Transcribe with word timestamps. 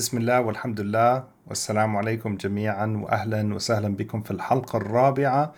بسم 0.00 0.18
الله 0.18 0.40
والحمد 0.40 0.80
لله 0.80 1.24
والسلام 1.46 1.96
عليكم 1.96 2.36
جميعا 2.36 2.86
واهلا 2.86 3.54
وسهلا 3.54 3.96
بكم 3.96 4.22
في 4.22 4.30
الحلقة 4.30 4.76
الرابعه 4.76 5.52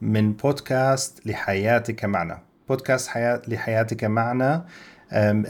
من 0.00 0.32
بودكاست 0.32 1.26
لحياتك 1.26 2.04
معنا. 2.04 2.38
بودكاست 2.68 3.08
حياة 3.08 3.42
لحياتك 3.48 4.04
معنا 4.04 4.64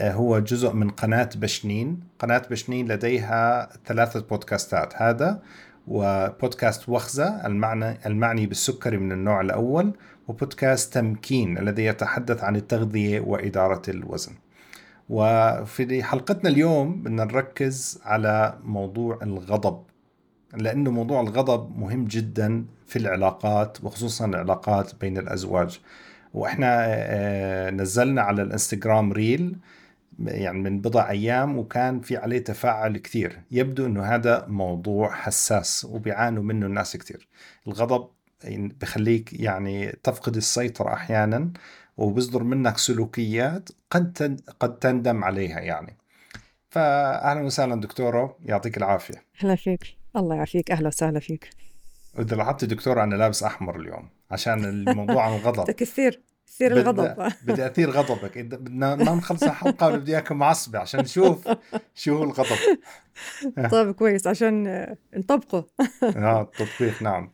هو 0.02 0.38
جزء 0.38 0.72
من 0.72 0.90
قناه 0.90 1.28
بشنين، 1.36 2.00
قناه 2.18 2.42
بشنين 2.50 2.88
لديها 2.88 3.68
ثلاثة 3.86 4.20
بودكاستات 4.20 5.02
هذا 5.02 5.42
وبودكاست 5.88 6.88
وخزه 6.88 7.46
المعنى 7.46 7.98
المعني 8.06 8.46
بالسكري 8.46 8.96
من 8.96 9.12
النوع 9.12 9.40
الأول 9.40 9.92
وبودكاست 10.28 10.94
تمكين 10.94 11.58
الذي 11.58 11.84
يتحدث 11.84 12.44
عن 12.44 12.56
التغذيه 12.56 13.20
واداره 13.20 13.82
الوزن. 13.88 14.32
وفي 15.10 16.02
حلقتنا 16.02 16.50
اليوم 16.50 17.02
بدنا 17.02 17.24
نركز 17.24 18.00
على 18.04 18.58
موضوع 18.64 19.18
الغضب 19.22 19.82
لأنه 20.54 20.90
موضوع 20.90 21.20
الغضب 21.20 21.78
مهم 21.78 22.04
جدا 22.04 22.64
في 22.86 22.96
العلاقات 22.98 23.84
وخصوصا 23.84 24.26
العلاقات 24.26 24.94
بين 25.00 25.18
الأزواج. 25.18 25.80
وإحنا 26.34 26.84
آه، 26.88 27.70
نزلنا 27.70 28.22
على 28.22 28.42
الإنستغرام 28.42 29.12
ريل 29.12 29.56
يعني 30.26 30.58
من 30.58 30.80
بضع 30.80 31.10
أيام 31.10 31.58
وكان 31.58 32.00
في 32.00 32.16
عليه 32.16 32.38
تفاعل 32.38 32.96
كثير. 32.98 33.40
يبدو 33.50 33.86
أنه 33.86 34.02
هذا 34.02 34.46
موضوع 34.48 35.12
حساس 35.12 35.84
وبيعانوا 35.84 36.42
منه 36.42 36.66
الناس 36.66 36.96
كثير. 36.96 37.28
الغضب 37.66 38.08
بخليك 38.80 39.40
يعني 39.40 39.92
تفقد 40.02 40.36
السيطرة 40.36 40.92
أحيانا 40.92 41.50
وبيصدر 42.00 42.42
منك 42.42 42.78
سلوكيات 42.78 43.68
قد 43.90 44.40
قد 44.60 44.78
تندم 44.78 45.24
عليها 45.24 45.60
يعني. 45.60 45.96
فاهلا 46.70 47.40
وسهلا 47.40 47.80
دكتوره 47.80 48.36
يعطيك 48.44 48.76
العافية. 48.76 49.24
أهلا 49.42 49.54
فيك. 49.54 49.96
الله 50.16 50.34
يعافيك. 50.36 50.70
أهلا 50.70 50.88
وسهلا 50.88 51.20
فيك. 51.20 51.50
وإذا 52.18 52.36
لاحظت 52.36 52.64
دكتوره 52.64 53.02
أنا 53.04 53.14
لابس 53.14 53.42
أحمر 53.42 53.80
اليوم 53.80 54.08
عشان 54.30 54.64
الموضوع 54.64 55.22
عن 55.26 55.32
الغضب 55.32 55.70
كثير 55.70 56.20
كثير 56.46 56.72
الغضب 56.72 57.32
بدي 57.46 57.66
أثير 57.66 57.90
غضبك. 57.90 58.38
بدنا 58.38 58.96
ما 58.96 59.14
نخلص 59.14 59.42
الحلقة 59.42 59.96
بدي 59.96 60.12
اياك 60.12 60.32
معصبة 60.32 60.78
عشان 60.78 61.00
نشوف 61.00 61.48
شو 61.94 62.16
هو 62.16 62.24
الغضب. 62.24 62.56
طيب 63.70 63.90
كويس 63.90 64.26
عشان 64.26 64.86
نطبقه 65.16 65.66
آه 66.16 66.40
التطبيق 66.42 67.02
نعم. 67.02 67.30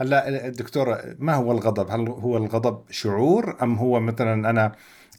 هلا 0.00 0.48
دكتوره 0.48 1.16
ما 1.18 1.34
هو 1.34 1.52
الغضب؟ 1.52 1.90
هل 1.90 2.08
هو 2.08 2.36
الغضب 2.36 2.90
شعور 2.90 3.62
أم 3.62 3.74
هو 3.74 4.00
مثلا 4.00 4.50
أنا 4.50 4.72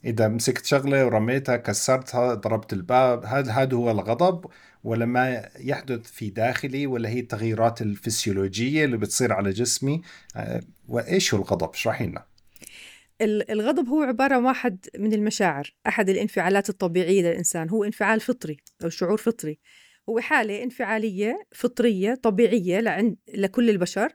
إذا 0.04 0.28
مسكت 0.28 0.64
شغلة 0.64 1.06
ورميتها 1.06 1.56
كسرتها 1.56 2.34
ضربت 2.34 2.72
الباب 2.72 3.22
هل 3.26 3.50
هذا 3.50 3.76
هو 3.76 3.90
الغضب 3.90 4.46
ولا 4.84 5.06
ما 5.06 5.48
يحدث 5.60 6.00
في 6.00 6.30
داخلي 6.30 6.86
ولا 6.86 7.08
هي 7.08 7.20
التغييرات 7.20 7.82
الفسيولوجية 7.82 8.84
اللي 8.84 8.96
بتصير 8.96 9.32
على 9.32 9.50
جسمي 9.50 10.02
آه، 10.36 10.60
وإيش 10.88 11.34
هو 11.34 11.40
الغضب؟ 11.40 11.70
اشرحي 11.70 12.06
لنا. 12.06 12.24
الغضب 13.50 13.88
هو 13.88 14.02
عبارة 14.02 14.34
عن 14.34 14.44
واحد 14.44 14.86
من 14.98 15.12
المشاعر، 15.12 15.74
أحد 15.86 16.08
الانفعالات 16.08 16.68
الطبيعية 16.68 17.22
للإنسان، 17.22 17.68
هو 17.68 17.84
انفعال 17.84 18.20
فطري 18.20 18.56
أو 18.84 18.88
شعور 18.88 19.16
فطري. 19.16 19.58
هو 20.08 20.20
حالة 20.20 20.62
انفعالية 20.62 21.46
فطرية 21.52 22.14
طبيعية 22.14 22.80
لعند 22.80 23.16
لكل 23.34 23.70
البشر 23.70 24.12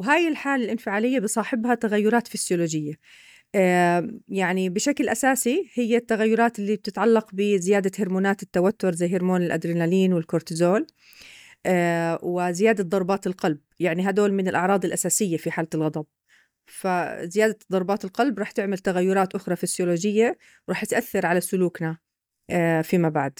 وهاي 0.00 0.28
الحالة 0.28 0.64
الانفعالية 0.64 1.18
بصاحبها 1.18 1.74
تغيرات 1.74 2.28
فسيولوجية. 2.28 2.92
يعني 4.28 4.68
بشكل 4.68 5.08
أساسي 5.08 5.70
هي 5.74 5.96
التغيرات 5.96 6.58
اللي 6.58 6.76
بتتعلق 6.76 7.30
بزيادة 7.32 7.90
هرمونات 7.98 8.42
التوتر 8.42 8.92
زي 8.92 9.16
هرمون 9.16 9.42
الأدرينالين 9.42 10.12
والكورتيزول 10.12 10.86
وزيادة 12.22 12.84
ضربات 12.84 13.26
القلب. 13.26 13.58
يعني 13.80 14.10
هدول 14.10 14.32
من 14.32 14.48
الأعراض 14.48 14.84
الأساسية 14.84 15.36
في 15.36 15.50
حالة 15.50 15.68
الغضب. 15.74 16.06
فزيادة 16.66 17.58
ضربات 17.72 18.04
القلب 18.04 18.38
رح 18.38 18.50
تعمل 18.50 18.78
تغيرات 18.78 19.34
أخرى 19.34 19.56
فسيولوجية 19.56 20.38
ورح 20.68 20.84
تأثر 20.84 21.26
على 21.26 21.40
سلوكنا 21.40 21.98
فيما 22.82 23.08
بعد. 23.08 23.38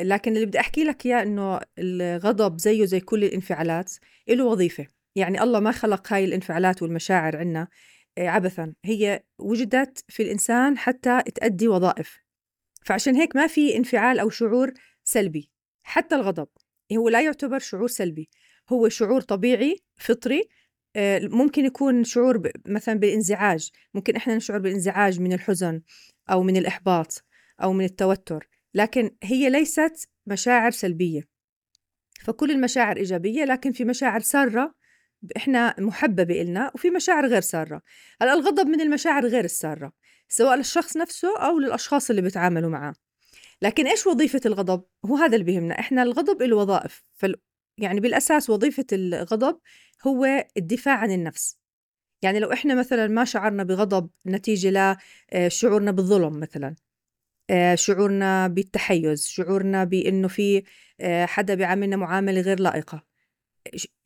لكن 0.00 0.34
اللي 0.34 0.46
بدي 0.46 0.60
أحكي 0.60 0.84
لك 0.84 1.06
إياه 1.06 1.22
إنه 1.22 1.60
الغضب 1.78 2.58
زيه 2.58 2.84
زي 2.84 3.00
كل 3.00 3.24
الانفعالات 3.24 3.92
له 4.28 4.44
وظيفة. 4.44 4.97
يعني 5.16 5.42
الله 5.42 5.60
ما 5.60 5.72
خلق 5.72 6.12
هاي 6.12 6.24
الانفعالات 6.24 6.82
والمشاعر 6.82 7.36
عنا 7.36 7.68
آه، 8.18 8.28
عبثا. 8.28 8.74
هي 8.84 9.22
وجدت 9.38 10.04
في 10.08 10.22
الإنسان 10.22 10.78
حتى 10.78 11.22
تأدي 11.34 11.68
وظائف. 11.68 12.18
فعشان 12.84 13.14
هيك 13.16 13.36
ما 13.36 13.46
في 13.46 13.76
انفعال 13.76 14.18
أو 14.18 14.30
شعور 14.30 14.72
سلبي. 15.04 15.50
حتى 15.82 16.14
الغضب 16.14 16.48
هو 16.92 17.08
لا 17.08 17.20
يعتبر 17.22 17.58
شعور 17.58 17.88
سلبي. 17.88 18.30
هو 18.68 18.88
شعور 18.88 19.20
طبيعي 19.20 19.76
فطري 19.96 20.48
آه، 20.96 21.20
ممكن 21.22 21.64
يكون 21.64 22.04
شعور 22.04 22.50
مثلا 22.66 22.94
بالإنزعاج. 22.94 23.70
ممكن 23.94 24.16
إحنا 24.16 24.36
نشعر 24.36 24.58
بالإنزعاج 24.58 25.20
من 25.20 25.32
الحزن 25.32 25.82
أو 26.30 26.42
من 26.42 26.56
الإحباط 26.56 27.24
أو 27.62 27.72
من 27.72 27.84
التوتر. 27.84 28.48
لكن 28.74 29.10
هي 29.22 29.50
ليست 29.50 30.08
مشاعر 30.26 30.70
سلبية. 30.70 31.22
فكل 32.24 32.50
المشاعر 32.50 32.96
إيجابية 32.96 33.44
لكن 33.44 33.72
في 33.72 33.84
مشاعر 33.84 34.20
سارة 34.20 34.74
إحنا 35.36 35.74
محببة 35.78 36.42
إلنا 36.42 36.70
وفي 36.74 36.90
مشاعر 36.90 37.26
غير 37.26 37.40
سارة. 37.40 37.82
هلأ 38.22 38.34
الغضب 38.34 38.66
من 38.66 38.80
المشاعر 38.80 39.26
غير 39.26 39.44
السارة 39.44 39.92
سواء 40.28 40.56
للشخص 40.56 40.96
نفسه 40.96 41.38
أو 41.38 41.58
للأشخاص 41.58 42.10
اللي 42.10 42.22
بيتعاملوا 42.22 42.70
معاه. 42.70 42.94
لكن 43.62 43.86
إيش 43.86 44.06
وظيفة 44.06 44.40
الغضب؟ 44.46 44.84
هو 45.06 45.16
هذا 45.16 45.34
اللي 45.34 45.44
بيهمنا. 45.44 45.78
إحنا 45.78 46.02
الغضب 46.02 46.42
له 46.42 46.56
وظائف. 46.56 47.02
فال... 47.14 47.36
يعني 47.78 48.00
بالأساس 48.00 48.50
وظيفة 48.50 48.86
الغضب 48.92 49.60
هو 50.06 50.46
الدفاع 50.56 50.94
عن 50.96 51.10
النفس. 51.12 51.58
يعني 52.22 52.38
لو 52.38 52.52
إحنا 52.52 52.74
مثلا 52.74 53.06
ما 53.06 53.24
شعرنا 53.24 53.62
بغضب 53.62 54.10
نتيجة 54.26 54.98
لشعورنا 55.34 55.90
بالظلم 55.90 56.40
مثلا 56.40 56.74
آه، 57.50 57.74
شعورنا 57.74 58.48
بالتحيز 58.48 59.26
شعورنا 59.26 59.84
بإنه 59.84 60.28
في 60.28 60.62
آه، 61.00 61.26
حدا 61.26 61.54
بيعاملنا 61.54 61.96
معاملة 61.96 62.40
غير 62.40 62.60
لائقة. 62.60 63.07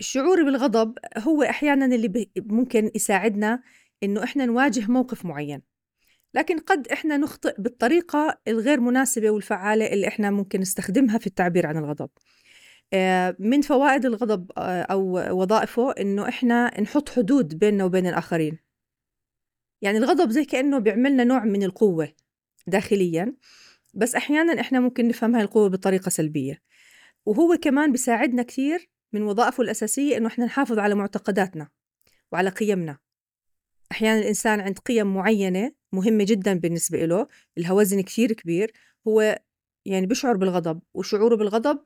شعوري 0.00 0.44
بالغضب 0.44 0.98
هو 1.18 1.42
أحيانا 1.42 1.86
اللي 1.86 2.30
ممكن 2.36 2.90
يساعدنا 2.94 3.62
إنه 4.02 4.24
إحنا 4.24 4.46
نواجه 4.46 4.90
موقف 4.90 5.24
معين. 5.24 5.62
لكن 6.34 6.58
قد 6.58 6.88
إحنا 6.88 7.16
نخطئ 7.16 7.54
بالطريقة 7.58 8.38
الغير 8.48 8.80
مناسبة 8.80 9.30
والفعالة 9.30 9.86
اللي 9.92 10.08
إحنا 10.08 10.30
ممكن 10.30 10.60
نستخدمها 10.60 11.18
في 11.18 11.26
التعبير 11.26 11.66
عن 11.66 11.76
الغضب. 11.76 12.10
آه، 12.92 13.36
من 13.38 13.60
فوائد 13.60 14.06
الغضب 14.06 14.52
آه، 14.58 14.82
أو 14.82 15.00
وظائفه 15.40 15.92
إنه 15.92 16.28
إحنا 16.28 16.80
نحط 16.80 17.08
حدود 17.08 17.58
بيننا 17.58 17.84
وبين 17.84 18.06
الآخرين. 18.06 18.58
يعني 19.82 19.98
الغضب 19.98 20.30
زي 20.30 20.44
كأنه 20.44 20.78
بيعملنا 20.78 21.24
نوع 21.24 21.44
من 21.44 21.62
القوة 21.62 22.12
داخليا 22.66 23.34
بس 23.94 24.14
أحيانا 24.14 24.60
إحنا 24.60 24.80
ممكن 24.80 25.08
نفهم 25.08 25.34
هاي 25.34 25.42
القوة 25.42 25.68
بطريقة 25.68 26.08
سلبية. 26.08 26.62
وهو 27.26 27.56
كمان 27.62 27.92
بيساعدنا 27.92 28.42
كثير 28.42 28.90
من 29.12 29.22
وظائفه 29.22 29.62
الأساسية 29.62 30.16
إنه 30.16 30.26
إحنا 30.26 30.44
نحافظ 30.44 30.78
على 30.78 30.94
معتقداتنا 30.94 31.68
وعلى 32.32 32.50
قيمنا. 32.50 32.98
أحيانا 33.92 34.20
الإنسان 34.20 34.60
عند 34.60 34.78
قيم 34.78 35.14
معينة 35.14 35.72
مهمة 35.92 36.24
جدا 36.24 36.54
بالنسبة 36.54 37.04
له 37.04 37.26
لها 37.56 37.72
وزن 37.72 38.00
كثير 38.00 38.32
كبير 38.32 38.72
هو 39.08 39.38
يعني 39.86 40.06
بشعر 40.06 40.36
بالغضب 40.36 40.80
وشعوره 40.94 41.36
بالغضب 41.36 41.78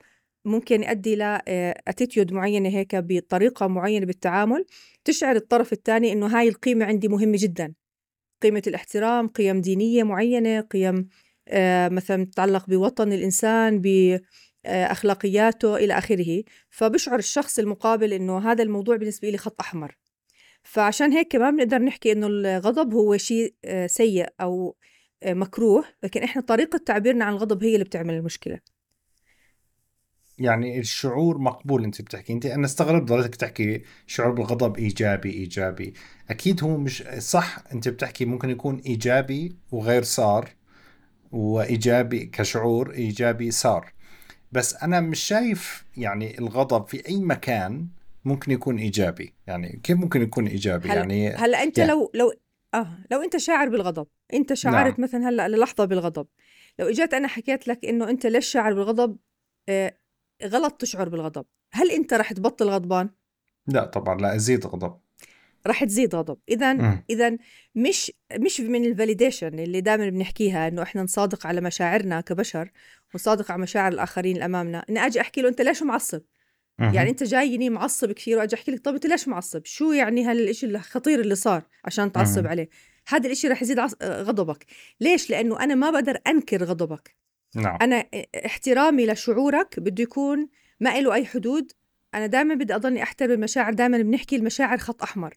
ممكن 0.44 0.82
يؤدي 0.82 1.16
لاتيتيود 1.16 2.32
معينة 2.32 2.68
هيك 2.68 2.96
بطريقة 2.96 3.66
معينة 3.66 4.06
بالتعامل. 4.06 4.66
تشعر 5.04 5.36
الطرف 5.36 5.72
الثاني 5.72 6.12
إنه 6.12 6.26
هاي 6.26 6.48
القيمة 6.48 6.84
عندي 6.84 7.08
مهمة 7.08 7.36
جدا. 7.40 7.74
قيمة 8.42 8.62
الاحترام 8.66 9.28
قيم 9.28 9.60
دينية 9.60 10.02
معينة 10.02 10.60
قيم 10.60 11.08
آه، 11.48 11.88
مثلا 11.88 12.24
تتعلق 12.24 12.66
بوطن 12.66 13.12
الإنسان 13.12 13.82
آه، 13.86 14.20
أخلاقياته 14.66 15.76
إلى 15.76 15.98
آخره. 15.98 16.44
فبشعر 16.70 17.18
الشخص 17.18 17.58
المقابل 17.58 18.12
إنه 18.12 18.38
هذا 18.52 18.62
الموضوع 18.62 18.96
بالنسبة 18.96 19.30
لي 19.30 19.38
خط 19.38 19.60
أحمر. 19.60 19.98
فعشان 20.62 21.12
هيك 21.12 21.32
كمان 21.32 21.56
بنقدر 21.56 21.78
نحكي 21.78 22.12
إنه 22.12 22.26
الغضب 22.26 22.94
هو 22.94 23.16
شيء 23.16 23.54
آه، 23.64 23.86
سيء 23.86 24.26
أو 24.40 24.76
آه، 25.22 25.34
مكروه. 25.34 25.84
لكن 26.02 26.22
إحنا 26.22 26.42
طريقة 26.42 26.78
تعبيرنا 26.86 27.24
عن 27.24 27.32
الغضب 27.32 27.64
هي 27.64 27.74
اللي 27.74 27.84
بتعمل 27.84 28.14
المشكلة. 28.14 28.60
يعني 30.38 30.78
الشعور 30.78 31.38
مقبول 31.38 31.84
أنت 31.84 32.02
بتحكي. 32.02 32.32
أنت 32.32 32.46
أنا 32.46 32.66
استغربت 32.66 33.08
ضليتك 33.08 33.34
تحكي 33.34 33.82
شعور 34.06 34.30
بالغضب 34.30 34.76
إيجابي 34.76 35.30
إيجابي. 35.30 35.94
أكيد 36.30 36.64
هو 36.64 36.76
مش 36.76 37.02
صح 37.18 37.58
أنت 37.72 37.88
بتحكي 37.88 38.24
ممكن 38.24 38.50
يكون 38.50 38.78
إيجابي 38.86 39.56
وغير 39.72 40.02
صار 40.02 40.50
وإيجابي 41.32 42.26
كشعور 42.26 42.94
إيجابي 42.94 43.50
صار. 43.50 43.92
بس 44.56 44.74
أنا 44.74 45.00
مش 45.00 45.20
شايف 45.20 45.84
يعني 45.96 46.38
الغضب 46.38 46.86
في 46.86 47.08
أي 47.08 47.20
مكان 47.20 47.88
ممكن 48.24 48.52
يكون 48.52 48.78
إيجابي. 48.78 49.34
يعني 49.46 49.80
كيف 49.82 49.96
ممكن 49.96 50.22
يكون 50.22 50.46
إيجابي؟ 50.46 50.88
هل 50.88 50.96
يعني 50.96 51.28
هلا 51.28 51.62
أنت 51.62 51.78
يعني 51.78 51.90
لو 51.90 52.10
لو 52.14 52.32
آه 52.74 52.98
لو 53.10 53.22
أنت 53.22 53.36
شاعر 53.36 53.68
بالغضب 53.68 54.06
أنت 54.34 54.54
شعرت 54.54 54.98
نعم. 54.98 55.08
مثلا 55.08 55.28
هلأ 55.28 55.48
للحظة 55.48 55.84
بالغضب 55.84 56.26
لو 56.78 56.88
اجيت 56.88 57.14
أنا 57.14 57.28
حكيت 57.28 57.68
لك 57.68 57.84
إنه 57.84 58.10
أنت 58.10 58.26
ليش 58.26 58.46
شاعر 58.46 58.74
بالغضب 58.74 59.16
آه 59.68 59.98
غلط 60.44 60.72
تشعر 60.72 61.08
بالغضب 61.08 61.44
هل 61.72 61.90
أنت 61.90 62.14
رح 62.14 62.32
تبطل 62.32 62.68
غضبان؟ 62.70 63.10
لا 63.66 63.84
طبعا 63.84 64.20
لا 64.20 64.34
أزيد 64.36 64.66
غضب. 64.66 65.00
رح 65.66 65.84
تزيد 65.84 66.14
غضب. 66.14 66.38
اذا 66.48 67.00
اذا 67.10 67.36
مش 67.74 68.12
مش 68.38 68.60
من 68.60 68.84
الفاليديشن 68.84 69.58
اللي 69.58 69.80
دائما 69.80 70.08
بنحكيها 70.08 70.68
إنه 70.68 70.82
إحنا 70.82 71.02
نصادق 71.02 71.46
على 71.46 71.60
مشاعرنا 71.60 72.20
كبشر 72.20 72.70
ونصادق 73.14 73.50
على 73.50 73.62
مشاعر 73.62 73.92
الآخرين 73.92 74.34
اللي 74.34 74.44
امامنا 74.44 74.84
إني 74.90 75.06
أجي 75.06 75.20
أحكي 75.20 75.42
له 75.42 75.48
أنت 75.48 75.60
ليش 75.60 75.82
معصب؟ 75.82 76.22
يعني 76.78 77.10
أنت 77.10 77.22
جايني 77.22 77.70
معصب 77.70 78.12
كثير 78.12 78.38
وأجي 78.38 78.56
أحكي 78.56 78.70
لك 78.70 78.80
طب 78.80 78.94
أنت 78.94 79.06
ليش 79.06 79.28
معصب؟ 79.28 79.64
شو 79.64 79.92
يعني 79.92 80.24
هالشيء 80.24 80.70
الخطير 80.70 81.20
اللي 81.20 81.34
صار 81.34 81.62
عشان 81.84 82.12
تعصب 82.12 82.46
عليه؟ 82.46 82.68
هذا 83.08 83.30
الشيء 83.30 83.50
رح 83.50 83.62
يزيد 83.62 83.80
غضبك. 84.02 84.66
ليش؟ 85.00 85.30
لأنه 85.30 85.60
أنا 85.60 85.74
ما 85.74 85.90
بقدر 85.90 86.18
أنكر 86.26 86.64
غضبك. 86.64 87.16
نعم. 87.54 87.78
أنا 87.82 88.04
احترامي 88.46 89.06
لشعورك 89.06 89.80
بده 89.80 90.02
يكون 90.02 90.48
ما 90.80 91.00
له 91.00 91.14
أي 91.14 91.26
حدود. 91.26 91.72
أنا 92.14 92.26
دائما 92.26 92.54
بدي 92.54 92.74
أضلني 92.74 93.02
أحترم 93.02 93.30
المشاعر 93.30 93.72
دائما 93.72 93.98
بنحكي 93.98 94.36
المشاعر 94.36 94.78
خط 94.78 95.02
أحمر. 95.02 95.34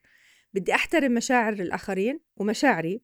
بدي 0.53 0.75
أحترم 0.75 1.11
مشاعر 1.11 1.53
الآخرين 1.53 2.19
ومشاعري 2.37 3.01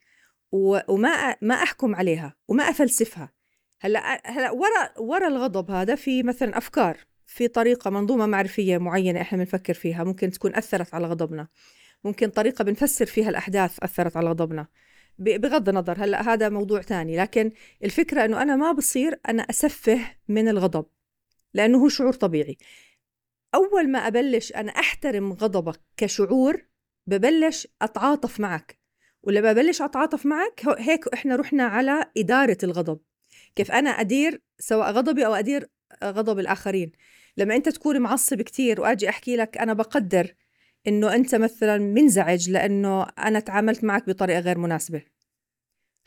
وما 0.52 1.36
ما 1.42 1.56
أحكم 1.56 1.96
عليها 1.96 2.36
وما 2.48 2.64
أفلسفها. 2.64 3.34
هلأ 3.80 4.22
هلأ 4.26 4.52
ورا 4.52 5.00
ورا 5.00 5.28
الغضب 5.28 5.72
هذا 5.72 5.96
في 5.96 6.24
مثلا 6.24 6.58
أفكار 6.58 6.98
في 7.26 7.48
طريقة 7.48 7.90
منظومة 7.90 8.26
معرفية 8.26 8.78
معينة 8.78 9.22
إحنا 9.22 9.38
بنفكر 9.38 9.74
فيها 9.74 10.04
ممكن 10.04 10.32
تكون 10.32 10.56
أثرت 10.56 10.94
على 10.94 11.08
غضبنا 11.08 11.48
ممكن 12.04 12.30
طريقة 12.30 12.64
بنفسر 12.64 13.06
فيها 13.06 13.30
الأحداث 13.30 13.80
أثرت 13.84 14.18
على 14.18 14.30
غضبنا. 14.30 14.68
بغض 15.20 15.70
النظر 15.70 16.04
هلأ 16.04 16.34
هذا 16.34 16.50
موضوع 16.50 16.82
تاني 16.82 17.18
لكن 17.18 17.52
الفكرة 17.84 18.26
إنه 18.26 18.42
أنا 18.42 18.56
ما 18.56 18.72
بصير 18.72 19.20
أنا 19.30 19.44
أسفه 19.44 20.00
من 20.28 20.48
الغضب 20.48 20.86
لأنه 21.54 21.78
هو 21.78 21.90
شعور 21.90 22.14
طبيعي. 22.14 22.58
أول 23.56 23.92
ما 23.92 24.00
أبلش 24.00 24.54
أنا 24.54 24.72
أحترم 24.72 25.34
غضبك 25.34 25.82
كشعور 25.98 26.66
ببلش 27.08 27.68
أتعاطف 27.82 28.40
معك. 28.40 28.80
ولما 29.24 29.54
ببلش 29.54 29.82
أتعاطف 29.82 30.26
معك 30.26 30.62
هيك 30.80 31.08
إحنا 31.08 31.36
رحنا 31.36 31.64
على 31.64 32.12
إدارة 32.18 32.58
الغضب. 32.64 33.00
كيف 33.56 33.72
أنا 33.72 33.90
أدير 33.90 34.42
سواء 34.60 34.92
غضبي 34.92 35.26
أو 35.26 35.34
أدير 35.34 35.70
غضب 36.04 36.40
الآخرين. 36.40 36.92
لما 37.38 37.56
أنت 37.56 37.70
تكون 37.70 38.00
معصب 38.00 38.42
كتير 38.42 38.82
وأجي 38.82 39.10
أحكي 39.10 39.36
لك 39.36 39.58
أنا 39.58 39.74
بقدر 39.74 40.36
إنه 40.88 41.16
أنت 41.16 41.36
مثلا 41.36 41.78
منزعج 41.78 42.50
لأنه 42.50 43.04
أنا 43.04 43.40
تعاملت 43.40 43.84
معك 43.84 44.08
بطريقة 44.08 44.40
غير 44.40 44.58
مناسبة. 44.58 45.02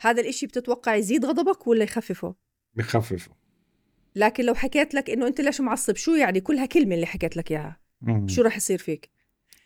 هذا 0.01 0.21
الإشي 0.21 0.47
بتتوقع 0.47 0.95
يزيد 0.95 1.25
غضبك 1.25 1.67
ولا 1.67 1.83
يخففه؟ 1.83 2.35
بخففه. 2.73 3.31
لكن 4.15 4.45
لو 4.45 4.53
حكيت 4.53 4.93
لك 4.93 5.09
إنه 5.09 5.27
أنت 5.27 5.41
ليش 5.41 5.61
معصب 5.61 5.95
شو 5.95 6.15
يعني 6.15 6.41
كلها 6.41 6.65
كلمة 6.65 6.95
اللي 6.95 7.05
حكيت 7.05 7.37
لك 7.37 7.51
إياها؟ 7.51 7.79
شو 8.27 8.41
راح 8.41 8.57
يصير 8.57 8.77
فيك؟ 8.77 9.09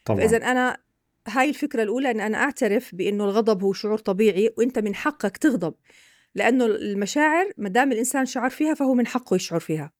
طبعا. 0.06 0.20
فاذا 0.20 0.38
أنا 0.38 0.78
هاي 1.28 1.50
الفكرة 1.50 1.84
الأولى 1.84 2.12
إن 2.12 2.20
أنا 2.20 2.38
أعترف 2.38 2.96
بإنه 2.96 3.24
الغضب 3.24 3.64
هو 3.64 3.74
شعور 3.74 3.98
طبيعي 3.98 4.54
وإنت 4.58 4.80
من 4.80 4.96
حقك 4.96 5.38
تغضب 5.38 5.74
لأنه 6.36 6.66
المشاعر 6.66 7.52
ما 7.58 7.70
دام 7.70 7.92
الإنسان 7.92 8.25
شعر 8.25 8.50
فيها 8.50 8.74
فهو 8.74 8.94
من 8.94 9.08
حقه 9.08 9.36
يشعر 9.36 9.60
فيها. 9.60 9.92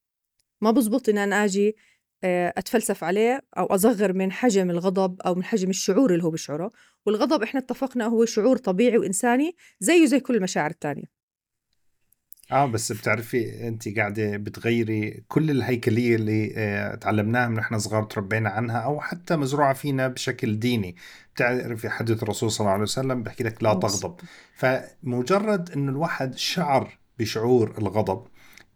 ما 0.62 0.72
بزبط 0.72 1.10
إن 1.10 1.18
أنا 1.18 1.46
آجي 1.46 1.76
آه، 2.24 2.54
أتفلسف 2.58 3.04
عليه 3.04 3.42
أو 3.58 3.66
أصغر 3.66 4.14
من 4.14 4.32
حجم 4.32 4.70
الغضب 4.70 5.22
أو 5.22 5.36
من 5.36 5.44
حجم 5.44 5.70
الشعور 5.70 6.14
اللي 6.14 6.24
هو 6.24 6.30
بيشعره. 6.30 6.72
والغضب 7.06 7.44
إحنا 7.44 7.60
اتفقنا 7.60 8.06
هو 8.06 8.26
شعور 8.26 8.58
طبيعي 8.58 8.98
وإنساني 8.98 9.56
زيه 9.80 10.06
زي 10.06 10.20
كل 10.20 10.36
المشاعر 10.36 10.70
الثانية 10.70 11.13
آه 12.54 12.66
بس 12.66 12.92
بتعرفي 12.92 13.68
انت 13.68 13.98
قاعدة 13.98 14.38
بتغيري 14.38 15.24
كل 15.28 15.52
الهيكلية 15.52 16.16
اللي 16.16 16.54
آه 16.58 16.96
تعلمناها 16.96 17.48
من 17.48 17.60
إحنا 17.60 17.78
صغار 17.78 18.04
تربينا 18.04 18.50
عنها 18.50 18.78
أو 18.78 19.02
حتى 19.02 19.36
مزروعة 19.36 19.74
فينا 19.74 20.08
بشكل 20.08 20.60
ديني. 20.60 20.96
بتعرفي 21.36 21.90
حديث 21.90 22.24
الرسول 22.24 22.52
صلى 22.52 22.60
الله 22.60 22.72
عليه 22.72 22.84
وسلم 22.84 23.24
بحكي 23.24 23.44
لك 23.44 23.64
لا 23.64 23.74
تغضب. 23.74 24.16
فمجرد 24.56 25.72
إنه 25.72 25.92
الواحد 25.92 26.38
شعر 26.38 26.98
بشعور 27.20 27.78
الغضب 27.78 28.28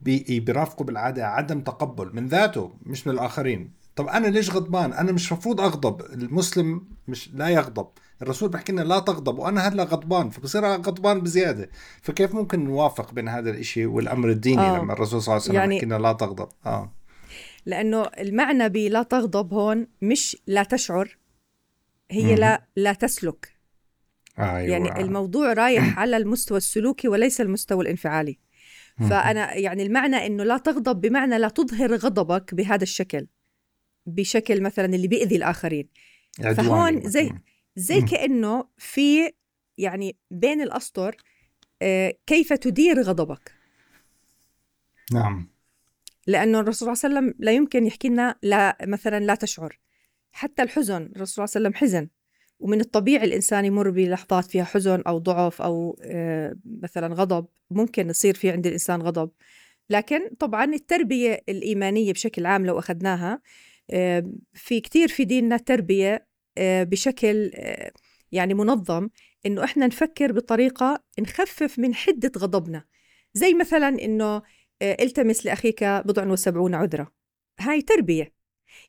بيرافقه 0.01 0.85
بالعادة 0.85 1.27
عدم 1.27 1.61
تقبل 1.61 2.15
من 2.15 2.27
ذاته 2.27 2.77
مش 2.85 3.07
من 3.07 3.13
الآخرين. 3.13 3.86
طب 3.97 4.07
أنا 4.07 4.27
ليش 4.27 4.51
غضبان؟ 4.51 4.93
أنا 4.93 5.11
مش 5.11 5.33
مفروض 5.33 5.61
أغضب. 5.61 6.01
المسلم 6.01 6.87
مش 7.07 7.29
لا 7.33 7.49
يغضب. 7.49 7.87
الرسول 8.21 8.49
بحكي 8.49 8.71
لنا 8.71 8.81
لا 8.81 8.99
تغضب 8.99 9.39
وأنا 9.39 9.67
هلا 9.67 9.83
غضبان 9.83 10.29
فبصير 10.29 10.65
غضبان 10.65 11.21
بزيادة. 11.21 11.69
فكيف 12.01 12.35
ممكن 12.35 12.63
نوافق 12.63 13.13
بين 13.13 13.27
هذا 13.27 13.49
الإشي 13.49 13.85
والأمر 13.85 14.29
الديني 14.29 14.61
آه. 14.61 14.79
لما 14.79 14.93
الرسول 14.93 15.21
صلى 15.21 15.33
الله 15.33 15.33
عليه 15.33 15.43
وسلم 15.43 15.55
يعني 15.55 15.75
بحكي 15.75 15.85
لنا 15.85 15.95
لا 15.95 16.13
تغضب؟ 16.13 16.49
آه. 16.65 16.93
لأنه 17.65 18.01
المعنى 18.01 18.69
بلا 18.69 19.03
تغضب 19.03 19.53
هون 19.53 19.87
مش 20.01 20.37
لا 20.47 20.63
تشعر 20.63 21.17
هي. 22.11 22.35
لا 22.35 22.67
لا 22.75 22.93
تسلك. 22.93 23.57
أيوة. 24.39 24.59
يعني 24.59 25.01
الموضوع 25.01 25.53
رايح 25.53 25.99
على 25.99 26.17
المستوى 26.17 26.57
السلوكي 26.57 27.07
وليس 27.07 27.41
المستوى 27.41 27.81
الانفعالي. 27.81 28.39
فأنا 28.99 29.53
يعني 29.53 29.83
المعنى 29.83 30.15
إنه 30.15 30.43
لا 30.43 30.57
تغضب 30.57 31.01
بمعنى 31.01 31.37
لا 31.37 31.49
تظهر 31.49 31.95
غضبك 31.95 32.55
بهذا 32.55 32.83
الشكل. 32.83 33.27
بشكل 34.07 34.61
مثلا 34.61 34.85
اللي 34.85 35.07
بيأذي 35.07 35.35
الآخرين. 35.35 35.89
فهون 36.41 37.09
زي 37.09 37.31
زي 37.75 38.01
كأنه 38.01 38.67
في 38.77 39.31
يعني 39.77 40.17
بين 40.31 40.61
الأسطر 40.61 41.17
آه، 41.81 42.13
كيف 42.25 42.53
تدير 42.53 43.01
غضبك. 43.01 43.51
نعم. 45.13 45.49
لأنه 46.27 46.59
الرسول 46.59 46.97
صلى 46.97 47.09
الله 47.09 47.19
عليه 47.19 47.29
وسلم 47.29 47.45
لا 47.45 47.51
يمكن 47.51 47.85
يحكي 47.85 48.07
لنا 48.07 48.35
لا 48.43 48.77
مثلا 48.81 49.19
لا 49.19 49.35
تشعر. 49.35 49.79
حتى 50.31 50.63
الحزن 50.63 51.11
الرسول 51.15 51.27
صلى 51.27 51.43
الله 51.45 51.55
عليه 51.55 51.67
وسلم 51.67 51.73
حزن. 51.73 52.09
ومن 52.59 52.81
الطبيعي 52.81 53.25
الإنسان 53.25 53.65
يمر 53.65 53.89
بلحظات 53.89 54.45
فيها 54.45 54.63
حزن 54.63 55.01
أو 55.07 55.17
ضعف 55.17 55.61
أو 55.61 55.99
آه، 56.01 56.55
مثلا 56.65 57.15
غضب. 57.15 57.45
ممكن 57.71 58.09
يصير 58.09 58.33
في 58.33 58.51
عند 58.51 58.67
الإنسان 58.67 59.01
غضب. 59.01 59.31
لكن 59.89 60.29
طبعا 60.39 60.65
التربية 60.65 61.43
الإيمانية 61.49 62.13
بشكل 62.13 62.45
عام 62.45 62.65
لو 62.65 62.79
أخذناها 62.79 63.41
في 64.53 64.79
كتير 64.79 65.07
في 65.07 65.25
ديننا 65.25 65.57
تربية 65.57 66.27
آه، 66.57 66.83
بشكل 66.83 67.51
يعني 68.31 68.53
منظم 68.53 69.09
إنه 69.45 69.63
إحنا 69.63 69.87
نفكر 69.87 70.31
بطريقة 70.31 71.03
نخفف 71.19 71.79
من 71.79 71.95
حدة 71.95 72.31
غضبنا. 72.37 72.85
زي 73.33 73.53
مثلا 73.53 73.87
إنه 73.87 74.41
التمس 74.81 75.45
لأخيك 75.45 75.83
بضع 75.83 76.27
وسبعون 76.27 76.75
عذرة. 76.75 77.11
هاي 77.59 77.81
تربية. 77.81 78.33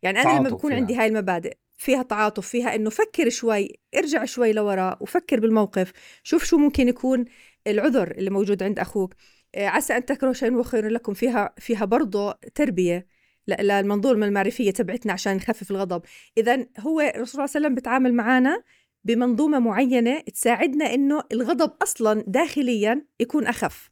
يعني 0.03 0.21
أنا 0.21 0.39
لما 0.39 0.49
بكون 0.49 0.73
عندي 0.73 0.95
هاي 0.95 1.07
المبادئ 1.07 1.57
فيها 1.77 2.03
تعاطف 2.03 2.49
فيها 2.49 2.75
إنه 2.75 2.91
فكر 2.91 3.29
شوي 3.29 3.69
ارجع 3.97 4.25
شوي 4.25 4.53
لورا 4.53 4.97
وفكر 5.01 5.41
بالموقف. 5.41 5.93
شوف 6.23 6.45
شو 6.45 6.57
ممكن 6.57 6.89
يكون 6.89 7.25
العذر 7.67 8.11
اللي 8.11 8.31
موجود 8.31 8.63
عند 8.63 8.79
أخوك. 8.79 9.15
آه، 9.55 9.67
عسى 9.67 9.97
أن 9.97 10.05
تكرهوا 10.05 10.33
شيئا 10.33 10.57
وخير 10.57 10.89
لكم. 10.89 11.15
فيها 11.15 11.55
فيها 11.59 11.85
برضه 11.85 12.33
تربية. 12.55 13.07
للمنظومه 13.49 14.27
المعرفية 14.27 14.71
تبعتنا 14.71 15.13
عشان 15.13 15.37
نخفف 15.37 15.71
الغضب. 15.71 16.03
إذا 16.39 16.67
هو 16.79 17.01
الرسول 17.01 17.27
صلى 17.27 17.45
الله 17.45 17.51
عليه 17.55 17.67
وسلم 17.67 17.75
بتعامل 17.75 18.15
معنا 18.15 18.63
بمنظومة 19.05 19.59
معينة 19.59 20.21
تساعدنا 20.21 20.95
إنه 20.95 21.23
الغضب 21.33 21.73
أصلا 21.83 22.25
داخليا 22.27 23.07
يكون 23.21 23.47
أخف. 23.47 23.89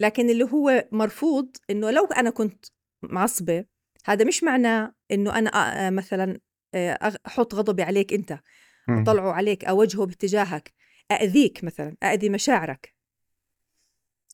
لكن 0.00 0.30
اللي 0.30 0.44
هو 0.44 0.88
مرفوض 0.92 1.56
إنه 1.70 1.90
لو 1.90 2.04
أنا 2.04 2.30
كنت 2.30 2.64
معصبة 3.02 3.64
هذا 4.04 4.24
مش 4.24 4.44
معناه 4.44 4.94
إنه 5.10 5.38
أنا 5.38 5.50
آه، 5.86 5.90
مثلا 5.90 6.40
آه، 6.74 7.18
أحط 7.26 7.54
غضبي 7.54 7.82
عليك 7.82 8.12
أنت 8.12 8.38
أطلعه 8.90 9.32
عليك 9.32 9.64
أوجهه 9.64 10.06
باتجاهك 10.06 10.72
اذيك 11.12 11.64
مثلا 11.64 11.96
اذي 12.04 12.28
مشاعرك. 12.28 12.97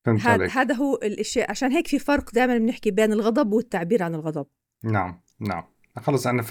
هذا 0.07 0.47
هذا 0.47 0.75
هو 0.75 1.01
الشيء 1.03 1.51
عشان 1.51 1.73
هيك 1.73 1.87
في 1.87 1.99
فرق 1.99 2.35
دائما 2.35 2.59
بنحكي 2.59 2.91
بين 2.91 3.13
الغضب 3.13 3.53
والتعبير 3.53 4.03
عن 4.03 4.15
الغضب. 4.15 4.47
نعم 4.85 5.21
نعم. 5.41 5.65
خلص 5.97 6.27
أنا 6.27 6.45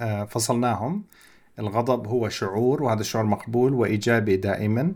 آه، 0.00 0.24
فصلناهم. 0.24 1.04
الغضب 1.58 2.06
هو 2.06 2.28
شعور 2.28 2.82
وهذا 2.82 3.00
الشعور 3.00 3.24
مقبول 3.24 3.74
وإيجابي 3.74 4.36
دائما. 4.36 4.94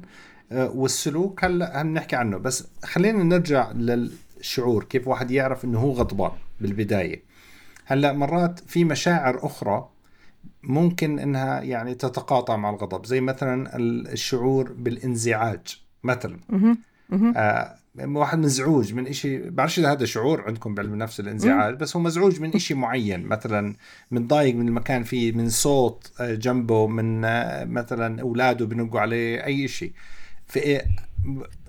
آه، 0.53 0.71
والسلوك 0.71 1.45
هلا 1.45 1.83
هنحكي 1.83 2.17
عنه. 2.17 2.39
بس 2.39 2.69
خلينا 2.85 3.23
نرجع 3.23 3.73
للشعور 3.73 4.85
كيف 4.85 5.09
واحد 5.09 5.31
يعرف 5.31 5.65
إنه 5.65 5.79
هو 5.79 5.93
غضبان 5.93 6.33
بالبداية. 6.61 7.23
هلا 7.85 8.13
مرات 8.13 8.61
في 8.61 8.85
مشاعر 8.85 9.47
أخرى 9.47 9.89
ممكن 10.63 11.19
إنها 11.19 11.61
يعني 11.61 11.95
تتقاطع 11.95 12.57
مع 12.57 12.71
الغضب. 12.71 13.07
زي 13.07 13.21
مثلا 13.21 13.77
الشعور 14.13 14.73
بالانزعاج 14.73 15.83
مثلا. 16.05 16.39
آه 17.37 17.77
واحد 17.99 18.39
مزعوج 18.39 18.95
من 18.95 19.07
إشي 19.07 19.51
بعرفش 19.51 19.79
إذا 19.79 19.93
هذا 19.93 20.05
شعور 20.05 20.43
عندكم 20.47 20.75
بعلم 20.75 20.93
النفس 20.93 21.21
الانزعاج 21.21 21.75
بس 21.75 21.97
هو 21.97 22.03
مزعوج 22.03 22.41
من 22.41 22.55
إشي 22.55 22.75
معين 22.75 23.27
مثلا 23.27 23.75
متضايق 24.11 24.55
من 24.55 24.69
المكان 24.69 25.03
فيه 25.03 25.33
من 25.33 25.49
صوت 25.49 26.13
آه، 26.21 26.35
جنبه 26.35 26.87
من 26.87 27.25
آه، 27.25 27.65
مثلا 27.65 28.21
أولاده 28.21 28.67
بنقوا 28.67 29.01
عليه 29.01 29.45
أي 29.45 29.69
شيء 29.69 29.93
في 30.47 30.83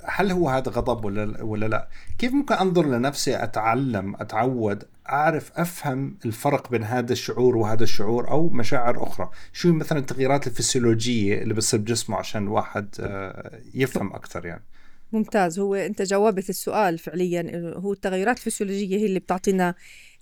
هل 0.05 0.31
هو 0.31 0.49
هذا 0.49 0.71
غضب 0.71 1.05
ولا 1.05 1.43
ولا 1.43 1.65
لا؟ 1.65 1.87
كيف 2.17 2.33
ممكن 2.33 2.55
أنظر 2.55 2.85
لنفسي 2.85 3.43
أتعلم 3.43 4.15
أتعود 4.15 4.83
أعرف 5.09 5.51
أفهم 5.55 6.17
الفرق 6.25 6.71
بين 6.71 6.83
هذا 6.83 7.13
الشعور 7.13 7.57
وهذا 7.57 7.83
الشعور 7.83 8.29
أو 8.31 8.49
مشاعر 8.49 9.03
أخرى؟ 9.03 9.29
شو 9.53 9.73
مثلا 9.73 9.99
التغييرات 9.99 10.47
الفسيولوجية 10.47 11.41
اللي 11.41 11.53
بتصير 11.53 11.79
بجسمه 11.79 12.17
عشان 12.17 12.43
الواحد 12.43 12.87
آه، 12.99 13.59
يفهم 13.73 14.13
أكثر 14.13 14.45
يعني؟ 14.45 14.63
ممتاز. 15.11 15.59
هو 15.59 15.75
أنت 15.75 16.01
جاوبت 16.01 16.49
السؤال 16.49 16.97
فعليا 16.97 17.73
هو 17.77 17.93
التغيرات 17.93 18.37
الفسيولوجية 18.37 18.97
هي 18.97 19.05
اللي 19.05 19.19
بتعطينا 19.19 19.75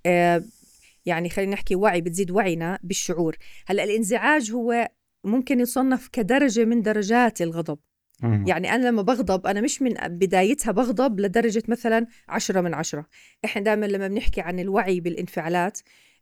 آه، 0.06 0.44
يعني 1.06 1.30
خلينا 1.30 1.52
نحكي 1.52 1.76
وعي 1.76 2.02
بتزيد 2.02 2.32
وعينا 2.32 2.80
بالشعور. 2.84 3.38
هلأ 3.68 3.84
الإنزعاج 3.84 4.52
هو 4.52 4.90
ممكن 5.24 5.60
يصنف 5.60 6.08
كدرجة 6.08 6.66
من 6.66 6.82
درجات 6.82 7.42
الغضب. 7.42 7.80
يعني 8.48 8.76
أنا 8.76 8.88
لما 8.88 9.02
بغضب 9.02 9.48
أنا 9.48 9.62
مش 9.62 9.82
من 9.82 9.94
بدايتها 10.08 10.72
بغضب 10.72 11.20
لدرجة 11.20 11.64
مثلا 11.68 12.08
عشرة 12.30 12.62
من 12.62 12.74
عشرة. 12.74 13.06
إحنا 13.46 13.62
دائما 13.62 13.86
لما 13.86 14.08
بنحكي 14.08 14.42
عن 14.42 14.60
الوعي 14.60 15.00
بالانفعالات 15.00 15.80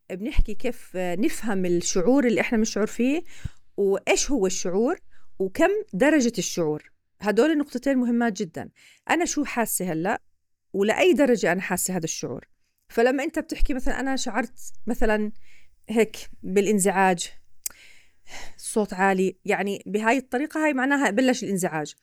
بنحكي 0.09 0.53
كيف 0.53 0.91
نفهم 0.95 1.65
الشعور 1.65 2.27
اللي 2.27 2.41
إحنا 2.41 2.57
بنشعر 2.57 2.87
فيه 2.87 3.23
وإيش 3.77 4.31
هو 4.31 4.45
الشعور 4.45 4.97
وكم 5.39 5.69
درجة 5.93 6.33
الشعور. 6.37 6.91
هدول 7.19 7.51
النقطتين 7.51 7.97
مهمات 7.97 8.33
جدا. 8.33 8.69
أنا 9.09 9.25
شو 9.25 9.45
حاسة 9.45 9.91
هلأ؟ 9.91 10.21
ولأي 10.73 11.13
درجة 11.13 11.51
أنا 11.51 11.61
حاسة 11.61 11.97
هذا 11.97 12.03
الشعور؟ 12.03 12.47
فلما 12.89 13.23
أنت 13.23 13.39
بتحكي 13.39 13.73
مثلا 13.73 13.99
أنا 13.99 14.15
شعرت 14.15 14.59
مثلا 14.87 15.31
هيك 15.89 16.17
بالإنزعاج 16.43 17.29
صوت 18.57 18.93
عالي 18.93 19.37
يعني 19.45 19.83
بهاي 19.85 20.17
الطريقة 20.17 20.65
هاي 20.65 20.73
معناها 20.73 21.09
بلش 21.09 21.43
الإنزعاج. 21.43 21.93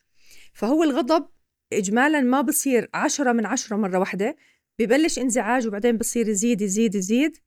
فهو 0.53 0.83
الغضب 0.83 1.27
إجمالا 1.73 2.21
ما 2.21 2.41
بصير 2.41 2.89
عشرة 2.93 3.31
من 3.31 3.45
عشرة 3.45 3.75
مرة 3.75 3.99
واحدة 3.99 4.35
ببلش 4.79 5.19
إنزعاج 5.19 5.67
وبعدين 5.67 5.97
بصير 5.97 6.29
يزيد 6.29 6.61
يزيد 6.61 6.95
يزيد 6.95 7.37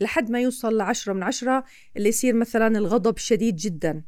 لحد 0.00 0.30
ما 0.30 0.40
يوصل 0.40 0.76
لعشرة 0.76 1.12
من 1.12 1.22
عشرة 1.22 1.64
اللي 1.96 2.08
يصير 2.08 2.34
مثلا 2.34 2.78
الغضب 2.78 3.18
شديد 3.18 3.56
جدا. 3.56 4.04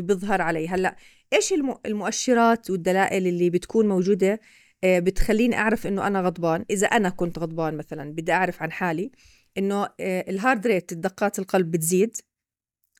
بيظهر 0.00 0.42
علي 0.42 0.68
هلأ 0.68 0.96
إيش 1.32 1.54
المؤشرات 1.86 2.70
والدلائل 2.70 3.26
اللي 3.26 3.50
بتكون 3.50 3.88
موجودة؟ 3.88 4.40
آه، 4.84 4.98
بتخليني 4.98 5.56
أعرف 5.56 5.86
إنه 5.86 6.06
أنا 6.06 6.20
غضبان. 6.20 6.64
إذا 6.70 6.86
أنا 6.86 7.08
كنت 7.08 7.38
غضبان 7.38 7.76
مثلا 7.76 8.12
بدي 8.12 8.32
أعرف 8.32 8.62
عن 8.62 8.72
حالي 8.72 9.10
إنه 9.58 9.88
الهارد 10.00 10.66
ريت 10.66 10.94
دقات 10.94 11.38
القلب 11.38 11.70
بتزيد 11.70 12.16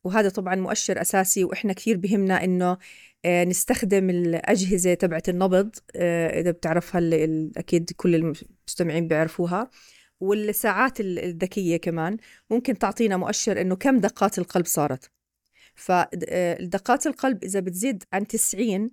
وهذا 0.05 0.29
طبعا 0.29 0.55
مؤشر 0.55 1.01
أساسي 1.01 1.43
وإحنا 1.43 1.73
كثير 1.73 1.97
بهمنا 1.97 2.43
إنه 2.43 2.77
آه، 3.25 3.43
نستخدم 3.43 4.09
الأجهزة 4.09 4.93
تبعت 4.93 5.29
النبض 5.29 5.75
آه، 5.95 6.39
إذا 6.41 6.51
بتعرفها 6.51 7.01
أكيد 7.57 7.91
كل 7.97 8.15
المستمعين 8.15 9.07
بيعرفوها 9.07 9.69
والساعات 10.19 10.99
الذكية 10.99 11.77
كمان. 11.77 12.17
ممكن 12.49 12.77
تعطينا 12.77 13.17
مؤشر 13.17 13.61
إنه 13.61 13.75
كم 13.75 13.99
دقات 13.99 14.39
القلب 14.39 14.65
صارت. 14.65 15.11
فدقات 15.75 17.07
آه، 17.07 17.09
القلب 17.09 17.43
إذا 17.43 17.59
بتزيد 17.59 18.03
عن 18.13 18.27
90 18.27 18.91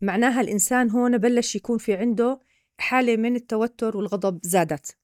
معناها 0.00 0.40
الإنسان 0.40 0.90
هون 0.90 1.18
بلش 1.18 1.56
يكون 1.56 1.78
في 1.78 1.94
عنده 1.94 2.40
حالة 2.78 3.16
من 3.16 3.36
التوتر 3.36 3.96
والغضب 3.96 4.40
زادت. 4.42 4.96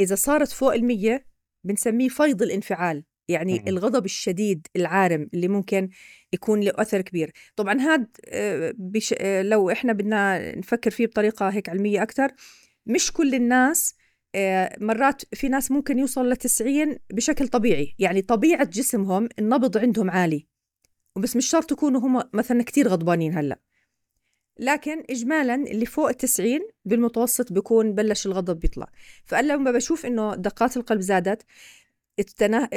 إذا 0.00 0.14
صارت 0.14 0.48
فوق 0.48 0.74
المية 0.74 1.26
بنسميه 1.64 2.08
فيض 2.08 2.42
الانفعال 2.42 3.04
يعني 3.28 3.58
م. 3.58 3.68
الغضب 3.68 4.04
الشديد 4.04 4.66
العارم 4.76 5.30
اللي 5.34 5.48
ممكن 5.48 5.88
يكون 6.32 6.60
له 6.60 6.72
أثر 6.74 7.00
كبير. 7.00 7.32
طبعا 7.56 7.80
هذا 7.80 8.06
آه، 8.28 8.74
بش... 8.78 9.14
آه، 9.18 9.42
لو 9.42 9.70
إحنا 9.70 9.92
بدنا 9.92 10.54
نفكر 10.56 10.90
فيه 10.90 11.06
بطريقة 11.06 11.48
هيك 11.48 11.68
علمية 11.68 12.02
أكثر 12.02 12.32
مش 12.86 13.12
كل 13.12 13.34
الناس 13.34 13.94
مرات 14.80 15.22
في 15.34 15.48
ناس 15.48 15.70
ممكن 15.70 15.98
يوصل 15.98 16.30
ل 16.30 16.36
90 16.36 16.96
بشكل 17.10 17.48
طبيعي. 17.48 17.94
يعني 17.98 18.22
طبيعة 18.22 18.64
جسمهم 18.64 19.28
النبض 19.38 19.78
عندهم 19.78 20.10
عالي. 20.10 20.47
وبس 21.18 21.36
مش 21.36 21.46
شرط 21.46 21.72
يكونوا 21.72 22.00
هم 22.00 22.22
مثلا 22.32 22.62
كتير 22.62 22.88
غضبانين 22.88 23.38
هلأ. 23.38 23.58
لكن 24.58 25.02
اجمالا 25.10 25.54
اللي 25.54 25.86
فوق 25.86 26.08
التسعين 26.08 26.60
بالمتوسط 26.84 27.52
بيكون 27.52 27.94
بلش 27.94 28.26
الغضب 28.26 28.58
بيطلع 28.60 28.86
فانا 29.24 29.52
لما 29.52 29.70
بشوف 29.70 30.06
إنه 30.06 30.34
دقات 30.34 30.76
القلب 30.76 31.00
زادت 31.00 31.42
التنا... 32.18 32.68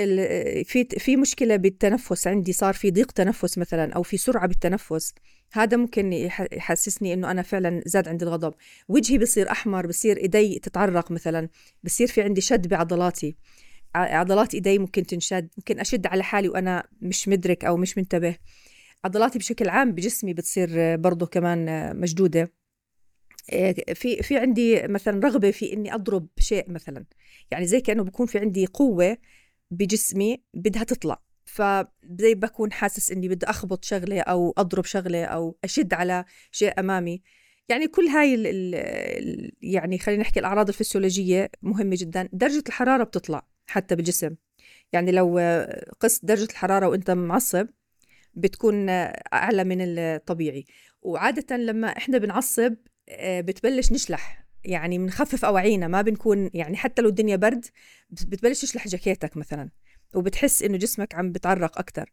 في 0.63 0.87
في 0.97 1.17
مشكلة 1.17 1.55
بالتنفس 1.55 2.27
عندي 2.27 2.53
صار 2.53 2.73
في 2.73 2.91
ضيق 2.91 3.11
تنفس 3.11 3.57
مثلا 3.57 3.93
أو 3.93 4.03
في 4.03 4.17
سرعة 4.17 4.47
بالتنفس. 4.47 5.13
هذا 5.51 5.77
ممكن 5.77 6.13
يحسسني 6.13 7.13
إنه 7.13 7.31
أنا 7.31 7.41
فعلا 7.41 7.81
زاد 7.85 8.07
عندي 8.07 8.25
الغضب. 8.25 8.53
وجهي 8.87 9.17
بصير 9.17 9.51
أحمر 9.51 9.87
بصير 9.87 10.17
إيدي 10.17 10.59
تتعرق 10.59 11.11
مثلا 11.11 11.49
بصير 11.83 12.07
في 12.07 12.21
عندي 12.21 12.41
شد 12.41 12.67
بعضلاتي. 12.67 13.35
عضلات 13.95 14.53
إيدي 14.53 14.79
ممكن 14.79 15.05
تنشد 15.05 15.49
ممكن 15.57 15.79
أشد 15.79 16.07
على 16.07 16.23
حالي 16.23 16.49
وأنا 16.49 16.87
مش 17.01 17.27
مدرك 17.27 17.65
أو 17.65 17.77
مش 17.77 17.97
منتبه. 17.97 18.35
عضلاتي 19.05 19.39
بشكل 19.39 19.69
عام 19.69 19.91
بجسمي 19.91 20.33
بتصير 20.33 20.95
برضه 20.95 21.25
كمان 21.25 21.91
مشدودة. 21.99 22.53
في 23.93 24.23
في 24.23 24.37
عندي 24.37 24.87
مثلا 24.87 25.19
رغبة 25.19 25.51
في 25.51 25.73
إني 25.73 25.93
أضرب 25.93 26.27
شيء 26.39 26.71
مثلا. 26.71 27.05
يعني 27.51 27.65
زي 27.67 27.81
كأنه 27.81 28.03
بكون 28.03 28.25
في 28.25 28.39
عندي 28.39 28.65
قوة 28.65 29.17
بجسمي 29.71 30.43
بدها 30.53 30.83
تطلع. 30.83 31.21
فزي 31.45 32.35
بكون 32.35 32.71
حاسس 32.71 33.11
إني 33.11 33.27
بدي 33.27 33.45
أخبط 33.45 33.85
شغلة 33.85 34.21
أو 34.21 34.53
أضرب 34.57 34.85
شغلة 34.85 35.25
أو 35.25 35.57
أشد 35.63 35.93
على 35.93 36.25
شيء 36.51 36.79
أمامي. 36.79 37.21
يعني 37.69 37.87
كل 37.87 38.07
هاي 38.07 38.35
ال 38.35 38.47
ال 38.47 39.51
يعني 39.61 39.97
خلينا 39.97 40.21
نحكي 40.21 40.39
الأعراض 40.39 40.67
الفسيولوجية 40.67 41.51
مهمة 41.61 41.95
جدا. 41.99 42.29
درجة 42.33 42.63
الحرارة 42.67 43.03
بتطلع. 43.03 43.50
حتى 43.71 43.95
بالجسم. 43.95 44.35
يعني 44.93 45.11
لو 45.11 45.39
قست 45.99 46.25
درجة 46.25 46.51
الحرارة 46.51 46.87
وأنت 46.87 47.11
معصب 47.11 47.67
بتكون 48.33 48.89
أعلى 49.33 49.63
من 49.63 49.77
الطبيعي. 49.81 50.65
وعادة 51.01 51.57
لما 51.57 51.87
إحنا 51.87 52.17
بنعصب 52.17 52.75
آه، 53.09 53.41
بتبلش 53.41 53.91
نشلح. 53.91 54.45
يعني 54.63 54.97
بنخفف 54.97 55.45
أواعينا 55.45 55.87
ما 55.87 56.01
بنكون 56.01 56.49
يعني 56.53 56.77
حتى 56.77 57.01
لو 57.01 57.09
الدنيا 57.09 57.35
برد 57.35 57.65
بتبلش 58.09 58.61
تشلح 58.61 58.87
جاكيتك 58.87 59.37
مثلا. 59.37 59.69
وبتحس 60.13 60.63
إنه 60.63 60.77
جسمك 60.77 61.15
عم 61.15 61.31
بتعرق 61.31 61.77
أكتر 61.79 62.11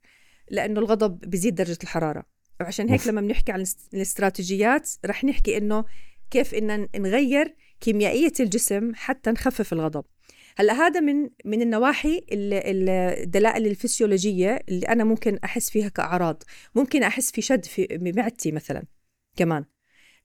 لأنه 0.50 0.80
الغضب 0.80 1.20
بزيد 1.20 1.54
درجة 1.54 1.78
الحرارة. 1.82 2.24
وعشان 2.60 2.88
هيك 2.88 3.06
لما 3.06 3.20
بنحكي 3.20 3.52
عن 3.52 3.64
الاستراتيجيات 3.94 4.90
رح 5.06 5.24
نحكي 5.24 5.56
إنه 5.56 5.84
كيف 6.30 6.54
إن 6.54 6.88
نغير 6.96 7.54
كيميائية 7.80 8.32
الجسم 8.40 8.92
حتى 8.94 9.30
نخفف 9.30 9.72
الغضب. 9.72 10.04
هلأ 10.58 10.72
هذا 10.72 11.00
من 11.00 11.30
من 11.44 11.62
النواحي 11.62 12.24
الدلائل 12.32 13.66
الفسيولوجية 13.66 14.60
اللي 14.68 14.86
أنا 14.86 15.04
ممكن 15.04 15.38
أحس 15.44 15.70
فيها 15.70 15.88
كأعراض. 15.88 16.42
ممكن 16.74 17.02
أحس 17.02 17.30
في 17.30 17.42
شد 17.42 17.64
في 17.64 18.12
معدتي 18.16 18.52
مثلا 18.52 18.84
كمان. 19.36 19.64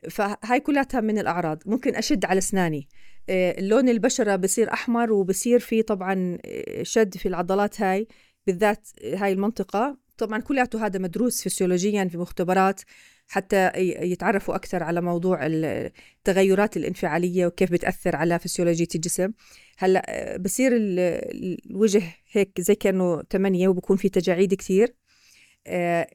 فهاي 0.09 0.59
كلها 0.59 0.87
من 0.95 1.19
الأعراض. 1.19 1.63
ممكن 1.65 1.95
أشد 1.95 2.25
على 2.25 2.37
أسناني. 2.37 2.89
آه، 3.29 3.61
لون 3.61 3.89
البشرة 3.89 4.35
بصير 4.35 4.73
أحمر 4.73 5.11
وبصير 5.11 5.59
في 5.59 5.81
طبعا 5.81 6.37
آه، 6.45 6.83
شد 6.83 7.17
في 7.17 7.27
العضلات 7.27 7.81
هاي. 7.81 8.07
بالذات 8.47 8.87
هاي 9.03 9.33
المنطقة. 9.33 9.97
طبعا 10.25 10.39
كلياته 10.39 10.85
هذا 10.85 10.99
مدروس 10.99 11.43
فسيولوجيا 11.43 12.05
في 12.05 12.17
مختبرات 12.17 12.81
حتى 13.27 13.71
يتعرفوا 14.01 14.55
أكثر 14.55 14.83
على 14.83 15.01
موضوع 15.01 15.39
التغيرات 15.43 16.77
الانفعالية 16.77 17.47
وكيف 17.47 17.71
بتأثر 17.71 18.15
على 18.15 18.39
فسيولوجية 18.39 18.87
الجسم. 18.95 19.31
هلأ 19.77 20.05
آه، 20.09 20.37
بصير 20.37 20.71
الوجه 20.75 22.03
هيك 22.31 22.61
زي 22.61 22.75
كأنه 22.75 23.23
ثمانية 23.31 23.67
وبكون 23.67 23.97
في 23.97 24.09
تجاعيد 24.09 24.53
كثير 24.53 24.95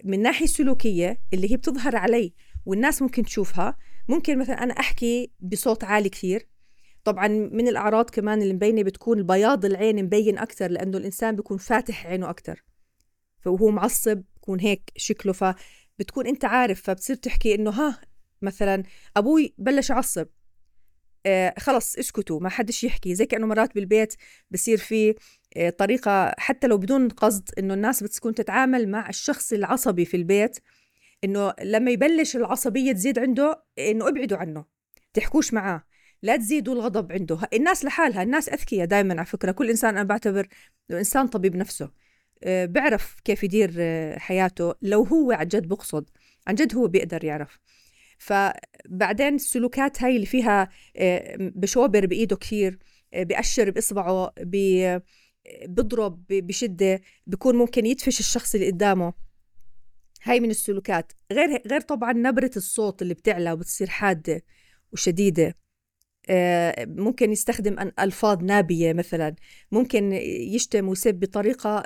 من 0.05 0.23
ناحية 0.23 0.47
سلوكية 0.47 1.21
اللي 1.35 1.53
هي 1.53 1.57
بتظهر 1.57 1.97
علي 1.97 2.33
والناس 2.67 3.03
ممكن 3.03 3.23
تشوفها 3.23 3.77
ممكن 4.09 4.38
مثلا 4.38 4.62
أنا 4.62 4.73
أحكي 4.73 5.31
بصوت 5.41 5.85
عالي 5.85 6.09
كثير 6.09 6.49
طبعا 7.05 7.29
من 7.29 7.69
الأعراض 7.69 8.11
كمان 8.11 8.43
اللي 8.43 8.55
مبينة 8.55 8.83
بتكون 8.83 9.23
بياض 9.23 9.65
العين 9.65 10.05
مبين 10.05 10.38
أكثر 10.38 10.71
لأنه 10.71 10.99
الإنسان 10.99 11.37
بيكون 11.37 11.59
فاتح 11.59 12.07
عينه 12.07 12.31
أكثر 12.31 12.62
فهو 13.40 13.71
معصب 13.71 14.23
بكون 14.37 14.61
هيك 14.61 14.90
شكله 14.97 15.33
فبتكون 15.33 16.26
أنت 16.26 16.45
عارف 16.45 16.83
فبتصير 16.83 17.16
تحكي 17.16 17.54
إنه 17.54 17.71
ها 17.71 18.00
مثلا 18.42 18.83
أبوي 19.16 19.54
بلش 19.59 19.90
يعصب. 19.90 20.26
آه 21.26 21.54
خلص 21.59 21.97
اسكتوا 21.99 22.40
ما 22.40 22.49
حدش 22.49 22.85
يحكي 22.85 23.14
زي 23.14 23.26
كأنه 23.26 23.47
مرات 23.47 23.75
بالبيت 23.75 24.14
بصير 24.50 24.78
في 24.78 25.14
آه 25.57 25.71
طريقة 25.71 26.35
حتى 26.38 26.66
لو 26.66 26.78
بدون 26.78 27.09
قصد 27.09 27.50
إنه 27.59 27.75
الناس 27.75 28.02
بتكون 28.02 28.35
تتعامل 28.35 28.88
مع 28.88 29.09
الشخص 29.09 29.52
العصبي 29.52 30.04
في 30.04 30.16
البيت 30.16 30.59
إنه 31.25 31.54
لما 31.62 31.90
يبلش 31.90 32.37
العصبية 32.37 32.92
تزيد 32.92 33.18
عنده 33.18 33.64
إنه 33.78 34.09
ابعدوا 34.09 34.38
عنه 34.38 34.64
تحكوش 35.14 35.54
معاه 35.54 35.85
لا 36.23 36.37
تزيدوا 36.37 36.75
الغضب 36.75 37.12
عنده. 37.12 37.40
الناس 37.52 37.85
لحالها 37.85 38.23
الناس 38.23 38.49
أذكياء 38.49 38.87
دائما 38.87 39.14
على 39.14 39.26
فكرة 39.26 39.52
كل 39.52 39.71
إنسان 39.71 39.90
أنا 39.97 40.02
بعتبر 40.02 40.49
انه 40.90 40.99
إنسان 40.99 41.28
طبيب 41.28 41.57
نفسه. 41.57 41.90
آه، 42.45 42.64
بيعرف 42.64 43.16
كيف 43.25 43.45
يدير 43.45 43.75
آه، 43.78 44.18
حياته. 44.18 44.75
لو 44.83 45.02
هو 45.02 45.33
عن 45.33 45.49
جد 45.49 45.68
بقصد 45.68 46.11
عن 46.47 46.54
جد 46.54 46.75
هو 46.75 46.88
بيقدر 46.88 47.25
يعرف. 47.25 47.59
فبعدين 48.18 49.35
السلوكات 49.35 50.02
هاي 50.02 50.16
اللي 50.16 50.26
فيها 50.26 50.68
آه، 50.97 51.37
بشوبر 51.40 52.07
بإيده 52.07 52.37
كثير 52.37 52.78
بأشر 53.12 53.71
بإصبعه 53.71 54.33
بضرب 55.68 56.25
بشدة 56.30 57.00
بيكون 57.26 57.57
ممكن 57.57 57.87
يدفش 57.87 58.21
الشخص 58.21 58.54
اللي 58.54 58.66
قدامه. 58.71 59.12
هاي 60.23 60.40
من 60.40 60.50
السلوكات. 60.50 61.12
غير 61.33 61.62
غير 61.66 61.80
طبعا 61.80 62.12
نبرة 62.12 62.50
الصوت 62.57 63.02
اللي 63.02 63.14
بتعلى 63.14 63.52
وبتصير 63.52 63.87
حادة 63.88 64.42
وشديدة. 64.92 65.54
ممكن 66.81 67.33
يستخدم 67.33 67.93
ألفاظ 68.01 68.43
نابية 68.43 68.93
مثلا. 68.93 69.35
ممكن 69.73 70.13
يشتم 70.53 70.89
ويسب 70.89 71.15
بطريقة 71.15 71.83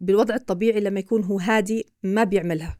بالوضع 0.00 0.34
الطبيعي 0.34 0.80
لما 0.80 1.00
يكون 1.00 1.24
هو 1.24 1.38
هادي 1.38 1.86
ما 2.02 2.24
بيعملها. 2.24 2.78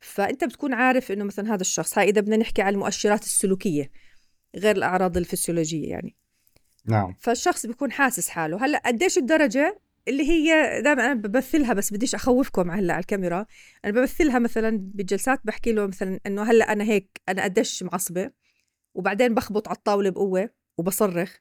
فأنت 0.00 0.44
بتكون 0.44 0.74
عارف 0.74 1.12
إنه 1.12 1.24
مثلا 1.24 1.54
هذا 1.54 1.60
الشخص 1.60 1.98
هاي 1.98 2.08
إذا 2.08 2.20
بدنا 2.20 2.36
نحكي 2.36 2.62
على 2.62 2.74
المؤشرات 2.74 3.22
السلوكية 3.22 3.90
غير 4.56 4.76
الأعراض 4.76 5.16
الفسيولوجية 5.16 5.88
يعني. 5.88 6.16
نعم. 6.84 7.16
فالشخص 7.20 7.66
بيكون 7.66 7.92
حاسس 7.92 8.28
حاله. 8.28 8.64
هلأ 8.64 8.82
قديش 8.86 9.18
الدرجة 9.18 9.80
اللي 10.08 10.28
هي 10.28 10.80
دائما 10.82 11.06
أنا 11.06 11.14
ببثلها 11.14 11.72
بس 11.72 11.92
بديش 11.92 12.14
أخوفكم 12.14 12.70
هلأ 12.70 12.92
على 12.92 13.00
الكاميرا. 13.00 13.46
أنا 13.84 13.92
ببثلها 13.92 14.38
مثلا 14.38 14.78
بالجلسات 14.80 15.40
بحكي 15.44 15.72
له 15.72 15.86
مثلا 15.86 16.20
إنه 16.26 16.42
هلأ 16.42 16.72
أنا 16.72 16.84
هيك 16.84 17.20
أنا 17.28 17.44
قديش 17.44 17.82
معصبة. 17.82 18.30
وبعدين 18.94 19.34
بخبط 19.34 19.68
على 19.68 19.76
الطاولة 19.76 20.10
بقوة 20.10 20.50
وبصرخ. 20.78 21.36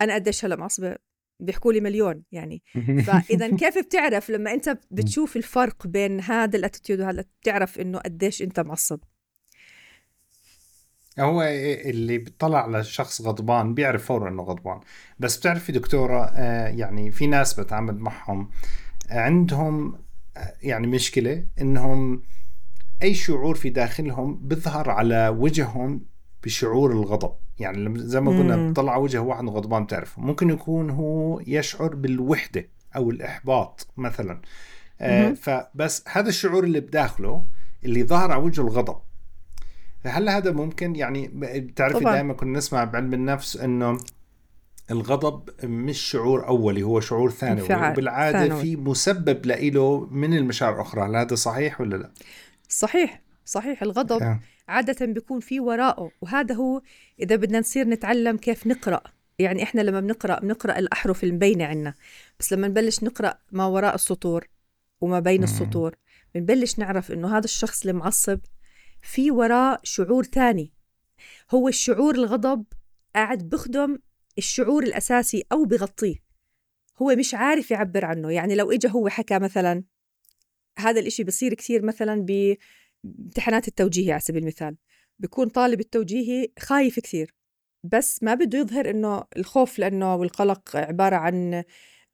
أنا 0.00 0.14
قديش 0.14 0.44
هلأ 0.44 0.56
معصبة؟ 0.56 0.96
بيحكوا 1.40 1.72
لي 1.72 1.80
مليون 1.80 2.22
يعني. 2.32 2.62
فإذا 3.06 3.56
كيف 3.56 3.78
بتعرف 3.78 4.30
لما 4.30 4.52
أنت 4.52 4.78
بتشوف 4.90 5.36
الفرق 5.36 5.86
بين 5.86 6.20
هذا 6.20 6.56
الاتيتيود 6.56 7.00
وهذا 7.00 7.24
بتعرف 7.40 7.80
إنه 7.80 7.98
قديش 7.98 8.42
أنت 8.42 8.60
معصب؟ 8.60 9.00
هو 11.18 11.42
اللي 11.42 12.18
بيطلع 12.18 12.62
على 12.62 12.84
شخص 12.84 13.22
غضبان 13.22 13.74
بيعرف 13.74 14.04
فورا 14.04 14.28
إنه 14.28 14.42
غضبان. 14.42 14.80
بس 15.18 15.36
بتعرفي 15.36 15.72
دكتورة 15.72 16.24
آه، 16.24 16.68
يعني 16.68 17.10
في 17.10 17.26
ناس 17.26 17.60
بتعامل 17.60 17.98
معهم 17.98 18.50
عندهم 19.10 19.98
آه، 20.36 20.54
يعني 20.62 20.86
مشكلة 20.86 21.46
إنهم 21.60 22.22
أي 23.02 23.14
شعور 23.14 23.54
في 23.54 23.70
داخلهم 23.70 24.38
بيظهر 24.48 24.90
على 24.90 25.28
وجههم 25.28 26.06
بشعور 26.46 26.92
الغضب. 26.92 27.32
يعني 27.58 27.98
زي 27.98 28.20
ما 28.20 28.30
قلنا 28.30 28.70
بتطلع 28.70 28.96
وجه 28.96 29.20
واحد 29.20 29.48
غضبان 29.48 29.84
بتعرفه. 29.84 30.22
ممكن 30.22 30.50
يكون 30.50 30.90
هو 30.90 31.40
يشعر 31.46 31.94
بالوحدة 31.94 32.68
أو 32.96 33.10
الإحباط 33.10 33.86
مثلا. 33.96 34.40
آه 35.00 35.32
فبس 35.32 36.04
هذا 36.08 36.28
الشعور 36.28 36.64
اللي 36.64 36.80
بداخله 36.80 37.44
اللي 37.84 38.04
ظهر 38.04 38.32
على 38.32 38.42
وجهه 38.42 38.62
الغضب. 38.62 38.96
فهل 40.04 40.28
هذا 40.28 40.52
ممكن؟ 40.52 40.96
يعني 40.96 41.30
بتعرفي 41.34 42.04
دائما 42.04 42.34
كنا 42.34 42.58
نسمع 42.58 42.84
بعلم 42.84 43.14
النفس 43.14 43.56
إنه 43.56 43.98
الغضب 44.90 45.50
مش 45.64 45.98
شعور 45.98 46.48
أولي 46.48 46.82
هو 46.82 47.00
شعور 47.00 47.30
ثانوي. 47.30 47.62
وبالعاده 47.62 48.38
ثانوي. 48.38 48.60
في 48.60 48.76
مسبب 48.76 49.46
له 49.46 50.08
من 50.10 50.36
المشاعر 50.36 50.74
الأخرى. 50.74 51.06
هل 51.06 51.16
هذا 51.16 51.34
صحيح 51.34 51.80
ولا 51.80 51.96
لا؟ 51.96 52.10
صحيح 52.68 53.22
صحيح. 53.44 53.82
الغضب 53.82 54.22
آه. 54.22 54.40
عادة 54.68 55.06
بيكون 55.06 55.40
في 55.40 55.60
وراءه 55.60 56.10
وهذا 56.20 56.54
هو 56.54 56.82
إذا 57.20 57.36
بدنا 57.36 57.58
نصير 57.60 57.88
نتعلم 57.88 58.36
كيف 58.36 58.66
نقرأ. 58.66 59.00
يعني 59.38 59.62
إحنا 59.62 59.80
لما 59.80 60.00
بنقرأ 60.00 60.40
بنقرأ 60.40 60.78
الأحرف 60.78 61.24
المبينة 61.24 61.64
عنا. 61.64 61.94
بس 62.40 62.52
لما 62.52 62.68
نبلش 62.68 63.04
نقرأ 63.04 63.38
ما 63.52 63.66
وراء 63.66 63.94
السطور 63.94 64.48
وما 65.00 65.20
بين 65.20 65.42
السطور 65.42 65.96
بنبلش 66.34 66.78
نعرف 66.78 67.12
إنه 67.12 67.36
هذا 67.38 67.44
الشخص 67.44 67.86
المعصب 67.86 68.40
في 69.02 69.30
وراه 69.30 69.78
شعور 69.82 70.24
ثاني. 70.24 70.72
هو 71.50 71.68
الشعور 71.68 72.14
الغضب 72.14 72.64
قاعد 73.14 73.48
بخدم 73.48 73.98
الشعور 74.38 74.82
الأساسي 74.82 75.44
أو 75.52 75.64
بغطيه 75.64 76.16
هو 77.02 77.14
مش 77.16 77.34
عارف 77.34 77.70
يعبر 77.70 78.04
عنه. 78.04 78.32
يعني 78.32 78.54
لو 78.54 78.70
إجا 78.70 78.88
هو 78.88 79.08
حكى 79.08 79.38
مثلا 79.38 79.84
هذا 80.78 81.00
الإشي 81.00 81.24
بصير 81.24 81.54
كثير 81.54 81.84
مثلا 81.84 82.26
بامتحانات 83.18 83.68
التوجيهي 83.68 84.12
على 84.12 84.20
سبيل 84.20 84.42
المثال 84.42 84.76
بيكون 85.18 85.48
طالب 85.48 85.80
التوجيهي 85.80 86.48
خايف 86.58 87.00
كثير 87.00 87.34
بس 87.84 88.22
ما 88.22 88.34
بده 88.34 88.58
يظهر 88.58 88.90
إنه 88.90 89.24
الخوف 89.36 89.78
لأنه 89.78 90.14
والقلق 90.14 90.76
عبارة 90.76 91.16
عن 91.16 91.64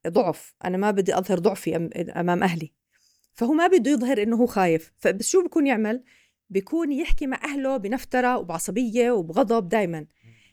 ضعف 0.07 0.55
أنا 0.65 0.77
ما 0.77 0.91
بدي 0.91 1.17
أظهر 1.17 1.39
ضعفي 1.39 1.75
أمام 2.15 2.43
أهلي. 2.43 2.73
فهو 3.33 3.53
ما 3.53 3.67
بده 3.67 3.91
يظهر 3.91 4.23
إنه 4.23 4.35
هو 4.35 4.45
خايف 4.45 4.93
فبس 4.97 5.27
شو 5.27 5.43
بكون 5.43 5.67
يعمل؟ 5.67 6.03
بيكون 6.49 6.91
يحكي 6.91 7.27
مع 7.27 7.39
أهله 7.43 7.77
بنفترة 7.77 8.37
وبعصبية 8.37 9.11
وبغضب 9.11 9.69
دايما. 9.69 10.05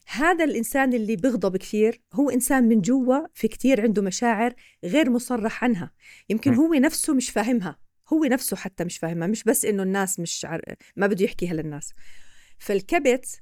هذا 0.07 0.45
الإنسان 0.45 0.95
اللي 0.95 1.17
بيغضب 1.17 1.57
كثير 1.57 2.03
هو 2.13 2.31
إنسان 2.31 2.69
من 2.69 2.81
جوا 2.81 3.27
في 3.35 3.49
كثير 3.49 3.81
عنده 3.81 4.03
مشاعر 4.03 4.55
غير 4.85 5.11
مصرح 5.11 5.65
عنها 5.65 5.93
يمكن 6.29 6.55
هو 6.55 6.75
نفسه 6.75 7.15
مش 7.15 7.31
فاهمها. 7.31 7.79
هو 8.13 8.25
نفسه 8.25 8.57
حتى 8.57 8.85
مش 8.85 8.99
فاهمها 8.99 9.27
مش 9.27 9.45
بس 9.45 9.65
إنه 9.65 9.83
الناس 9.83 10.21
مش 10.21 10.45
عر... 10.45 10.63
ما 10.97 11.07
بده 11.07 11.25
يحكيها 11.25 11.55
للناس 11.55 11.93
فالكبت 12.59 13.41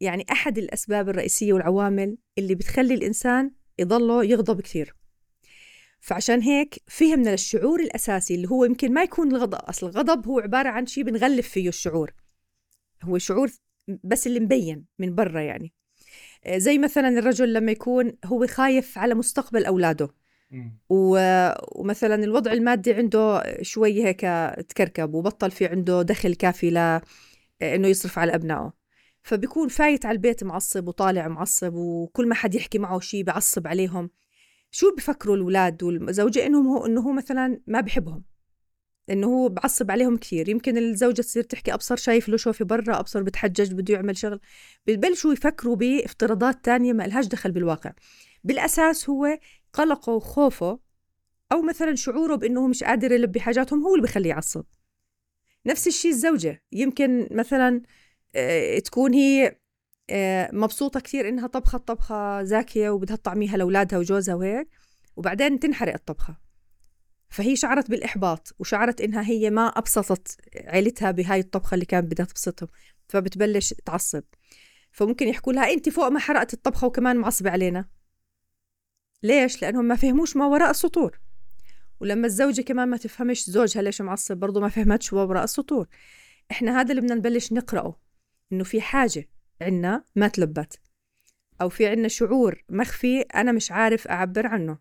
يعني 0.00 0.26
أحد 0.32 0.58
الأسباب 0.58 1.08
الرئيسية 1.08 1.52
والعوامل 1.52 2.18
اللي 2.38 2.54
بتخلي 2.54 2.94
الإنسان 2.94 3.50
يضله 3.78 4.24
يغضب 4.24 4.60
كثير 4.60 4.94
فعشان 6.04 6.42
هيك 6.42 6.82
فهمنا 6.86 7.30
للشعور 7.30 7.80
الأساسي 7.80 8.34
اللي 8.34 8.48
هو 8.48 8.64
يمكن 8.64 8.92
ما 8.92 9.02
يكون 9.02 9.34
الغضب 9.34 9.54
أصل 9.54 9.86
الغضب 9.86 10.26
هو 10.26 10.40
عبارة 10.40 10.68
عن 10.68 10.86
شيء 10.86 11.04
بنغلف 11.04 11.48
فيه 11.48 11.68
الشعور. 11.68 12.14
هو 13.02 13.18
شعور 13.18 13.50
بس 14.04 14.26
اللي 14.26 14.40
مبين 14.40 14.84
من 14.98 15.14
برا 15.14 15.40
يعني. 15.40 15.72
آه، 16.44 16.58
زي 16.58 16.78
مثلا 16.78 17.08
الرجل 17.08 17.52
لما 17.52 17.72
يكون 17.72 18.12
هو 18.24 18.46
خايف 18.46 18.98
على 18.98 19.14
مستقبل 19.14 19.64
أولاده. 19.64 20.08
ومثلا 20.88 22.14
الوضع 22.14 22.52
المادي 22.52 22.94
عنده 22.94 23.42
شوي 23.62 24.04
هيك 24.04 24.20
تكركب 24.68 25.14
وبطل 25.14 25.50
في 25.50 25.66
عنده 25.66 26.02
دخل 26.02 26.34
كافي 26.34 26.70
ل 26.70 27.00
إنه 27.62 27.88
يصرف 27.88 28.18
على 28.18 28.34
أبنائه. 28.34 28.72
فبيكون 29.22 29.68
فايت 29.68 30.06
على 30.06 30.16
البيت 30.16 30.44
معصب 30.44 30.88
وطالع 30.88 31.28
معصب 31.28 31.74
وكل 31.74 32.28
ما 32.28 32.34
حد 32.34 32.54
يحكي 32.54 32.78
معه 32.78 33.00
شيء 33.00 33.24
بعصب 33.24 33.66
عليهم. 33.66 34.10
شو 34.70 34.94
بفكروا 34.96 35.36
الأولاد 35.36 35.82
والزوجة؟ 35.82 36.46
إنهم 36.46 36.66
هو 36.66 36.86
إنه 36.86 37.00
هو 37.00 37.12
مثلا 37.12 37.60
ما 37.66 37.80
بحبهم. 37.80 38.24
إنه 39.10 39.26
هو 39.26 39.48
بعصب 39.48 39.90
عليهم 39.90 40.16
كثير. 40.16 40.48
يمكن 40.48 40.78
الزوجة 40.78 41.22
تصير 41.22 41.42
تحكي 41.42 41.74
أبصر 41.74 41.96
شايف 41.96 42.28
له 42.28 42.36
شوفي 42.36 42.64
برا 42.64 43.00
أبصر 43.00 43.22
بتحجج 43.22 43.72
بده 43.72 43.94
يعمل 43.94 44.16
شغل. 44.16 44.40
ببلشوا 44.86 45.32
يفكروا 45.32 45.76
بافتراضات 45.76 46.64
تانية 46.64 46.92
ما 46.92 47.02
لهاش 47.02 47.26
دخل 47.26 47.52
بالواقع. 47.52 47.92
بالأساس 48.44 49.10
هو 49.10 49.38
قلقه 49.74 50.12
وخوفه 50.12 50.78
أو 51.52 51.62
مثلا 51.62 51.94
شعوره 51.94 52.36
بإنه 52.36 52.60
هو 52.60 52.66
مش 52.66 52.84
قادر 52.84 53.12
يلبي 53.12 53.40
حاجاتهم 53.40 53.82
هو 53.82 53.94
اللي 53.94 54.06
بخليه 54.06 54.30
يعصب. 54.30 54.64
نفس 55.66 55.86
الشيء 55.86 56.10
الزوجة 56.10 56.62
يمكن 56.72 57.28
مثلا 57.30 57.82
آه، 58.34 58.78
تكون 58.78 59.14
هي 59.14 59.56
آه، 60.10 60.50
مبسوطة 60.52 61.00
كثير 61.00 61.28
إنها 61.28 61.46
طبخت 61.46 61.88
طبخة 61.88 62.42
زاكية 62.42 62.90
وبدها 62.90 63.16
تطعميها 63.16 63.56
لأولادها 63.56 63.98
وجوزها 63.98 64.34
وهيك 64.34 64.68
وبعدين 65.16 65.60
تنحرق 65.60 65.94
الطبخة. 65.94 66.36
فهي 67.28 67.56
شعرت 67.56 67.90
بالإحباط 67.90 68.54
وشعرت 68.58 69.00
إنها 69.00 69.22
هي 69.22 69.50
ما 69.50 69.66
أبسطت 69.66 70.36
عيلتها 70.56 71.10
بهاي 71.10 71.40
الطبخة 71.40 71.74
اللي 71.74 71.84
كانت 71.84 72.12
بدها 72.12 72.26
تبسطهم 72.26 72.68
فبتبلش 73.08 73.74
تعصب. 73.74 74.22
فممكن 74.92 75.28
يحكوا 75.28 75.52
لها 75.52 75.72
أنت 75.72 75.88
فوق 75.88 76.08
ما 76.08 76.18
حرقت 76.18 76.54
الطبخة 76.54 76.86
وكمان 76.86 77.16
معصبة 77.16 77.50
علينا. 77.50 77.88
ليش؟ 79.24 79.62
لأنهم 79.62 79.84
ما 79.84 79.96
فهموش 79.96 80.36
ما 80.36 80.46
وراء 80.46 80.70
السطور. 80.70 81.20
ولما 82.00 82.26
الزوجة 82.26 82.62
كمان 82.62 82.88
ما 82.88 82.96
تفهمش 82.96 83.50
زوجها 83.50 83.82
ليش 83.82 84.00
معصب 84.00 84.36
برضه 84.36 84.60
ما 84.60 84.68
فهمتش 84.68 85.12
ما 85.12 85.22
وراء 85.22 85.44
السطور. 85.44 85.88
إحنا 86.50 86.80
هذا 86.80 86.90
اللي 86.90 87.00
بدنا 87.02 87.14
نبلش 87.14 87.52
نقرأه 87.52 88.00
إنه 88.52 88.64
في 88.64 88.80
حاجة 88.80 89.28
عنا 89.62 90.04
ما 90.16 90.28
تلبت 90.28 90.80
أو 91.60 91.68
في 91.68 91.86
عنا 91.86 92.08
شعور 92.08 92.64
مخفي 92.68 93.20
أنا 93.20 93.52
مش 93.52 93.72
عارف 93.72 94.08
أعبر 94.08 94.46
عنه. 94.46 94.78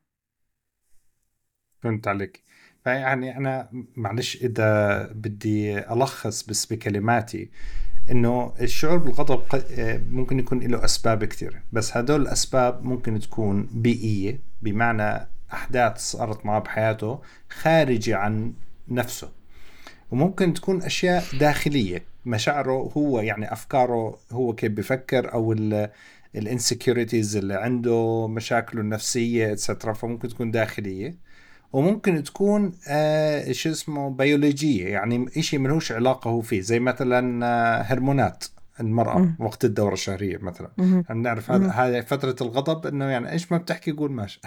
فهمت 1.81 2.07
عليك. 2.07 2.43
فيعني 2.83 3.37
أنا 3.37 3.69
معلش 3.95 4.35
إذا 4.35 5.03
بدي 5.07 5.79
ألخص 5.79 6.43
بس 6.43 6.65
بكلماتي. 6.65 7.51
إنه 8.11 8.53
الشعور 8.61 8.97
بالغضب 8.97 9.41
ممكن 10.11 10.39
يكون 10.39 10.59
له 10.59 10.85
أسباب 10.85 11.23
كثيرة 11.25 11.59
بس 11.71 11.97
هدول 11.97 12.21
الأسباب 12.21 12.85
ممكن 12.85 13.19
تكون 13.19 13.69
بيئية 13.71 14.39
بمعنى 14.61 15.27
أحداث 15.53 15.97
صارت 15.97 16.45
معه 16.45 16.59
بحياته 16.59 17.19
خارجة 17.49 18.17
عن 18.17 18.53
نفسه. 18.87 19.29
وممكن 20.11 20.53
تكون 20.53 20.83
أشياء 20.83 21.23
داخلية 21.39 22.03
مشاعره 22.25 22.91
هو 22.97 23.19
يعني 23.19 23.53
أفكاره 23.53 24.17
هو 24.31 24.55
كيف 24.55 24.71
بفكر 24.71 25.33
أو 25.33 25.53
الانسكيورتيز 26.35 27.35
اللي 27.35 27.53
عنده 27.53 28.27
مشاكله 28.27 28.81
النفسية 28.81 29.51
اتسترا 29.53 29.93
فممكن 29.93 30.27
تكون 30.27 30.51
داخلية. 30.51 31.15
وممكن 31.73 32.23
تكون 32.23 32.71
آه 32.87 33.51
شو 33.51 33.69
اسمه 33.69 34.09
بيولوجية 34.09 34.87
يعني 34.87 35.41
شيء 35.41 35.59
ملوش 35.59 35.91
علاقة 35.91 36.29
هو 36.29 36.41
فيه 36.41 36.61
زي 36.61 36.79
مثلا 36.79 37.45
آه 37.45 37.81
هرمونات 37.81 38.45
المرأة 38.79 39.17
مم. 39.17 39.35
وقت 39.39 39.65
الدورة 39.65 39.93
الشهرية 39.93 40.37
مثلا 40.37 40.71
مهم. 40.77 41.05
نعرف 41.09 41.51
مم. 41.51 41.63
هذا 41.63 41.71
هذه 41.71 42.01
فترة 42.01 42.35
الغضب 42.41 42.87
إنه 42.87 43.05
يعني 43.05 43.31
إيش 43.31 43.51
ما 43.51 43.57
بتحكي 43.57 43.91
قول 43.91 44.11
ماشي 44.11 44.41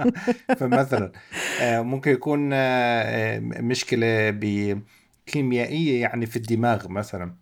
فمثلا 0.58 1.12
آه، 1.60 1.80
ممكن 1.80 2.10
يكون 2.10 2.50
آه، 2.52 3.38
مشكلة 3.40 4.30
بكيميائية 4.30 6.00
يعني 6.00 6.26
في 6.26 6.36
الدماغ 6.36 6.88
مثلا 6.88 7.34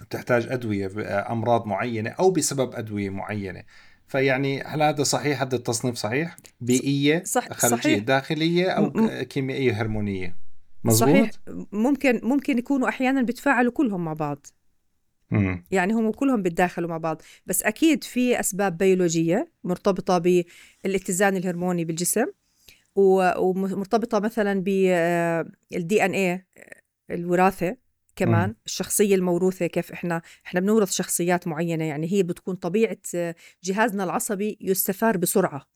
بتحتاج 0.00 0.46
أدوية 0.50 0.90
آه، 0.98 1.32
أمراض 1.32 1.66
معينة 1.66 2.10
أو 2.10 2.30
بسبب 2.30 2.74
أدوية 2.74 3.10
معينة 3.10 3.62
فيعني 4.08 4.62
هل 4.62 4.82
هذا 4.82 5.02
صحيح؟ 5.02 5.42
هذا 5.42 5.56
التصنيف 5.56 5.94
صحيح؟ 5.96 6.36
بيئية 6.60 7.22
صح- 7.24 7.52
خارجية 7.52 7.76
صحيح. 7.76 7.98
داخلية 8.04 8.70
أو 8.70 8.84
م- 8.84 8.92
م- 9.04 9.22
كيميائية 9.22 9.72
هرمونية؟ 9.82 10.36
مزبوط 10.84 11.08
صحيح. 11.10 11.30
ممكن 11.72 12.20
ممكن 12.22 12.58
يكونوا 12.58 12.88
أحيانا 12.88 13.22
بيتفاعلوا 13.22 13.72
كلهم 13.72 14.04
مع 14.04 14.12
بعض. 14.12 14.46
مم. 15.30 15.64
يعني 15.70 15.92
هم 15.92 16.10
كلهم 16.10 16.42
بيتداخلوا 16.42 16.88
مع 16.88 16.98
بعض. 16.98 17.22
بس 17.46 17.62
أكيد 17.62 18.04
في 18.04 18.40
أسباب 18.40 18.78
بيولوجية 18.78 19.52
مرتبطة 19.64 20.18
بالاتزان 20.84 21.36
الهرموني 21.36 21.84
بالجسم 21.84 22.26
ومرتبطة 22.96 24.18
مثلا 24.18 24.60
بالدي 24.60 26.04
إن 26.04 26.10
اي 26.12 26.44
الوراثة. 27.10 27.76
كمان 28.18 28.48
مم. 28.48 28.56
الشخصية 28.66 29.14
الموروثة 29.14 29.66
كيف 29.66 29.92
إحنا 29.92 30.22
إحنا 30.46 30.60
بنورث 30.60 30.90
شخصيات 30.90 31.48
معينة 31.48 31.84
يعني 31.84 32.12
هي 32.12 32.22
بتكون 32.22 32.54
طبيعة 32.54 32.98
آه، 33.14 33.34
جهازنا 33.64 34.04
العصبي 34.04 34.58
يستثار 34.60 35.16
بسرعة. 35.16 35.66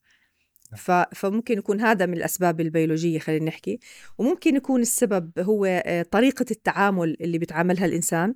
ف... 0.77 0.91
فممكن 0.91 1.59
يكون 1.59 1.81
هذا 1.81 2.07
من 2.07 2.17
الأسباب 2.17 2.61
البيولوجية 2.61 3.19
خلينا 3.19 3.45
نحكي. 3.45 3.79
وممكن 4.19 4.57
يكون 4.57 4.81
السبب 4.81 5.39
هو 5.39 5.65
آه، 5.65 6.03
طريقة 6.03 6.47
التعامل 6.51 7.17
اللي 7.21 7.39
بيتعاملها 7.39 7.87
الإنسان. 7.87 8.35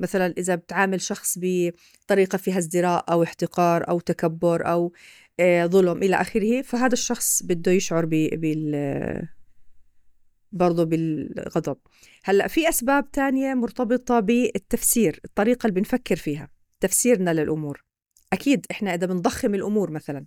مثلا 0.00 0.34
إذا 0.38 0.54
بتعامل 0.54 1.00
شخص 1.00 1.38
بطريقة 1.40 2.38
فيها 2.38 2.58
ازدراء 2.58 3.12
أو 3.12 3.22
احتقار 3.22 3.88
أو 3.88 4.00
تكبر 4.00 4.66
أو 4.66 4.92
آه، 5.40 5.66
ظلم 5.66 6.02
إلى 6.02 6.16
آخره 6.20 6.62
فهذا 6.62 6.92
الشخص 6.92 7.42
بده 7.42 7.72
يشعر 7.72 8.04
ب... 8.04 8.10
بال 8.32 8.74
برضه 10.54 10.84
بالغضب. 10.84 11.76
هلأ 12.24 12.48
في 12.48 12.68
أسباب 12.68 13.10
تانية 13.10 13.54
مرتبطة 13.54 14.20
بالتفسير 14.20 15.20
الطريقة 15.24 15.66
اللي 15.66 15.80
بنفكر 15.80 16.16
فيها 16.16 16.48
تفسيرنا 16.80 17.34
للأمور. 17.34 17.84
أكيد 18.32 18.66
إحنا 18.70 18.94
إذا 18.94 19.06
بنضخم 19.06 19.54
الأمور 19.54 19.90
مثلا 19.90 20.26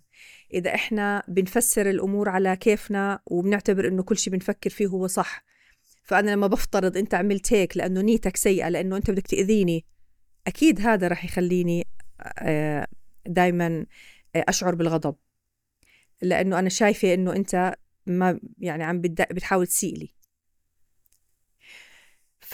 إذا 0.54 0.76
إحنا 0.76 1.24
بنفسر 1.28 1.90
الأمور 1.90 2.30
على 2.30 2.56
كيفنا 2.56 3.20
وبنعتبر 3.26 3.88
إنه 3.88 4.04
كل 4.04 4.18
شيء 4.18 4.34
بنفكر 4.34 4.70
فيه 4.70 4.88
هو 4.88 5.08
صح 5.08 5.44
فأنا 6.04 6.32
لما 6.32 6.48
بفترض 6.48 6.98
أنت 6.98 7.14
عملت 7.14 7.54
هيك 7.54 7.78
لأنه 7.78 8.02
نيتك 8.02 8.38
سيئة 8.38 8.70
لأنه 8.70 8.98
أنت 8.98 9.12
بدك 9.12 9.28
تأذيني 9.28 9.86
أكيد 10.48 10.82
هذا 10.82 11.08
رح 11.08 11.26
يخليني 11.26 11.88
دائما 13.26 13.86
أشعر 14.36 14.76
بالغضب. 14.76 15.16
لأنه 16.22 16.60
أنا 16.60 16.70
شايفة 16.70 17.14
إنه 17.14 17.36
أنت 17.36 17.76
ما 18.06 18.40
يعني 18.58 18.84
عم 18.84 19.02
بتحاول 19.02 19.68
تسيء 19.68 19.98
لي. 19.98 20.14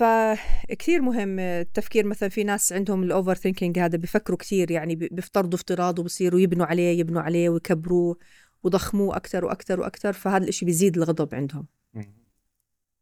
فكثير 0.04 1.02
مهم 1.02 1.40
التفكير. 1.40 2.06
مثلا 2.08 2.30
في 2.30 2.44
ناس 2.44 2.74
عندهم 2.74 3.04
ال 3.04 3.36
overthinking 3.36 3.80
هذا 3.80 3.98
بيفكروا 3.98 4.38
كثير 4.38 4.72
يعني 4.72 4.96
بي- 4.96 5.10
بيفترضوا 5.12 5.60
افتراض 5.60 6.00
وبصيروا 6.00 6.40
يبنوا 6.40 6.66
عليه 6.66 7.00
يبنوا 7.00 7.22
عليه 7.22 7.50
ويكبروه 7.50 8.18
وضخموه 8.64 9.16
أكثر 9.16 9.46
وأكثر 9.46 9.80
وأكثر 9.80 10.14
فهذا 10.14 10.44
الإشي 10.44 10.66
بيزيد 10.66 10.98
الغضب 10.98 11.36
عندهم. 11.36 11.66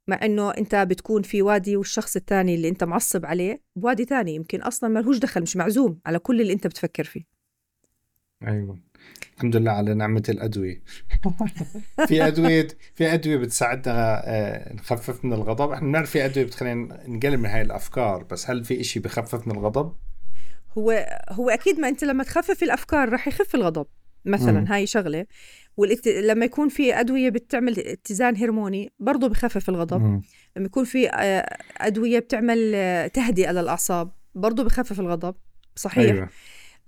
مع 0.08 0.20
إنه 0.26 0.52
أنت 0.52 0.76
بتكون 0.76 1.22
في 1.22 1.42
وادي 1.42 1.78
والشخص 1.78 2.16
الثاني 2.16 2.56
اللي 2.56 2.70
أنت 2.70 2.84
معصب 2.84 3.26
عليه 3.26 3.62
بوادي 3.76 4.06
ثاني 4.06 4.36
يمكن 4.36 4.62
أصلا 4.62 4.90
ما 4.90 5.00
لهوش 5.00 5.18
دخل 5.18 5.42
مش 5.42 5.58
معزوم 5.58 6.00
على 6.06 6.20
كل 6.20 6.42
اللي 6.42 6.54
أنت 6.54 6.68
بتفكر 6.68 7.04
فيه. 7.04 7.24
أيوه. 8.48 8.80
الحمد 9.41 9.56
لله 9.56 9.71
على 9.71 9.93
نعمة 9.93 10.23
الأدوية 10.30 10.82
في 12.08 12.27
أدوية 12.27 12.67
في 12.95 13.13
أدوية 13.13 13.38
بتساعدنا 13.38 14.21
آه، 14.25 14.73
نخفف 14.73 15.25
من 15.25 15.34
الغضب 15.34 15.71
إحنا 15.71 15.88
بنعرف 15.88 16.10
في 16.10 16.25
أدوية 16.25 16.45
بتخلينا 16.45 17.04
نقلل 17.08 17.38
من 17.38 17.45
هاي 17.45 17.62
الأفكار 17.62 18.23
بس 18.23 18.49
هل 18.49 18.63
في 18.63 18.82
إشي 18.82 18.99
بخفف 18.99 19.47
من 19.47 19.54
الغضب؟ 19.54 19.93
هو 20.77 21.06
هو 21.30 21.49
أكيد 21.49 21.80
ما 21.80 21.88
أنت 21.88 22.04
لما 22.04 22.23
تخفف 22.23 22.63
الأفكار 22.63 23.10
رح 23.10 23.27
يخف 23.27 23.56
الغضب 23.56 23.86
مثلا 24.25 24.60
مم. 24.60 24.65
هاي 24.65 24.88
شغلة 24.88 25.25
والات... 25.77 26.08
لما 26.08 26.45
يكون 26.45 26.69
في 26.69 26.99
أدوية 26.99 27.30
بتعمل 27.30 27.80
اتزان 27.80 28.38
هرموني 28.38 28.91
برضه 28.99 29.30
بخفف 29.30 29.69
الغضب 29.69 30.01
مم. 30.01 30.21
لما 30.58 30.65
يكون 30.65 30.84
في 30.84 31.10
آه، 31.10 31.58
أدوية 31.77 32.19
بتعمل 32.19 32.71
آه، 32.75 33.08
تهدئة 33.08 33.51
للأعصاب 33.51 34.12
برضه 34.36 34.63
بخفف 34.63 34.99
الغضب 34.99 35.36
صحيح 35.75 36.13
أيوة. 36.15 36.30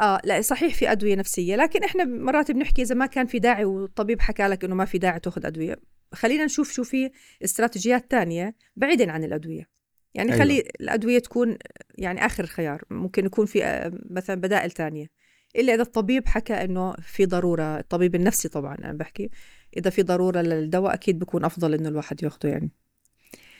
آه 0.01 0.21
لا 0.23 0.41
صحيح 0.41 0.75
في 0.75 0.91
أدوية 0.91 1.15
نفسية 1.15 1.55
لكن 1.55 1.83
إحنا 1.83 2.03
مرات 2.03 2.51
بنحكي 2.51 2.81
إذا 2.81 2.95
ما 2.95 3.05
كان 3.05 3.25
في 3.25 3.39
داعي 3.39 3.65
والطبيب 3.65 4.21
حكى 4.21 4.47
لك 4.47 4.63
إنه 4.63 4.75
ما 4.75 4.85
في 4.85 4.97
داعي 4.97 5.19
تأخذ 5.19 5.45
أدوية. 5.45 5.75
خلينا 6.13 6.45
نشوف 6.45 6.71
شو 6.71 6.83
في 6.83 7.11
استراتيجيات 7.43 8.11
تانية 8.11 8.55
بعيدا 8.75 9.11
عن 9.11 9.23
الأدوية. 9.23 9.69
يعني 10.13 10.33
أيوة. 10.33 10.43
خلي 10.43 10.63
الأدوية 10.81 11.19
تكون 11.19 11.57
يعني 11.97 12.25
آخر 12.25 12.45
خيار 12.45 12.81
ممكن 12.89 13.25
يكون 13.25 13.45
في 13.45 13.65
آه، 13.65 13.91
مثلا 14.09 14.41
بدائل 14.41 14.71
تانية. 14.71 15.07
إلا 15.55 15.73
إذا 15.73 15.81
الطبيب 15.81 16.27
حكى 16.27 16.53
إنه 16.53 16.93
في 16.93 17.25
ضرورة 17.25 17.79
الطبيب 17.79 18.15
النفسي 18.15 18.49
طبعا 18.49 18.75
أنا 18.75 18.93
بحكي 18.93 19.29
إذا 19.77 19.89
في 19.89 20.03
ضرورة 20.03 20.41
للدواء 20.41 20.93
أكيد 20.93 21.19
بكون 21.19 21.45
أفضل 21.45 21.73
إنه 21.73 21.89
الواحد 21.89 22.23
ياخده 22.23 22.49
يعني. 22.49 22.71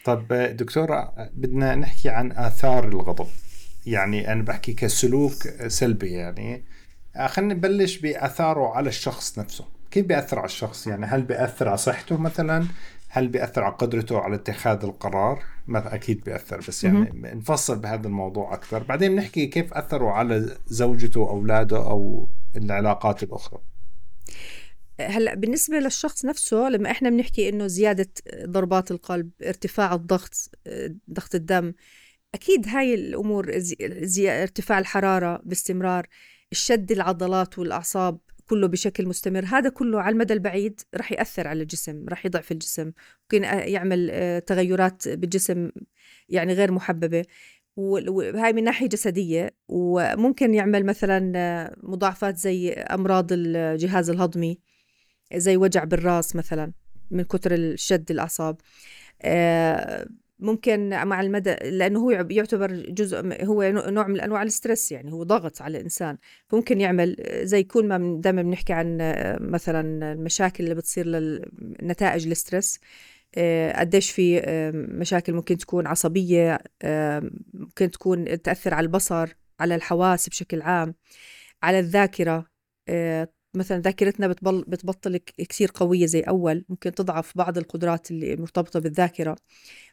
طب 0.06 0.34
آه، 0.34 0.52
دكتورة 0.52 1.14
بدنا 1.34 1.76
نحكي 1.76 2.10
عن 2.10 2.32
آثار 2.32 2.88
الغضب. 2.88 3.28
يعني 3.86 4.32
أنا 4.32 4.44
بحكي 4.44 4.74
كسلوك 4.74 5.48
سلبي 5.68 6.12
يعني. 6.12 6.64
آه، 7.16 7.28
خلينا 7.28 7.54
نبلش 7.54 7.98
بآثاره 7.98 8.76
على 8.76 8.90
الشخص 8.90 9.40
نفسه. 9.40 9.66
كيف 9.92 10.06
بيأثر 10.06 10.40
على 10.40 10.46
الشخص؟ 10.46 10.88
يعني 10.88 11.06
هل 11.06 11.22
بيأثر 11.22 11.68
على 11.68 11.78
صحته 11.78 12.18
مثلا؟ 12.18 12.68
هل 13.10 13.28
بيأثر 13.28 13.64
على 13.64 13.74
قدرته 13.74 14.20
على 14.20 14.36
اتخاذ 14.36 14.84
القرار؟ 14.84 15.44
ما 15.68 15.96
أكيد 15.96 16.24
بيأثر 16.24 16.58
بس 16.68 16.84
يعني 16.84 17.10
نفصل 17.14 17.80
بهذا 17.80 18.08
الموضوع 18.08 18.54
أكثر. 18.54 18.84
بعدين 18.84 19.16
نحكي 19.16 19.48
كيف 19.48 19.74
أثروا 19.74 20.12
على 20.12 20.58
زوجته 20.68 21.30
أولاده 21.30 21.78
أو 21.78 22.28
العلاقات 22.56 23.24
الأخرى. 23.24 23.60
هلأ 25.00 25.36
بالنسبة 25.36 25.80
للشخص 25.80 26.26
نفسه 26.26 26.70
لما 26.70 26.92
إحنا 26.92 27.10
بنحكي 27.10 27.50
إنه 27.50 27.68
زيادة 27.68 28.10
ضربات 28.46 28.92
القلب 28.92 29.30
ارتفاع 29.44 29.94
الضغط 29.94 30.52
ضغط 31.12 31.36
الدم 31.36 31.74
أكيد 32.34 32.68
هاي 32.68 32.94
الأمور 32.94 33.58
زي 34.04 34.30
ارتفاع 34.44 34.80
الحرارة 34.80 35.42
باستمرار 35.46 36.08
الشد 36.52 36.92
العضلات 36.92 37.60
والأعصاب 37.60 38.20
كله 38.46 38.68
بشكل 38.68 39.08
مستمر 39.08 39.46
هذا 39.46 39.70
كله 39.70 40.02
على 40.02 40.14
المدى 40.14 40.34
البعيد 40.34 40.82
رح 40.96 41.12
يأثر 41.12 41.48
على 41.48 41.62
الجسم 41.62 42.06
رح 42.10 42.26
يضعف 42.26 42.52
الجسم 42.52 42.92
ممكن 43.22 43.44
يعمل 43.44 44.10
آه، 44.12 44.40
تغيرات 44.40 45.08
بالجسم 45.08 45.70
يعني 46.30 46.54
غير 46.54 46.72
محببة 46.72 47.26
و- 47.76 48.12
وهاي 48.12 48.54
من 48.54 48.64
ناحية 48.64 48.88
جسدية 48.88 49.56
وممكن 49.68 50.54
يعمل 50.54 50.86
مثلا 50.86 51.32
آه، 51.36 51.76
مضاعفات 51.84 52.38
زي 52.38 52.72
أمراض 52.72 53.28
الجهاز 53.32 54.10
الهضمي 54.10 54.60
زي 55.36 55.58
وجع 55.58 55.84
بالرأس 55.84 56.36
مثلا 56.36 56.74
من 57.12 57.24
كتر 57.24 57.54
الشد 57.54 58.12
الأعصاب 58.12 58.58
آه، 59.22 60.08
ممكن 60.40 60.90
مع 60.90 61.22
المدى 61.22 61.56
لأنه 61.64 62.00
هو 62.00 62.12
يعتبر 62.12 62.72
جزء 62.74 63.46
هو 63.46 63.64
نوع 63.72 64.08
من 64.08 64.22
أنواع 64.22 64.44
ال 64.44 64.51
stress 64.51 64.92
يعني 64.92 65.12
هو 65.14 65.24
ضغط 65.24 65.62
على 65.62 65.78
الإنسان. 65.78 66.18
فممكن 66.48 66.82
يعمل 66.82 67.16
زي 67.44 67.64
كل 67.64 67.88
ما 67.88 68.22
دائما 68.22 68.42
بنحكي 68.42 68.74
عن 68.74 68.98
مثلا 69.42 70.14
المشاكل 70.14 70.64
اللي 70.64 70.76
بتصير 70.76 71.08
لنتائج 71.08 72.28
ال 72.28 72.34
stress. 72.34 72.80
آه، 73.36 73.80
قديش 73.80 74.12
في 74.12 74.42
مشاكل 74.74 75.34
ممكن 75.34 75.58
تكون 75.58 75.88
عصبية 75.88 76.60
ممكن 77.54 77.92
تكون 77.92 78.42
تأثر 78.42 78.74
على 78.74 78.86
البصر 78.86 79.36
على 79.60 79.76
الحواس 79.76 80.30
بشكل 80.30 80.62
عام 80.62 80.96
على 81.64 81.80
الذاكرة. 81.80 82.46
آه، 82.90 83.30
مثلا 83.56 83.82
ذاكرتنا 83.82 84.28
بتبل 84.28 84.64
بتبطل 84.68 85.18
كثير 85.18 85.72
قوية 85.74 86.06
زي 86.06 86.20
أول 86.22 86.66
ممكن 86.70 86.92
تضعف 86.92 87.38
بعض 87.38 87.58
القدرات 87.58 88.12
اللي 88.12 88.36
مرتبطة 88.36 88.80
بالذاكرة. 88.80 89.36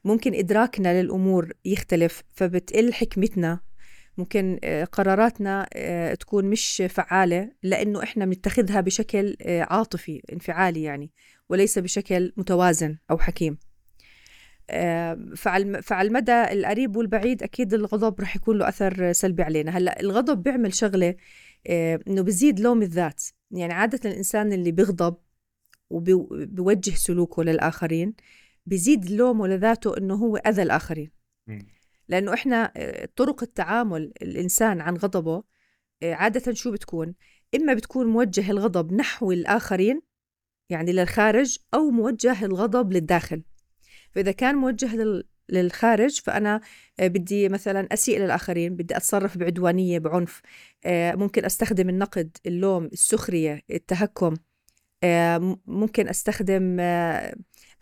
ممكن 0.04 0.34
إدراكنا 0.34 1.02
للأمور 1.02 1.52
يختلف 1.64 2.22
فبتقل 2.32 2.92
حكمتنا. 2.92 3.60
ممكن 4.18 4.58
آه، 4.64 4.84
قراراتنا 4.84 5.68
آه، 5.74 6.14
تكون 6.14 6.44
مش 6.44 6.82
فعالة 6.88 7.50
لأنه 7.62 8.02
إحنا 8.02 8.24
بنتخذها 8.24 8.80
بشكل 8.80 9.36
آه، 9.42 9.62
عاطفي 9.70 10.22
انفعالي 10.32 10.82
يعني 10.82 11.10
وليس 11.48 11.78
بشكل 11.78 12.32
متوازن 12.36 12.96
أو 13.10 13.18
حكيم. 13.18 13.58
فعلى 15.36 15.82
المدى 15.90 16.32
القريب 16.32 16.96
والبعيد 16.96 17.42
أكيد 17.42 17.74
الغضب 17.74 18.20
رح 18.20 18.36
يكون 18.36 18.58
له 18.58 18.68
أثر 18.68 19.12
سلبي 19.12 19.42
علينا. 19.42 19.78
هلأ 19.78 20.00
الغضب 20.00 20.42
بيعمل 20.42 20.74
شغلة 20.74 21.14
آه، 21.66 22.00
إنه 22.08 22.22
بزيد 22.22 22.60
لوم 22.60 22.82
الذات. 22.82 23.22
يعني 23.50 23.72
عادة 23.72 24.10
الإنسان 24.10 24.52
اللي 24.52 24.72
بيغضب 24.72 25.16
وبيوجه 25.90 26.90
سلوكه 26.90 27.42
للآخرين 27.42 28.14
بيزيد 28.66 29.10
لومه 29.10 29.46
لذاته 29.48 29.96
إنه 29.98 30.14
هو 30.14 30.36
أذى 30.36 30.62
الآخرين. 30.62 31.10
لأنه 32.08 32.34
إحنا 32.34 32.72
آه، 32.76 33.08
طرق 33.16 33.42
التعامل 33.42 34.12
الإنسان 34.22 34.80
عن 34.80 34.96
غضبه 34.96 35.42
آه، 36.02 36.14
عادة 36.14 36.52
شو 36.54 36.72
بتكون 36.72 37.14
إما 37.54 37.74
بتكون 37.74 38.06
موجه 38.06 38.50
الغضب 38.50 38.92
نحو 38.92 39.32
الآخرين 39.32 40.02
يعني 40.70 40.92
للخارج 40.92 41.58
أو 41.74 41.90
موجه 41.90 42.44
الغضب 42.44 42.92
للداخل 42.92 43.42
فإذا 44.12 44.32
كان 44.32 44.54
موجه. 44.54 45.22
للخارج 45.50 46.20
فأنا 46.20 46.60
آه، 47.00 47.06
بدي 47.08 47.48
مثلا 47.48 47.88
أسيء 47.92 48.20
للآخرين 48.20 48.76
بدي 48.76 48.96
أتصرف 48.96 49.38
بعدوانية 49.38 49.98
بعنف 49.98 50.40
ممكن 50.86 51.44
أستخدم 51.44 51.88
النقد 51.88 52.36
اللوم 52.46 52.84
السخرية 52.84 53.62
التهكم 53.70 54.34
ممكن 55.66 56.08
أستخدم 56.08 56.80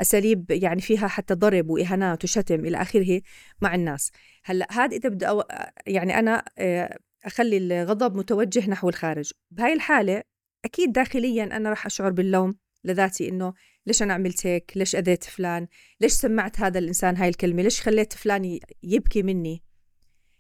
أساليب 0.01 0.51
يعني 0.51 0.81
فيها 0.81 1.09
حتى 1.09 1.35
ضرب 1.35 1.71
وإهانات 1.71 2.25
وشتم 2.25 2.65
إلى 2.65 2.83
آخره 2.83 3.21
مع 3.61 3.75
الناس. 3.75 4.11
هلأ 4.45 4.67
هذا 4.73 4.97
إذا 4.97 5.09
بدي 5.09 5.29
أو 5.29 5.45
يعني 5.87 6.19
أنا 6.19 6.45
آه، 6.59 6.99
أخلي 7.25 7.57
الغضب 7.57 8.17
متوجه 8.17 8.71
نحو 8.71 8.89
الخارج. 8.89 9.33
بهاي 9.51 9.73
الحالة 9.73 10.23
أكيد 10.65 10.93
داخليا 10.93 11.45
أنا 11.45 11.71
راح 11.71 11.87
أشعر 11.87 12.11
باللوم 12.11 12.57
لذاتي 12.85 13.29
إنه 13.29 13.55
ليش 13.89 14.03
أنا 14.03 14.15
عملت 14.15 14.47
هيك؟ 14.47 14.73
ليش 14.77 14.97
أذيت 14.97 15.25
فلان؟ 15.25 15.69
ليش 16.01 16.13
سمعت 16.13 16.61
هذا 16.61 16.79
الإنسان 16.79 17.17
هاي 17.17 17.29
الكلمة؟ 17.29 17.63
ليش 17.63 17.81
خليت 17.81 18.13
فلان 18.13 18.59
يبكي 18.83 19.23
مني؟ 19.23 19.63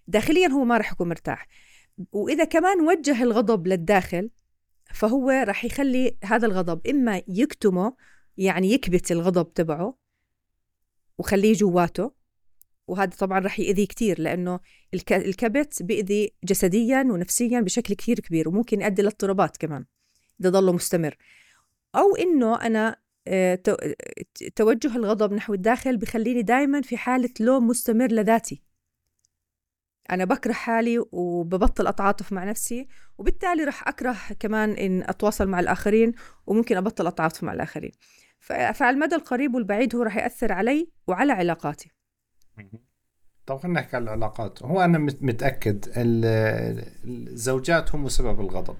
داخليا 0.06 0.48
هو 0.48 0.64
ما 0.64 0.76
راح 0.76 0.92
يكون 0.92 1.08
مرتاح. 1.08 1.48
وإذا 2.12 2.44
كمان 2.44 2.80
وجه 2.80 3.22
الغضب 3.22 3.66
للداخل 3.66 4.30
فهو 4.94 5.30
راح 5.30 5.64
يخلي 5.64 6.16
هذا 6.24 6.46
الغضب 6.46 6.86
إما 6.86 7.22
يكتمه 7.28 7.96
يعني 8.36 8.72
يكبت 8.72 9.12
الغضب 9.12 9.54
تبعه 9.54 9.98
وخليه 11.18 11.54
جواته. 11.54 12.12
وهذا 12.86 13.10
طبعا 13.10 13.38
رح 13.38 13.60
يأذيه 13.60 13.86
كتير 13.86 14.20
لأنه 14.20 14.60
الكبت 15.10 15.82
بيأذي 15.82 16.34
جسديا 16.44 17.00
ونفسيا 17.10 17.60
بشكل 17.60 17.94
كتير 17.94 18.20
كبير 18.20 18.48
وممكن 18.48 18.80
يؤدي 18.80 19.02
لاضطرابات 19.02 19.56
كمان 19.56 19.84
إذا 20.40 20.50
ضله 20.50 20.72
مستمر. 20.72 21.16
أو 21.94 22.16
إنه 22.16 22.60
أنا 22.62 22.96
توجه 24.56 24.96
الغضب 24.96 25.32
نحو 25.32 25.54
الداخل 25.54 25.96
بخليني 25.96 26.42
دائما 26.42 26.82
في 26.82 26.96
حالة 26.96 27.30
لوم 27.40 27.66
مستمر 27.66 28.12
لذاتي. 28.12 28.62
أنا 30.10 30.24
بكره 30.24 30.52
حالي 30.52 31.04
وببطل 31.12 31.86
أتعاطف 31.86 32.32
مع 32.32 32.44
نفسي 32.44 32.88
وبالتالي 33.18 33.64
رح 33.64 33.88
أكره 33.88 34.16
كمان 34.40 34.70
إن 34.70 35.02
أتواصل 35.02 35.48
مع 35.48 35.60
الآخرين 35.60 36.12
وممكن 36.46 36.76
أبطل 36.76 37.06
أتعاطف 37.06 37.44
مع 37.44 37.52
الآخرين. 37.52 37.92
فعلى 38.40 38.90
المدى 38.90 39.14
القريب 39.14 39.54
والبعيد 39.54 39.96
هو 39.96 40.02
راح 40.02 40.16
يأثر 40.16 40.52
علي 40.52 40.90
وعلى 41.06 41.32
علاقاتي. 41.32 41.90
طب 43.46 43.56
خلينا 43.56 43.80
نحكي 43.80 43.96
عن 43.96 44.02
العلاقات. 44.02 44.62
هو 44.62 44.80
أنا 44.80 44.98
متأكد 44.98 45.84
الزوجات 47.06 47.94
هم 47.94 48.08
سبب 48.08 48.40
الغضب. 48.40 48.76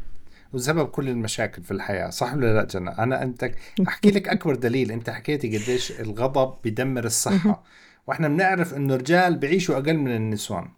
وسبب 0.53 0.89
كل 0.89 1.09
المشاكل 1.09 1.63
في 1.63 1.71
الحياة 1.71 2.11
صح 2.11 2.35
ولا 2.35 2.55
لا 2.55 2.65
جنى؟ 2.65 2.91
أنا 2.91 3.23
أنت 3.23 3.51
أحكي 3.89 4.11
لك 4.11 4.29
أكبر 4.29 4.55
دليل 4.55 4.93
أنت 4.93 5.11
حكيتي 5.11 5.59
قديش 5.59 6.01
الغضب 6.01 6.55
بدمر 6.65 7.05
الصحة. 7.05 7.63
وإحنا 8.07 8.29
بنعرف 8.29 8.75
إنه 8.75 8.95
الرجال 8.95 9.37
بيعيشوا 9.37 9.75
أقل 9.75 9.97
من 9.97 10.17
النسوان. 10.17 10.69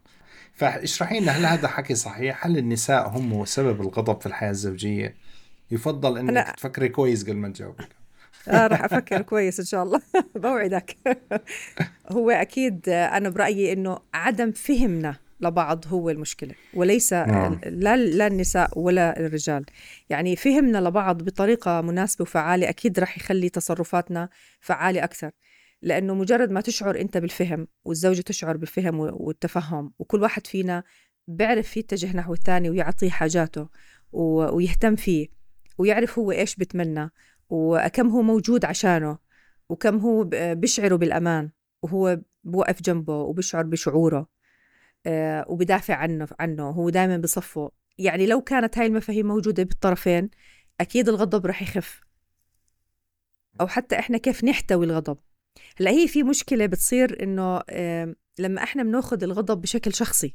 فاشرحي 0.53 1.21
لنا 1.21 1.33
هل 1.33 1.47
هذا 1.47 1.69
حكي 1.69 1.95
صحيح؟ 1.95 2.47
هل 2.47 2.59
النساء 2.59 3.09
هم 3.09 3.45
سبب 3.45 3.81
الغضب 3.81 4.21
في 4.21 4.27
الحياة 4.27 4.51
الزوجية؟ 4.51 5.15
يفضل 5.71 6.19
إنك 6.19 6.31
أنا... 6.31 6.55
تفكري 6.57 6.89
كويس 6.89 7.23
قبل 7.25 7.37
ما 7.37 7.49
تجاوبي 7.49 7.85
آه 8.49 8.67
راح 8.67 8.85
أفكر 8.85 9.23
كويس 9.23 9.61
إن 9.61 9.67
شاء 9.67 9.83
الله. 9.83 10.01
بوعدك. 10.35 10.97
هو 12.13 12.31
أكيد 12.31 12.89
أنا 12.89 13.29
برأيي 13.29 13.73
إنه 13.73 13.99
عدم 14.15 14.53
فهمنا 14.53 15.17
لبعض 15.41 15.85
هو 15.89 16.11
المشكلة 16.11 16.55
وليس 16.75 17.13
نعم. 17.13 17.61
لا 17.67 17.97
لا 17.97 18.27
النساء 18.27 18.79
ولا 18.79 19.21
الرجال. 19.21 19.65
يعني 20.09 20.37
فهمنا 20.37 20.79
لبعض 20.79 21.23
بطريقة 21.23 21.81
مناسبة 21.81 22.23
وفعالة 22.23 22.69
أكيد 22.69 22.99
راح 22.99 23.17
يخلي 23.19 23.49
تصرفاتنا 23.49 24.29
فعالة 24.61 25.05
أكثر. 25.05 25.31
لأنه 25.83 26.15
مجرد 26.15 26.51
ما 26.51 26.61
تشعر 26.61 27.01
أنت 27.01 27.19
بالفهم 27.19 27.69
والزوجة 27.85 28.21
تشعر 28.21 28.57
بالفهم 28.57 29.01
والتفهم 29.01 29.93
وكل 29.99 30.23
واحد 30.23 30.47
فينا 30.47 30.83
بيعرف 31.29 31.77
يتجه 31.77 32.17
نحو 32.17 32.33
الثاني 32.33 32.71
ويعطيه 32.71 33.11
حاجاته 33.11 33.69
ويهتم 34.13 34.97
فيه 34.97 35.29
ويعرف 35.79 36.19
هو 36.19 36.33
إيش 36.33 36.57
بتمنى 36.57 37.11
وكم 37.49 38.09
هو 38.09 38.23
موجود 38.23 38.65
عشانه 38.65 39.19
وكم 39.69 39.99
هو 39.99 40.25
بيشعره 40.33 40.97
بالأمان 40.97 41.51
وهو 41.83 42.21
بوقف 42.45 42.83
جنبه 42.83 43.17
وبيشعر 43.17 43.63
بشعوره. 43.63 44.27
وبدافع 45.49 45.95
عنه 45.95 46.29
عنه. 46.41 46.71
هو 46.71 46.91
دائما 46.91 47.17
بصفه 47.17 47.71
يعني 47.99 48.27
لو 48.27 48.41
كانت 48.41 48.79
هاي 48.79 48.87
المفاهيم 48.87 49.27
موجودة 49.27 49.63
بالطرفين 49.63 50.31
أكيد 50.81 51.09
الغضب 51.09 51.47
رح 51.47 51.63
يخف. 51.63 52.01
أو 53.61 53.67
حتى 53.67 53.99
إحنا 53.99 54.19
كيف 54.19 54.45
نحتوي 54.45 54.87
الغضب. 54.87 55.19
هلأ 55.81 55.91
هي 55.91 56.09
في 56.09 56.23
مشكلة 56.23 56.67
بتصير 56.67 57.23
إنه 57.23 57.63
لما 58.39 58.63
إحنا 58.63 58.83
بناخذ 58.83 59.23
الغضب 59.23 59.61
بشكل 59.61 59.95
شخصي. 59.95 60.35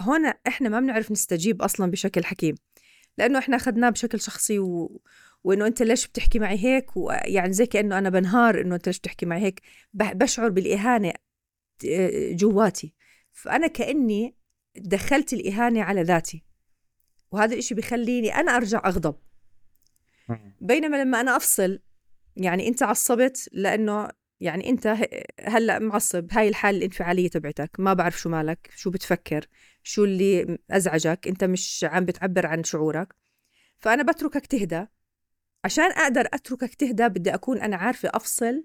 هون 0.00 0.32
إحنا 0.46 0.68
ما 0.68 0.80
بنعرف 0.80 1.10
نستجيب 1.10 1.62
أصلا 1.62 1.90
بشكل 1.90 2.24
حكيم. 2.24 2.54
لأنه 3.18 3.38
إحنا 3.38 3.56
أخذناه 3.56 3.90
بشكل 3.90 4.20
شخصي 4.20 4.58
و... 4.58 5.00
وإنه 5.44 5.66
أنت 5.66 5.82
ليش 5.82 6.06
بتحكي 6.06 6.38
معي 6.38 6.58
هيك؟ 6.64 6.96
ويعني 6.96 7.52
زي 7.52 7.66
كأنه 7.66 7.98
أنا 7.98 8.10
بنهار 8.10 8.60
إنه 8.60 8.74
أنت 8.74 8.86
ليش 8.86 8.98
بتحكي 8.98 9.26
معي 9.26 9.42
هيك. 9.42 9.60
بشعر 9.94 10.48
بالإهانة 10.48 11.12
جواتي. 12.32 12.94
فأنا 13.32 13.66
كأني 13.66 14.36
دخلت 14.76 15.32
الإهانة 15.32 15.82
على 15.82 16.02
ذاتي. 16.02 16.44
وهذا 17.30 17.52
الإشي 17.52 17.74
بخليني 17.74 18.34
أنا 18.34 18.56
أرجع 18.56 18.82
أغضب. 18.84 19.16
بينما 20.60 21.02
لما 21.02 21.20
أنا 21.20 21.36
أفصل 21.36 21.78
يعني 22.36 22.68
أنت 22.68 22.82
عصبت 22.82 23.48
لأنه 23.52 24.08
يعني 24.40 24.68
أنت 24.68 24.96
هلأ 25.40 25.78
معصب 25.78 26.28
هاي 26.32 26.48
الحالة 26.48 26.78
الانفعالية 26.78 27.28
تبعتك 27.28 27.70
ما 27.78 27.94
بعرف 27.94 28.20
شو 28.20 28.28
مالك 28.28 28.70
شو 28.76 28.90
بتفكر 28.90 29.46
شو 29.82 30.04
اللي 30.04 30.58
أزعجك 30.70 31.28
أنت 31.28 31.44
مش 31.44 31.86
عم 31.88 32.04
بتعبر 32.04 32.46
عن 32.46 32.64
شعورك. 32.64 33.14
فأنا 33.78 34.02
بتركك 34.02 34.46
تهدى. 34.46 34.86
عشان 35.64 35.84
أقدر 35.84 36.28
أتركك 36.32 36.74
تهدى 36.74 37.08
بدي 37.08 37.34
أكون 37.34 37.60
أنا 37.60 37.76
عارفة 37.76 38.10
أفصل 38.14 38.64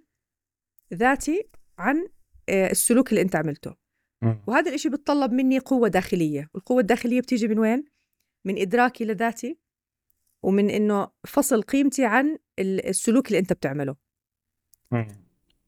ذاتي 0.94 1.50
عن 1.78 2.08
آه، 2.50 2.72
السلوك 2.72 3.10
اللي 3.10 3.22
أنت 3.22 3.36
عملته. 3.36 3.87
وهذا 4.48 4.70
الإشي 4.70 4.90
بتطلب 4.90 5.32
مني 5.32 5.60
قوة 5.60 5.88
داخلية 5.88 6.50
والقوة 6.54 6.82
الداخلية 6.82 7.22
بتيجي 7.22 7.48
من 7.48 7.60
وين؟ 7.60 7.86
من 8.46 8.58
إدراكي 8.62 9.06
لذاتي 9.06 9.58
ومن 10.44 10.70
إنه 10.70 11.08
فصل 11.28 11.62
قيمتي 11.62 12.06
عن 12.06 12.38
السلوك 12.60 13.28
اللي 13.28 13.40
أنت 13.40 13.54
بتعمله. 13.54 13.96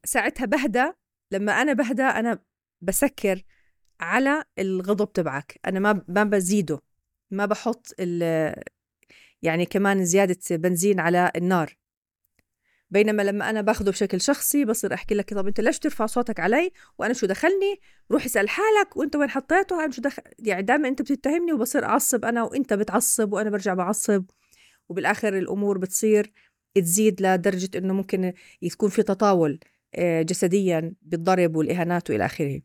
ساعتها 0.04 0.44
بهدى 0.44 0.92
لما 1.30 1.52
أنا 1.52 1.72
بهدى 1.72 2.02
أنا 2.02 2.38
بسكر 2.80 3.42
على 4.00 4.44
الغضب 4.58 5.12
تبعك. 5.12 5.60
أنا 5.66 5.80
ما 5.80 6.04
ما 6.08 6.24
بزيده 6.24 6.80
ما 7.30 7.46
بحط 7.46 7.94
يعني 9.42 9.66
كمان 9.66 10.04
زيادة 10.04 10.38
بنزين 10.50 11.00
على 11.00 11.32
النار. 11.36 11.76
بينما 12.90 13.22
لما 13.22 13.50
أنا 13.50 13.60
باخده 13.60 13.90
بشكل 13.90 14.20
شخصي 14.20 14.64
بصير 14.64 14.94
أحكي 14.94 15.14
لك 15.14 15.34
طب 15.34 15.46
أنت 15.46 15.60
ليش 15.60 15.78
ترفع 15.78 16.06
صوتك 16.06 16.40
علي؟ 16.40 16.72
وأنا 16.98 17.12
شو 17.12 17.26
دخلني؟ 17.26 17.80
روح 18.12 18.24
اسأل 18.24 18.48
حالك 18.48 18.96
وأنت 18.96 19.16
وين 19.16 19.30
حطيته؟ 19.30 19.84
أنا 19.84 19.92
شو 19.92 20.02
دخل 20.02 20.22
يعني 20.38 20.62
دائما 20.62 20.88
أنت 20.88 21.02
بتتهمني 21.02 21.52
وبصير 21.52 21.84
أعصب 21.84 22.24
أنا 22.24 22.42
وأنت 22.42 22.72
بتعصب 22.72 23.32
وأنا 23.32 23.50
برجع 23.50 23.74
بعصب. 23.74 24.24
وبالآخر 24.88 25.38
الأمور 25.38 25.78
بتصير 25.78 26.32
تزيد 26.74 27.22
لدرجة 27.22 27.78
إنه 27.78 27.94
ممكن 27.94 28.32
يكون 28.62 28.88
في 28.88 29.02
تطاول 29.02 29.60
آه، 29.94 30.22
جسديا 30.22 30.94
بالضرب 31.02 31.56
والإهانات 31.56 32.10
وإلى 32.10 32.24
آخره. 32.24 32.60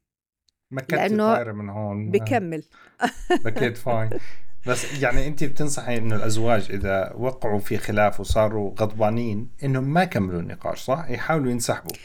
لأنه 0.91 1.43
من 1.53 1.69
هون. 1.69 2.11
بكمل. 2.11 2.63
بكيت 3.45 3.77
fine 3.77 4.10
بس 4.67 5.01
يعني 5.01 5.28
انت 5.28 5.43
بتنصحي 5.43 5.97
انه 5.97 6.15
الازواج 6.15 6.71
اذا 6.71 7.13
وقعوا 7.15 7.60
في 7.60 7.78
خلاف 7.78 8.19
وصاروا 8.19 8.73
غضبانين 8.80 9.49
انهم 9.63 9.84
ما 9.84 10.04
يكملوا 10.04 10.39
النقاش 10.39 10.80
صح؟ 10.80 11.06
يحاولوا 11.10 11.51
ينسحبوا. 11.51 11.95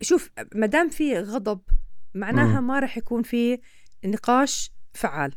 شوف 0.00 0.30
ما 0.54 0.66
دام 0.66 0.88
في 0.88 1.18
غضب 1.18 1.60
معناها. 2.14 2.60
ما 2.60 2.78
راح 2.78 2.98
يكون 2.98 3.22
في 3.22 3.58
نقاش 4.04 4.72
فعال. 4.94 5.32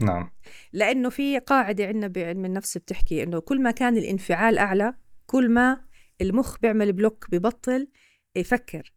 نعم. 0.00 0.30
لأنه 0.72 1.08
في 1.08 1.38
قاعدة 1.38 1.86
عندنا 1.86 2.06
بعلم 2.06 2.44
النفس 2.44 2.78
بتحكي 2.78 3.22
إنه 3.22 3.38
كل 3.40 3.62
ما 3.62 3.70
كان 3.70 3.96
الانفعال 3.96 4.58
أعلى 4.58 4.94
كل 5.26 5.50
ما 5.50 5.80
المخ 6.20 6.58
بيعمل 6.58 6.92
block 6.92 7.26
ببطل 7.30 7.88
يفكر. 8.36 8.92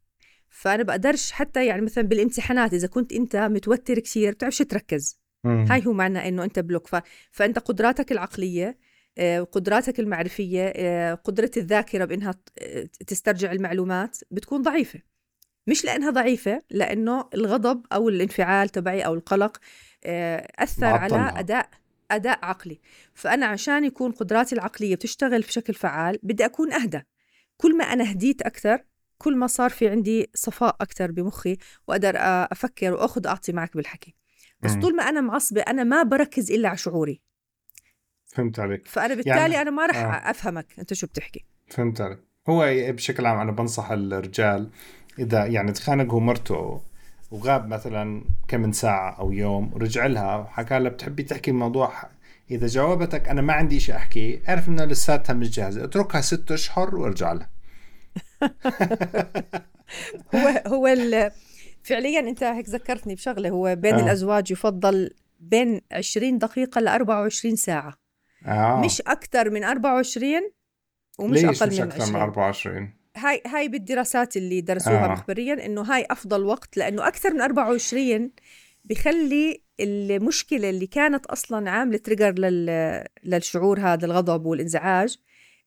فأنا 0.49 0.84
بقدرش 0.84 1.32
حتى 1.32 1.65
يعني 1.65 1.82
مثلا 1.82 2.04
بالامتحانات 2.04 2.73
إذا 2.73 2.88
كنت 2.88 3.13
أنت 3.13 3.36
متوتر 3.36 3.99
كثير 3.99 4.32
بتعرفش 4.32 4.58
تركز. 4.58 5.22
هاي 5.45 5.86
هو 5.86 5.93
معنى 5.93 6.27
إنه 6.27 6.43
أنت 6.43 6.60
بلوك. 6.60 6.88
ف... 6.88 6.95
فأنت 7.32 7.60
قدراتك 7.60 8.12
العقلية 8.12 8.77
آه، 9.17 9.41
قدراتك 9.41 9.99
المعرفية 9.99 10.73
آه، 10.75 11.13
قدرة 11.13 11.51
الذاكرة 11.58 12.06
بإنها 12.06 12.34
تسترجع 13.08 13.51
المعلومات 13.51 14.17
بتكون 14.32 14.62
ضعيفة. 14.62 14.99
مش 15.67 15.86
لأنها 15.86 16.10
ضعيفة 16.10 16.62
لأنه 16.69 17.29
الغضب 17.34 17.86
أو 17.93 18.10
الانفعال 18.10 18.69
تبعي 18.69 19.01
أو 19.01 19.13
القلق 19.13 19.58
آه، 20.06 20.47
أثر 20.60 20.86
على 20.86 21.17
معطلها. 21.17 21.39
أداء 21.39 21.69
أداء 22.12 22.45
عقلي. 22.45 22.79
فأنا 23.13 23.45
عشان 23.45 23.86
يكون 23.86 24.12
قدراتي 24.12 24.56
العقلية 24.56 24.95
بتشتغل 24.95 25.41
بشكل 25.41 25.73
فعال 25.73 26.19
بدي 26.23 26.45
أكون 26.45 26.73
أهدى. 26.73 27.01
كل 27.58 27.77
ما 27.77 27.84
أنا 27.84 28.12
هديت 28.12 28.41
أكثر 28.41 28.84
كل 29.17 29.38
ما 29.38 29.47
صار 29.47 29.69
في 29.69 29.88
عندي 29.88 30.29
صفاء 30.34 30.75
أكثر 30.82 31.12
بمخي 31.12 31.58
وأقدر 31.88 32.17
آه، 32.17 32.47
أفكر 32.51 32.93
وأخذ 32.93 33.27
أعطي 33.27 33.51
معك 33.51 33.77
بالحكي. 33.77 34.15
بس. 34.63 34.73
طول 34.76 34.95
ما 34.95 35.04
أنا 35.04 35.21
معصبة 35.21 35.62
أنا 35.62 35.84
ما 35.84 36.04
بركز 36.04 36.52
إلا 36.52 36.67
على 36.69 36.78
شعوري. 36.78 37.21
فهمت 38.26 38.60
عليك. 38.60 38.88
فأنا 38.88 39.15
بالتالي 39.15 39.38
يعني- 39.39 39.62
أنا 39.62 39.71
ما 39.71 39.86
رح 39.86 39.95
آه. 39.97 40.30
أفهمك 40.30 40.65
أنت 40.80 40.93
شو 40.93 41.08
بتحكي. 41.08 41.45
فهمت 41.69 42.02
عليك. 42.02 42.19
هو 42.49 42.65
بشكل 42.73 43.26
عام 43.26 43.39
أنا 43.39 43.52
بنصح 43.52 43.91
الرجال 43.91 44.69
إذا 45.19 45.45
يعني 45.45 45.71
تخانق 45.71 46.13
هو 46.13 46.19
مرته 46.19 46.82
وغاب 47.32 47.67
مثلا 47.67 48.23
كم 48.47 48.62
من 48.62 48.71
ساعة 48.71 49.19
أو 49.19 49.32
يوم 49.32 49.73
ورجع 49.73 50.06
لها 50.06 50.38
وحكى 50.38 50.80
لها 50.80 50.89
بتحبي 50.91 51.23
تحكي 51.23 51.52
الموضوع 51.52 51.93
إذا 52.52 52.67
جاوبتك 52.67 53.28
أنا 53.28 53.41
ما 53.41 53.54
عندي 53.54 53.80
شيء 53.80 53.95
أحكي 53.95 54.41
اعرف 54.49 54.67
إنه 54.67 54.86
لساتها 54.86 55.34
مش 55.34 55.49
جاهزة 55.49 55.84
اتركها 55.84 56.21
ست 56.21 56.52
أشهر 56.52 56.95
وارجع 56.95 57.34
لها. 57.34 57.49
هو 60.36 60.63
هو 60.67 60.88
ال- 60.88 61.32
فعليا 61.84 62.19
أنت 62.19 62.43
هيك 62.43 62.69
ذكرتني 62.69 63.15
بشغلة 63.15 63.50
هو 63.50 63.76
بين 63.76 63.93
آه. 63.93 64.06
الأزواج 64.06 64.52
يفضل 64.52 65.10
بين 65.39 65.82
20 65.91 66.38
دقيقة 66.38 66.82
ل 66.82 66.88
24 66.88 67.56
ساعة 67.56 67.93
آه. 68.46 68.82
مش 68.86 69.02
أكثر 69.02 69.50
من 69.50 69.63
24 69.63 70.52
ومش 71.19 71.43
ليش 71.43 71.62
أقل 71.62 71.72
مش 71.72 71.80
من 71.80 71.88
أكثر 71.88 72.02
20 72.02 72.15
من 72.15 72.22
24 72.22 72.93
هاي 73.17 73.41
هاي 73.48 73.67
بالدراسات 73.67 74.38
اللي 74.38 74.62
درسوها 74.62 75.06
آه. 75.06 75.10
آه. 75.10 75.12
مخبريا 75.12 75.65
إنه 75.65 75.82
هاي 75.82 76.06
أفضل 76.12 76.43
وقت 76.43 76.78
لأنه 76.78 77.08
أكثر 77.08 77.34
من 77.34 77.41
24 77.41 78.32
بخلي 78.86 79.63
المشكلة 79.80 80.69
اللي 80.69 80.88
كانت 80.88 81.26
أصلا 81.26 81.72
عاملة 81.72 81.98
تريجر 81.98 82.39
لل... 82.39 83.06
للشعور 83.24 83.80
هذا 83.80 84.06
الغضب 84.06 84.46
والإنزعاج 84.46 85.17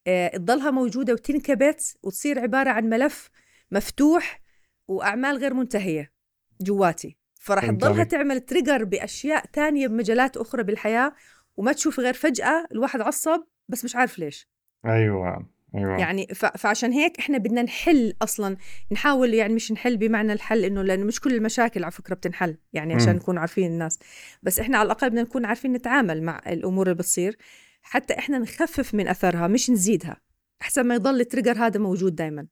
آه، 0.06 0.36
تضلها 0.36 0.70
موجودة 0.70 1.12
وتنكبت 1.12 1.96
وتصير 2.02 2.38
عبارة 2.38 2.70
عن 2.70 2.88
ملف 2.88 3.30
مفتوح 3.70 4.45
وأعمال 4.88 5.36
غير 5.36 5.54
منتهية 5.54 6.12
جواتي 6.60 7.16
فهمت 7.34 7.80
تضلها. 7.80 8.04
تعمل 8.04 8.40
تريجر 8.40 8.84
بأشياء 8.84 9.46
تانية 9.46 9.86
بمجالات 9.86 10.36
أخرى 10.36 10.62
بالحياة 10.62 11.12
وما 11.56 11.72
تشوف 11.72 12.00
غير 12.00 12.14
فجأة 12.14 12.66
الواحد 12.72 13.00
عصب 13.00 13.40
بس 13.68 13.84
مش 13.84 13.96
عارف 13.96 14.18
ليش 14.18 14.48
أيوة 14.86 15.46
أيوة 15.74 15.98
يعني. 15.98 16.26
فعشان 16.34 16.92
هيك 16.92 17.18
إحنا 17.18 17.38
بدنا 17.38 17.62
نحل 17.62 18.14
أصلا 18.22 18.56
نحاول 18.92 19.34
يعني 19.34 19.54
مش 19.54 19.72
نحل 19.72 19.96
بمعنى 19.96 20.32
الحل 20.32 20.64
إنه 20.64 20.82
لأنه 20.82 21.04
مش 21.04 21.20
كل 21.20 21.34
المشاكل 21.34 21.84
على 21.84 21.92
فكرة 21.92 22.14
بتنحل 22.14 22.56
يعني 22.72 22.94
عشان 22.94 23.10
مم. 23.10 23.16
نكون 23.16 23.38
عارفين 23.38 23.72
الناس 23.72 23.98
بس 24.42 24.60
إحنا 24.60 24.78
على 24.78 24.86
الأقل 24.86 25.10
بدنا 25.10 25.22
نكون 25.22 25.44
عارفين 25.44 25.72
نتعامل 25.72 26.22
مع 26.22 26.40
الأمور 26.46 26.86
اللي 26.86 26.98
بتصير 26.98 27.36
حتى 27.82 28.18
إحنا 28.18 28.38
نخفف 28.38 28.94
من 28.94 29.08
أثرها 29.08 29.46
مش 29.46 29.70
نزيدها 29.70 30.16
أحسن 30.62 30.82
ما 30.86 30.94
يضل 30.94 31.20
التريجر 31.20 31.52
هذا 31.58 31.80
موجود 31.80 32.14
دائما 32.14 32.46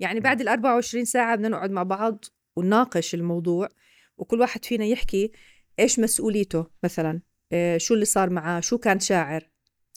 يعني 0.00 0.20
بعد 0.20 0.40
ال 0.40 0.48
24 0.48 1.04
ساعة 1.04 1.36
بدنا 1.36 1.48
نقعد 1.48 1.70
مع 1.70 1.82
بعض 1.82 2.24
ونناقش 2.56 3.14
الموضوع 3.14 3.68
وكل 4.16 4.40
واحد 4.40 4.64
فينا 4.64 4.84
يحكي 4.84 5.32
إيش 5.78 5.98
مسؤوليته 5.98 6.66
مثلا 6.84 7.20
إيه 7.52 7.78
شو 7.78 7.94
اللي 7.94 8.04
صار 8.04 8.30
معاه 8.30 8.60
شو 8.60 8.78
كان 8.78 9.00
شاعر 9.00 9.48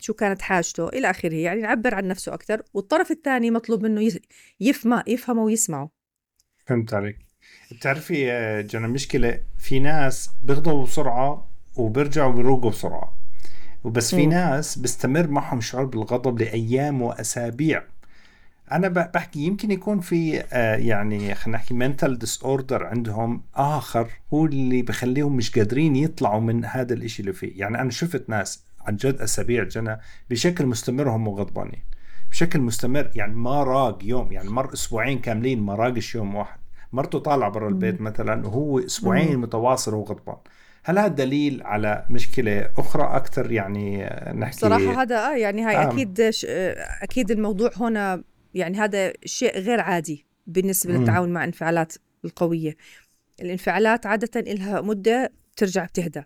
شو 0.02 0.14
كانت 0.14 0.42
حاجته 0.42 0.90
إلى 0.90 1.10
آخره 1.10 1.34
يعني 1.34 1.62
يعبر 1.62 1.96
عن 1.96 2.08
نفسه 2.08 2.34
أكثر 2.34 2.64
والطرف 2.74 3.12
الثاني 3.12 3.52
مطلوب 3.52 3.84
منه 3.84 4.12
يفهم 4.60 5.04
يفهمه 5.08 5.44
ويسمعه. 5.44 5.90
فهمت 6.68 6.94
عليك. 6.94 7.18
بتعرفي 7.72 8.22
يا 8.22 8.62
جنى 8.62 8.88
مشكلة 8.88 9.42
في 9.58 9.80
ناس 9.80 10.30
بيغضبوا 10.44 10.84
بسرعة 10.84 11.52
وبيرجعوا 11.76 12.34
بيروقوا 12.34 12.70
بسرعة. 12.72 13.18
وبس 13.84 14.16
في 14.16 14.26
مم. 14.26 14.30
ناس 14.34 14.78
بيستمر 14.78 15.28
معهم 15.28 15.62
شعور 15.62 15.86
بالغضب 15.86 16.42
لأيام 16.42 17.02
وأسابيع. 17.02 17.84
أنا 18.72 18.88
ب- 18.88 19.12
بحكي 19.12 19.40
يمكن 19.40 19.72
يكون 19.72 20.00
في 20.00 20.44
آه، 20.54 20.76
يعني 20.76 21.36
خلينا 21.36 21.58
نحكي 21.58 21.74
mental 21.74 22.18
disorder 22.28 22.82
عندهم 22.82 23.42
آخر 23.56 24.08
هو 24.34 24.46
اللي 24.46 24.82
بخليهم 24.82 25.36
مش 25.36 25.58
قادرين 25.58 25.96
يطلعوا 25.96 26.40
من 26.42 26.66
هذا 26.66 26.94
الإشي 26.94 27.22
اللي 27.22 27.34
فيه. 27.34 27.60
يعني 27.60 27.82
أنا 27.82 27.90
شفت 27.92 28.30
ناس 28.30 28.64
عن 28.82 28.96
جد 28.96 29.22
أسابيع 29.22 29.64
جنى 29.64 30.00
بشكل 30.30 30.66
مستمر 30.66 31.10
هم 31.10 31.30
غضبانين. 31.30 31.84
بشكل 32.32 32.60
مستمر 32.60 33.12
يعني 33.16 33.36
ما 33.36 33.64
راق 33.64 34.00
يوم 34.04 34.32
يعني 34.32 34.50
مر 34.50 34.74
أسبوعين 34.74 35.20
كاملين 35.20 35.62
ما 35.62 35.76
راقش 35.76 36.16
يوم 36.16 36.36
واحد. 36.36 36.60
مرته 36.94 37.20
طالعة 37.20 37.50
برا 37.50 37.70
البيت 37.70 38.02
مثلا 38.02 38.48
وهو 38.48 38.80
أسبوعين 38.80 39.38
متواصل 39.38 39.94
وهو 39.94 40.04
غضبان. 40.04 40.36
هل 40.84 41.00
هذا 41.00 41.08
دليل 41.08 41.62
على 41.64 42.06
مشكلة 42.10 42.70
أخرى 42.78 43.04
أكثر 43.04 43.52
يعني 43.52 44.06
آه، 44.06 44.34
نحكي 44.34 44.58
صراحة 44.58 45.02
هذا 45.02 45.16
آه 45.32 45.36
يعني 45.38 45.62
هاي 45.66 45.76
آه. 45.78 45.92
أكيد 45.92 46.32
أكيد 47.02 47.32
الموضوع 47.32 47.70
هنا 47.78 48.24
يعني 48.54 48.78
هذا 48.78 49.14
شيء 49.26 49.60
غير 49.60 49.80
عادي 49.80 50.26
بالنسبة 50.48 50.94
مم. 50.94 51.00
للتعامل 51.00 51.30
مع 51.30 51.44
الانفعالات 51.44 51.94
القوية 52.26 52.76
الانفعالات 53.42 54.06
عادة 54.06 54.40
إلها 54.40 54.82
مدة 54.82 55.32
بترجع 55.56 55.86
بتهدى. 55.86 56.24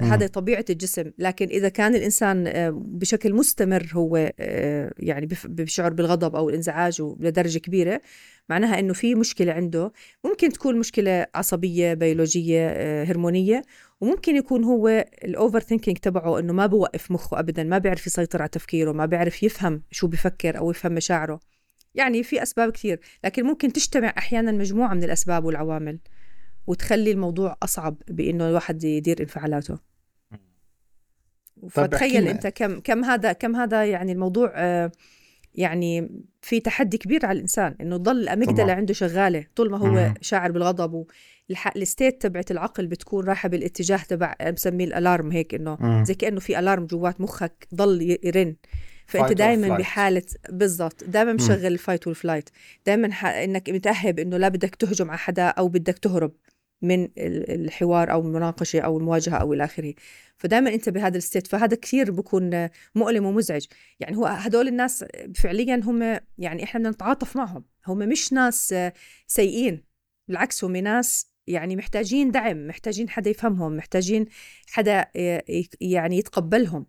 هذا 0.00 0.26
طبيعة 0.26 0.64
الجسم 0.70 1.10
لكن 1.18 1.46
إذا 1.46 1.68
كان 1.68 1.94
الإنسان 1.94 2.46
آه، 2.46 2.70
بشكل 2.84 3.34
مستمر 3.34 3.88
هو 3.92 4.32
آه، 4.40 4.92
يعني 4.98 5.28
بشعر 5.44 5.92
بالغضب 5.92 6.36
أو 6.36 6.48
الإنزعاج 6.48 7.02
لدرجة 7.20 7.58
كبيرة 7.58 8.00
معناها 8.48 8.78
إنه 8.78 8.92
في 8.92 9.14
مشكلة 9.14 9.52
عنده 9.52 9.92
ممكن 10.24 10.52
تكون 10.52 10.78
مشكلة 10.78 11.26
عصبية 11.34 11.94
بيولوجية 11.94 12.68
آه، 12.68 13.04
هرمونية 13.04 13.62
وممكن 14.00 14.36
يكون 14.36 14.64
هو 14.64 14.88
الأوفر 15.24 15.60
ثينكينج 15.60 15.96
تبعه 15.96 16.38
إنه 16.38 16.52
ما 16.52 16.66
بوقف 16.66 17.10
مخه 17.10 17.38
أبدا 17.38 17.64
ما 17.64 17.78
بيعرف 17.78 18.06
يسيطر 18.06 18.42
على 18.42 18.48
تفكيره 18.48 18.92
ما 18.92 19.06
بيعرف 19.06 19.42
يفهم 19.42 19.82
شو 19.90 20.06
بفكر 20.06 20.58
أو 20.58 20.70
يفهم 20.70 20.92
مشاعره 20.92 21.40
يعني 21.94 22.22
في 22.22 22.42
أسباب 22.42 22.72
كثير 22.72 23.00
لكن 23.24 23.44
ممكن 23.44 23.72
تجتمع 23.72 24.14
أحيانا 24.18 24.52
مجموعة 24.52 24.94
من 24.94 25.04
الأسباب 25.04 25.44
والعوامل 25.44 25.98
وتخلي 26.66 27.10
الموضوع 27.10 27.56
أصعب 27.62 27.96
بإنه 28.08 28.48
الواحد 28.48 28.84
يدير 28.84 29.20
انفعالاته 29.20 29.78
فتخيل. 31.70 32.28
أنت 32.28 32.46
كم 32.46 32.80
كم 32.80 33.04
هذا 33.04 33.32
كم 33.32 33.56
هذا 33.56 33.84
يعني 33.84 34.12
الموضوع 34.12 34.52
آه، 34.54 34.92
يعني 35.54 36.10
في 36.42 36.60
تحدي 36.60 36.98
كبير 36.98 37.26
على 37.26 37.36
الإنسان 37.36 37.74
إنه 37.80 37.96
تضل 37.96 38.16
ال 38.16 38.22
amygdala. 38.22 38.72
عنده 38.72 38.94
شغالة 38.94 39.46
طول 39.56 39.70
ما 39.70 39.78
هو 39.78 39.86
مم. 39.86 40.14
شاعر 40.20 40.52
بالغضب 40.52 41.06
وال 41.50 41.71
state 41.71 42.22
تبعت 42.22 42.50
العقل 42.50 42.86
بتكون 42.86 43.24
رايحه 43.24 43.48
بالاتجاه 43.48 43.96
تبع 43.96 44.34
بسميه 44.56 44.84
ال 44.84 44.92
alarm 44.92 45.32
هيك 45.32 45.54
إنه. 45.54 46.04
زي 46.04 46.14
كأنه 46.14 46.40
في 46.40 46.58
alarm 46.58 46.86
جوات 46.86 47.20
مخك 47.20 47.68
ضل 47.74 48.18
يرن. 48.24 48.56
فأنت 49.06 49.32
دائما. 49.32 49.76
بحالة 49.76 50.22
بالضبط. 50.50 51.04
دائما 51.04 51.32
مشغل 51.32 51.66
ال 51.66 51.73
fight 51.73 52.06
وال 52.06 52.17
flight 52.17 52.50
دائما 52.86 53.12
ح... 53.12 53.24
إنك 53.26 53.70
متأهب 53.70 54.18
إنه 54.18 54.36
لا 54.36 54.48
بدك 54.48 54.74
تهجم 54.74 55.10
على 55.10 55.18
حدا 55.18 55.46
أو 55.46 55.68
بدك 55.68 55.98
تهرب 55.98 56.32
من 56.82 57.04
ال- 57.04 57.64
الحوار 57.64 58.12
أو 58.12 58.20
المناقشة 58.20 58.80
أو 58.80 58.98
المواجهة 58.98 59.36
أو 59.36 59.52
إلى 59.52 59.64
آخره. 59.64 59.94
فدائما 60.36 60.74
أنت 60.74 60.88
بهذا 60.88 61.16
ال 61.16 61.20
state. 61.20 61.46
فهذا 61.46 61.76
كثير 61.76 62.10
بكون 62.10 62.68
مؤلم 62.94 63.24
ومزعج. 63.26 63.66
يعني 64.00 64.16
هو 64.16 64.26
هدول 64.26 64.68
الناس 64.68 65.04
فعليا 65.34 65.80
هم 65.84 66.20
يعني 66.38 66.64
إحنا 66.64 66.80
بدنا 66.80 66.90
نتعاطف 66.90 67.36
معهم. 67.36 67.64
هم 67.86 67.98
مش 67.98 68.32
ناس 68.32 68.74
سيئين. 69.26 69.84
بالعكس 70.28 70.64
هم 70.64 70.76
ناس 70.76 71.27
يعني 71.48 71.76
محتاجين 71.76 72.30
دعم 72.30 72.66
محتاجين 72.66 73.08
حدا 73.08 73.30
يفهمهم 73.30 73.76
محتاجين 73.76 74.26
حدا 74.68 75.06
يعني 75.80 76.18
يتقبلهم 76.18 76.86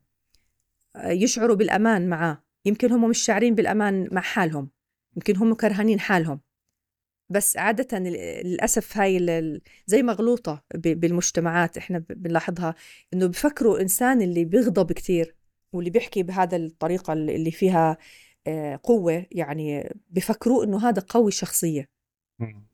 يشعروا 1.05 1.55
بالأمان 1.55 2.09
معاه. 2.09 2.43
يمكن 2.65 2.91
هم 2.91 3.09
مش 3.09 3.19
شاعرين 3.19 3.55
بالأمان 3.55 4.07
مع 4.11 4.21
حالهم 4.21 4.69
يمكن 5.15 5.35
هم 5.35 5.53
كرهانين 5.53 5.99
حالهم. 5.99 6.41
بس 7.29 7.57
عادة 7.57 7.99
للأسف 7.99 8.97
هاي 8.97 9.59
زي 9.85 10.03
مغلوطة 10.03 10.63
بالمجتمعات 10.75 11.77
إحنا 11.77 12.03
بنلاحظها 12.09 12.75
إنه 13.13 13.27
بفكروا 13.27 13.75
الإنسان 13.75 14.21
اللي 14.21 14.45
بيغضب 14.45 14.91
كتير 14.91 15.35
واللي 15.73 15.89
بيحكي 15.89 16.23
بهذا 16.23 16.57
الطريقة 16.57 17.13
اللي 17.13 17.51
فيها 17.51 17.97
آه، 18.47 18.79
قوة 18.83 19.25
يعني 19.31 19.93
بفكروه 20.09 20.63
إنه 20.63 20.89
هذا 20.89 21.03
قوي 21.09 21.31
شخصية. 21.31 21.89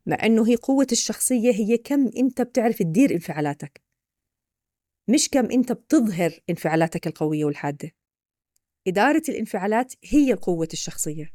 مع 0.06 0.18
إنه 0.24 0.48
هي 0.48 0.56
قوة 0.56 0.88
الشخصية 0.92 1.52
هي 1.52 1.78
كم 1.78 2.08
أنت 2.18 2.42
بتعرف 2.42 2.80
تدير 2.80 3.12
انفعالاتك. 3.12 3.82
مش 5.08 5.30
كم 5.30 5.52
أنت 5.52 5.72
بتظهر 5.72 6.40
انفعالاتك 6.50 7.08
القوية 7.08 7.46
والحادة. 7.46 7.92
إدارة 8.88 9.24
الانفعالات 9.30 9.94
هي 10.04 10.34
قوة 10.34 10.68
الشخصية. 10.74 11.34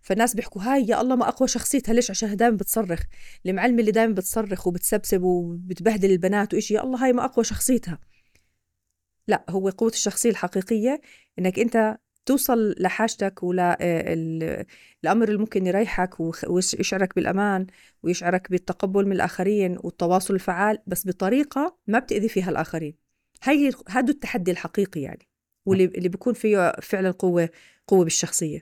فالناس 0.00 0.34
بيحكوا 0.34 0.62
هاي 0.62 0.86
يا 0.88 1.00
الله 1.00 1.16
ما 1.16 1.28
أقوى 1.28 1.48
شخصيتها 1.48 1.92
ليش 1.92 2.10
عشان 2.10 2.36
دائما 2.36 2.56
بتصرخ. 2.56 3.02
المعلمة 3.46 3.80
اللي 3.80 3.90
دائما 3.90 4.14
بتصرخ 4.14 4.66
وبتسبسب 4.66 5.22
وبتبهدل 5.22 6.10
البنات 6.10 6.54
وإشي 6.54 6.74
يا 6.74 6.82
الله 6.82 7.04
هاي 7.04 7.12
ما 7.12 7.24
أقوى 7.24 7.44
شخصيتها. 7.44 7.98
لا 9.28 9.44
هو 9.50 9.68
قوة 9.68 9.90
الشخصية 9.90 10.30
الحقيقية 10.30 11.00
إنك 11.38 11.58
أنت 11.58 11.98
توصل 12.26 12.74
لحاجتك 12.78 13.42
ولا 13.42 13.78
الأمر 15.04 15.28
اللي 15.28 15.38
ممكن 15.38 15.66
يريحك 15.66 16.20
ويشعرك 16.48 17.14
بالأمان 17.14 17.66
ويشعرك 18.02 18.50
بالتقبل 18.50 19.06
من 19.06 19.12
الآخرين 19.12 19.78
والتواصل 19.80 20.34
الفعال 20.34 20.78
بس 20.86 21.06
بطريقة 21.06 21.76
ما 21.86 21.98
بتأذي 21.98 22.28
فيها 22.28 22.50
الآخرين. 22.50 22.94
هي 23.42 23.70
هذا 23.88 24.10
التحدي 24.10 24.50
الحقيقي 24.50 25.00
يعني 25.00 25.28
واللي 25.66 25.84
اللي 25.84 26.08
بيكون 26.08 26.34
فيه 26.34 26.72
فعلا 26.82 27.10
قوة 27.10 27.48
قوة 27.86 28.04
بالشخصية. 28.04 28.60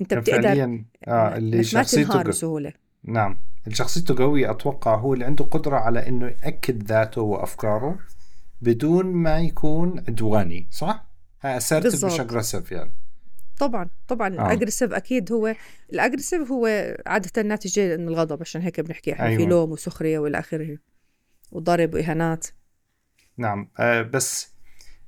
أنت 0.00 0.14
بتقدر 0.14 0.42
فعليا 0.42 0.84
آه 1.08 1.36
اللي 1.36 1.64
شخصيته 1.64 2.22
بسهولة. 2.22 2.72
نعم. 3.04 3.38
اللي 3.64 3.76
شخصيته 3.76 4.16
قوية 4.24 4.50
أتوقع 4.50 4.94
هو 4.94 5.14
اللي 5.14 5.24
عنده 5.24 5.44
قدرة 5.44 5.76
على 5.76 6.08
إنه 6.08 6.26
يأكد 6.26 6.82
ذاته 6.82 7.20
وأفكاره 7.20 7.98
بدون 8.60 9.06
ما 9.06 9.40
يكون 9.40 9.98
عدواني 10.08 10.66
صح؟ 10.70 11.06
Assertive 11.44 12.04
مش 12.04 12.20
aggressive 12.20 12.72
يعني. 12.72 12.92
طبعا 13.58 13.88
طبعا. 14.08 14.28
آه. 14.38 14.46
ال 14.46 14.50
aggressive 14.50 14.92
أكيد 14.92 15.32
هو 15.32 15.54
ال 15.92 15.98
aggressive 15.98 16.52
هو 16.52 16.96
عادة 17.06 17.42
ناتج 17.42 17.80
من 17.80 18.08
الغضب 18.08 18.40
عشان 18.40 18.60
هيك 18.62 18.80
بنحكي 18.80 19.12
إحنا 19.12 19.26
في 19.26 19.32
أيوة. 19.36 19.48
لوم 19.48 19.72
وسخرية 19.72 20.18
والى 20.18 20.38
آخره 20.38 20.78
وضرب 21.52 21.94
وإهانات. 21.94 22.46
نعم. 23.36 23.68
آه 23.78 24.02
بس 24.02 24.56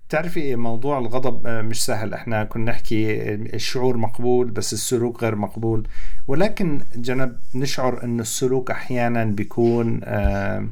تعرفي 0.09 0.57
موضوع 0.57 0.99
الغضب 0.99 1.47
آه 1.47 1.63
مش 1.63 1.85
سهل. 1.85 2.15
إحنا 2.15 2.45
كنا 2.45 2.71
نحكي 2.71 3.35
الشعور 3.35 3.97
مقبول 3.97 4.51
بس 4.51 4.73
السلوك 4.73 5.23
غير 5.23 5.35
مقبول. 5.37 5.89
ولكن 6.27 6.83
جنب 6.97 7.41
نشعر 7.55 8.05
انه 8.05 8.23
السلوك 8.23 8.71
أحيانا 8.71 9.25
بيكون 9.25 10.01
آه 10.05 10.69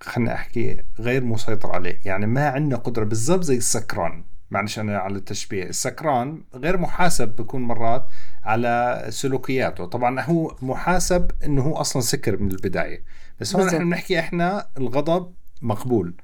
خلينا 0.00 0.34
أحكي 0.34 0.82
غير 1.00 1.24
مسيطر 1.24 1.70
عليه. 1.70 2.00
يعني 2.04 2.26
ما 2.26 2.48
عندنا 2.48 2.76
قدرة 2.76 3.04
بالضبط 3.04 3.42
زي 3.42 3.56
السكران. 3.56 4.24
معلش 4.50 4.78
أنا 4.78 4.98
على 4.98 5.16
التشبيه. 5.16 5.64
السكران 5.64 6.42
غير 6.54 6.78
محاسب 6.78 7.28
بكون 7.28 7.62
مرات 7.62 8.06
على 8.44 9.04
سلوكياته. 9.08 9.84
طبعا 9.84 10.20
هو 10.20 10.56
محاسب 10.62 11.30
إنه 11.44 11.62
هو 11.62 11.74
أصلا 11.76 12.02
سكر 12.02 12.36
من 12.36 12.50
البداية. 12.50 13.04
بس 13.40 13.56
هون. 13.56 13.66
إحنا 13.68 13.78
بنحكي 13.78 14.18
إحنا 14.18 14.68
الغضب 14.78 15.32
مقبول. 15.62 16.14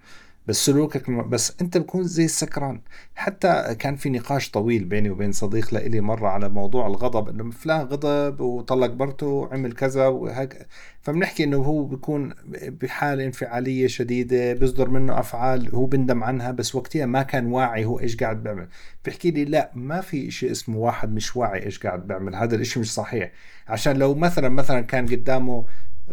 بس 0.46 0.66
سلوكك 0.66 1.10
بس 1.10 1.52
أنت 1.60 1.78
بكون 1.78 2.02
زي 2.04 2.24
السكران. 2.24 2.80
حتى 3.14 3.76
كان 3.78 3.96
في 3.96 4.10
نقاش 4.10 4.50
طويل 4.50 4.84
بيني 4.84 5.10
وبين 5.10 5.32
صديق 5.32 5.74
لإلي 5.74 6.00
مرة 6.00 6.28
على 6.28 6.48
موضوع 6.48 6.86
الغضب 6.86 7.28
إنه 7.28 7.50
فلان 7.50 7.80
غضب 7.80 8.40
وطلق 8.40 8.94
مرته 8.94 9.26
وعمل 9.26 9.72
كذا 9.72 10.06
وهيك. 10.06 10.66
فبنحكي 11.00 11.44
إنه 11.44 11.56
هو 11.56 11.84
بيكون 11.84 12.34
بحالة 12.82 13.24
انفعالية 13.24 13.86
شديدة 13.86 14.52
بيصدر 14.52 14.90
منه 14.90 15.18
أفعال 15.18 15.74
هو 15.74 15.86
بندم 15.86 16.24
عنها 16.24 16.50
بس 16.50 16.74
وقتها 16.74 17.06
ما 17.06 17.22
كان 17.22 17.46
واعي 17.46 17.84
هو 17.84 18.00
إيش 18.00 18.16
قاعد 18.16 18.42
بيعمل. 18.42 18.68
بيحكي 19.04 19.30
لي 19.30 19.44
لا 19.44 19.70
ما 19.74 20.00
في 20.00 20.30
شيء 20.30 20.50
اسمه 20.50 20.78
واحد 20.78 21.14
مش 21.14 21.36
واعي 21.36 21.64
إيش 21.66 21.78
قاعد 21.78 22.06
بيعمل. 22.06 22.34
هذا 22.34 22.56
الإشي 22.56 22.80
مش 22.80 22.94
صحيح. 22.94 23.32
عشان 23.68 23.96
لو 23.96 24.14
مثلا 24.14 24.48
مثلا 24.48 24.80
كان 24.80 25.06
قدامه 25.06 25.64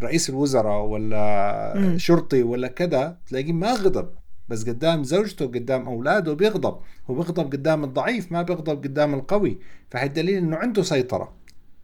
رئيس 0.01 0.29
الوزراء 0.29 0.85
ولا 0.85 1.73
مم. 1.77 1.97
شرطي 1.97 2.43
ولا 2.43 2.67
كذا 2.67 3.17
تلاقيه 3.27 3.53
ما 3.53 3.73
غضب. 3.73 4.18
بس 4.49 4.69
قدام 4.69 5.03
زوجته 5.03 5.45
قدام 5.45 5.87
أولاده 5.87 6.33
بيغضب. 6.33 6.79
هو 7.09 7.15
بيغضب 7.15 7.51
قدام 7.51 7.83
الضعيف 7.83 8.31
ما 8.31 8.41
بيغضب 8.41 8.83
قدام 8.83 9.13
القوي. 9.13 9.59
فهي 9.91 10.07
دليل 10.07 10.37
إنه 10.37 10.57
عنده 10.57 10.83
سيطرة. 10.83 11.33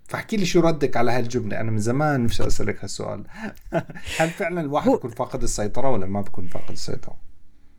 فاحكي 0.07 0.37
لي 0.37 0.45
شو 0.45 0.59
ردك 0.59 0.97
على 0.97 1.11
هالجملة؟ 1.11 1.59
أنا 1.59 1.71
من 1.71 1.77
زمان 1.77 2.23
نفسي 2.23 2.47
أسألك 2.47 2.83
هالسؤال. 2.83 3.23
هل 4.19 4.29
فعلا 4.29 4.61
الواحد 4.61 4.91
بيكون 4.91 5.11
فاقد 5.11 5.43
السيطرة 5.43 5.89
ولا 5.91 6.05
ما 6.05 6.21
بيكون 6.21 6.47
فاقد 6.47 6.71
السيطرة؟ 6.71 7.15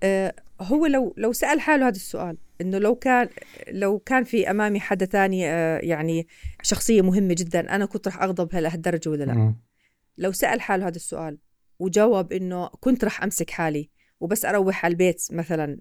آه، 0.03 0.35
هو 0.61 0.87
لو 0.87 1.15
لو 1.17 1.33
سأل 1.33 1.61
حاله 1.61 1.89
هذا 1.89 1.97
السؤال 1.97 2.37
إنه 2.61 2.79
لو 2.79 2.95
كان 2.95 3.29
لو 3.69 3.99
كان 3.99 4.25
في 4.25 4.51
أمامي 4.51 4.81
حدا 4.81 5.07
تاني 5.07 5.51
آه، 5.51 5.79
يعني 5.79 6.27
شخصية 6.63 7.03
مهمة 7.03 7.35
جدا 7.39 7.75
أنا 7.75 7.87
كنت 7.87 8.09
رح 8.09 8.23
أغضب 8.23 8.55
لهالدرجه 8.55 9.09
ولا 9.09 9.25
لا. 9.25 9.55
لو 10.19 10.33
سأل 10.33 10.61
حاله 10.61 10.87
هذا 10.87 10.97
السؤال 10.97 11.39
وجاوب 11.79 12.33
إنه 12.33 12.69
كنت 12.81 13.05
رح 13.05 13.23
أمسك 13.23 13.51
حالي 13.51 13.91
وبس 14.21 14.45
أروح 14.45 14.85
على 14.85 14.93
البيت 14.93 15.27
مثلا 15.31 15.79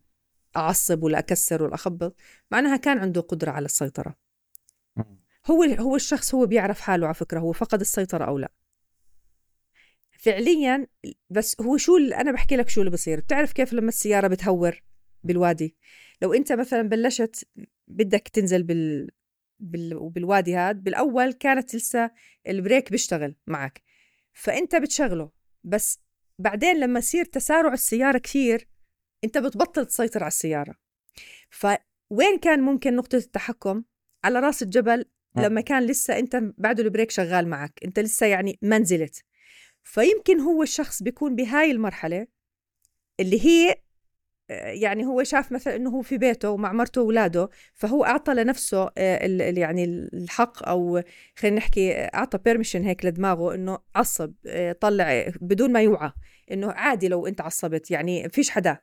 أعصب 0.57 1.03
ولا 1.03 1.19
أكسر 1.19 1.63
ولا 1.63 1.75
أخبط 1.75 2.15
معناها 2.51 2.77
كان 2.77 2.97
عنده 2.97 3.21
قدرة 3.21 3.51
على 3.51 3.65
السيطرة. 3.65 4.15
هو 5.45 5.63
هو 5.63 5.95
الشخص 5.95 6.35
هو 6.35 6.45
بيعرف 6.45 6.81
حاله 6.81 7.05
على 7.05 7.15
فكرة 7.15 7.39
هو 7.39 7.51
فقد 7.51 7.79
السيطرة 7.79 8.25
أو 8.25 8.37
لا. 8.37 8.51
فعليا 10.11 10.87
بس 11.29 11.61
هو 11.61 11.77
شو 11.77 11.97
اللي 11.97 12.15
أنا 12.15 12.31
بحكي 12.31 12.55
لك 12.55 12.69
شو 12.69 12.81
اللي 12.81 12.91
بصير. 12.91 13.19
بتعرف 13.19 13.51
كيف 13.53 13.73
لما 13.73 13.89
السيارة 13.89 14.27
بتهور 14.27 14.83
بالوادي؟ 15.23 15.75
لو 16.21 16.33
أنت 16.33 16.51
مثلا 16.51 16.81
بلشت 16.81 17.47
بدك 17.87 18.27
تنزل 18.27 18.63
بال 18.63 19.09
بال... 19.59 20.09
بالوادي 20.09 20.55
هاد 20.55 20.83
بالأول 20.83 21.33
كانت 21.33 21.75
لسه 21.75 22.11
ال 22.47 22.55
brake 22.55 22.91
بيشتغل 22.91 23.35
معك 23.47 23.81
فأنت 24.33 24.75
بتشغله 24.75 25.31
بس 25.63 25.99
بعدين 26.39 26.79
لما 26.79 26.99
يصير 26.99 27.25
تسارع 27.25 27.73
السيارة 27.73 28.17
كثير 28.17 28.67
أنت 29.23 29.37
بتبطل 29.37 29.85
تسيطر 29.85 30.23
على 30.23 30.27
السيارة. 30.27 30.75
فوين 31.49 32.39
كان 32.41 32.61
ممكن 32.61 32.95
نقطة 32.95 33.15
التحكم؟ 33.15 33.83
على 34.23 34.39
رأس 34.39 34.63
الجبل 34.63 35.05
لما 35.35 35.61
كان 35.61 35.83
لسه 35.85 36.19
أنت 36.19 36.35
بعده 36.57 36.83
ال 36.83 36.88
brake 36.88 37.11
شغال 37.11 37.47
معك. 37.47 37.79
أنت 37.85 37.99
لسه 37.99 38.25
يعني 38.25 38.59
ما 38.61 38.77
نزلت 38.77 39.23
فيمكن 39.83 40.39
هو 40.39 40.63
الشخص 40.63 41.03
بيكون 41.03 41.35
بهاي 41.35 41.71
المرحلة 41.71 42.27
اللي 43.19 43.45
هي 43.45 43.75
يعني 44.49 45.05
هو 45.05 45.23
شاف 45.23 45.51
مثلا 45.51 45.75
إنه 45.75 45.89
هو 45.89 46.01
في 46.01 46.17
بيته 46.17 46.49
ومع 46.49 46.71
مرته 46.73 47.01
واولاده 47.01 47.49
فهو 47.73 48.05
أعطى 48.05 48.33
لنفسه 48.33 48.89
آه، 48.97 49.25
يعني 49.57 49.83
الحق 50.13 50.67
أو 50.69 51.01
خلينا 51.35 51.57
نحكي 51.57 51.93
أعطى 51.93 52.37
بيرميشن 52.37 52.83
هيك 52.83 53.05
لدماغه 53.05 53.55
إنه 53.55 53.79
عصب 53.95 54.33
آه، 54.47 54.71
طلع 54.71 55.27
بدون 55.41 55.71
ما 55.71 55.81
يوعى 55.81 56.11
إنه 56.51 56.71
عادي 56.71 57.07
لو 57.07 57.27
أنت 57.27 57.41
عصبت 57.41 57.91
يعني 57.91 58.29
فيش 58.29 58.49
حدا 58.49 58.77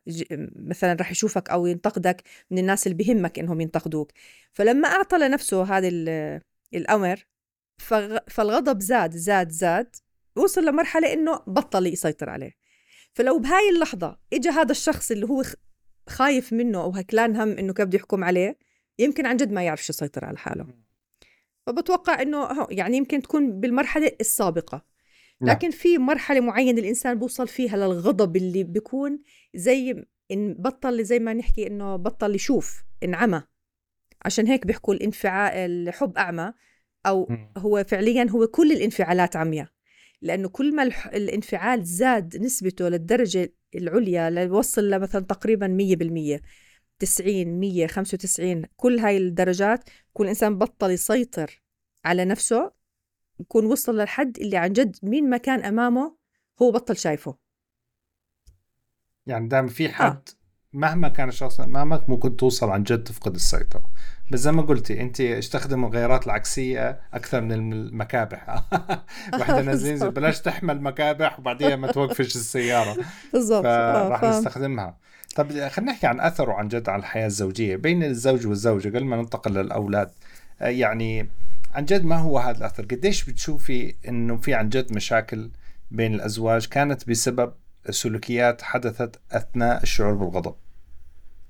مثلا 0.57 0.93
رح 1.01 1.11
يشوفك 1.11 1.51
أو 1.51 1.67
ينتقدك 1.67 2.23
من 2.51 2.59
الناس 2.59 2.87
اللي 2.87 2.99
بهمك 3.05 3.39
إنهم 3.39 3.61
ينتقدوك. 3.61 4.13
فلما 4.53 4.89
أعطى 4.89 5.19
لنفسه 5.19 5.63
هذا 5.79 5.89
ال- 5.89 6.41
الأمر 6.75 7.27
فالغضب 8.29 8.81
زاد 8.81 9.13
زاد 9.17 9.51
زاد 9.51 9.97
وصل 10.37 10.65
لمرحلة 10.65 11.13
إنه 11.13 11.41
بطل 11.47 11.87
يسيطر 11.87 12.31
عليه. 12.31 12.62
فلو 13.15 13.39
بهاي 13.39 13.69
اللحظة 13.75 14.19
اجى 14.33 14.49
هذا 14.49 14.71
الشخص 14.73 15.11
اللي 15.11 15.27
هو 15.27 15.43
خايف 16.09 16.53
منه 16.53 16.83
أو 16.83 16.91
هكلان 16.91 17.37
هم 17.37 17.49
إنه 17.51 17.73
كيف 17.73 17.87
بده 17.87 17.97
يحكم 17.97 18.25
عليه 18.25 18.59
يمكن 18.99 19.27
عن 19.27 19.37
جد 19.37 19.53
ما 19.53 19.63
يعرفش 19.63 19.91
يسيطر 19.91 20.25
على 20.25 20.39
حاله. 20.39 20.67
فبتوقع 21.67 22.23
إنه 22.23 22.39
هو- 22.39 22.69
يعني 22.71 22.97
يمكن 22.97 23.23
تكون 23.23 23.61
بالمرحلة 23.61 24.13
السابقة. 24.21 24.85
نعم. 25.41 25.51
لكن 25.51 25.71
في 25.71 25.99
مرحلة 25.99 26.41
معينة 26.41 26.81
الإنسان 26.81 27.19
بوصل 27.19 27.49
فيها 27.49 27.77
للغضب 27.77 28.37
اللي 28.37 28.65
بيكون 28.65 29.23
زي 29.55 30.05
إن 30.31 30.55
بطل 30.55 31.05
زي 31.05 31.19
ما 31.19 31.33
نحكي 31.35 31.67
إنه 31.67 31.97
بطل 31.97 32.35
يشوف 32.35 32.83
إنعمى. 33.05 33.43
عشان 34.25 34.47
هيك 34.47 34.67
بيحكوا 34.67 34.95
الانفعال 34.95 35.53
الحب 35.89 36.19
أعمى 36.19 36.53
أو 37.07 37.27
مم. 37.31 37.53
هو 37.59 37.85
فعليا 37.89 38.27
هو 38.31 38.47
كل 38.47 38.73
الانفعالات 38.73 39.37
عمياء. 39.37 39.69
لأنه 40.23 40.49
كل 40.49 40.77
ما 40.77 40.83
الانفعال 41.07 41.85
زاد 41.85 42.37
نسبته 42.37 42.89
للدرجة 42.89 43.55
العليا 43.75 44.31
ليوصل 44.31 44.91
لمثلا 44.91 45.25
تقريبا 45.25 45.67
100% 46.39 46.41
90 46.99 47.61
100 47.61 47.87
95 47.87 48.65
كل 48.77 48.99
هاي 48.99 49.17
الدرجات 49.17 49.91
كل 50.13 50.27
إنسان 50.27 50.59
بطل 50.59 50.91
يسيطر 50.91 51.63
على 52.05 52.25
نفسه 52.25 52.73
يكون 53.41 53.67
وصل 53.67 53.99
للحد 53.99 54.39
اللي 54.39 54.57
عن 54.57 54.73
جد 54.73 54.97
مين 55.03 55.31
ما 55.31 55.37
كان 55.37 55.65
أمامه 55.65 56.17
هو 56.63 56.71
بطل 56.71 56.97
شايفه. 56.97 57.39
يعني 59.27 59.49
دائما 59.49 59.69
في 59.69 59.89
حد 59.89 60.29
مهما 60.73 61.09
كان 61.09 61.29
الشخص 61.29 61.61
أمامك 61.61 62.11
ممكن 62.11 62.37
توصل 62.37 62.71
عن 62.71 62.83
جد 62.83 63.05
تفقد 63.05 63.35
السيطرة. 63.35 63.91
بس 64.31 64.39
زي 64.41 64.53
ما 64.53 64.63
قلتي 64.63 65.01
أنت 65.01 65.21
استخدم 65.21 65.85
الغيارات 65.85 66.27
العكسية 66.27 67.01
أكثر 67.15 67.41
من 67.41 67.53
المكابح. 67.73 68.49
وإحنا 69.39 69.63
نازلين. 69.73 70.11
بلاش 70.11 70.41
تحمل 70.41 70.81
مكابح 70.83 71.39
وبعديها 71.39 71.77
ما 71.77 71.93
توقفش 71.93 72.37
السيارة. 72.37 72.97
بالضبط 73.33 73.65
آه، 73.67 74.09
فراح 74.09 74.21
فاهم. 74.21 74.39
نستخدمها. 74.39 74.97
طب 75.37 75.49
خلينا 75.69 75.93
نحكي 75.93 76.07
عن 76.07 76.21
أثره 76.21 76.53
عن 76.53 76.69
جد 76.69 76.89
على 76.89 77.01
الحياة 77.01 77.27
الزوجية. 77.27 77.77
بين 77.77 78.03
الزوج 78.05 78.47
والزوجة 78.47 78.89
قبل 78.89 79.05
ما 79.05 79.17
ننتقل 79.17 79.55
للأولاد 79.55 80.11
آه، 80.61 80.69
يعني 80.69 81.29
عن 81.75 81.85
جد 81.85 82.05
ما 82.05 82.17
هو 82.17 82.39
هذا 82.39 82.59
الأثر؟ 82.59 82.85
قديش 82.85 83.25
بتشوفي 83.25 83.95
إنه 84.09 84.37
في 84.37 84.55
عن 84.55 84.69
جد 84.69 84.93
مشاكل 84.93 85.51
بين 85.91 86.15
الأزواج 86.15 86.67
كانت 86.67 87.09
بسبب 87.11 87.53
سلوكيات 87.91 88.63
حدثت 88.63 89.21
أثناء 89.33 89.83
الشعور 89.83 90.15
بالغضب؟ 90.15 90.55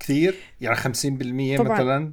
كثير 0.02 0.34
يعني 0.60 0.76
50% 0.76 1.58
طبعاً. 1.58 1.72
مثلا. 1.74 2.12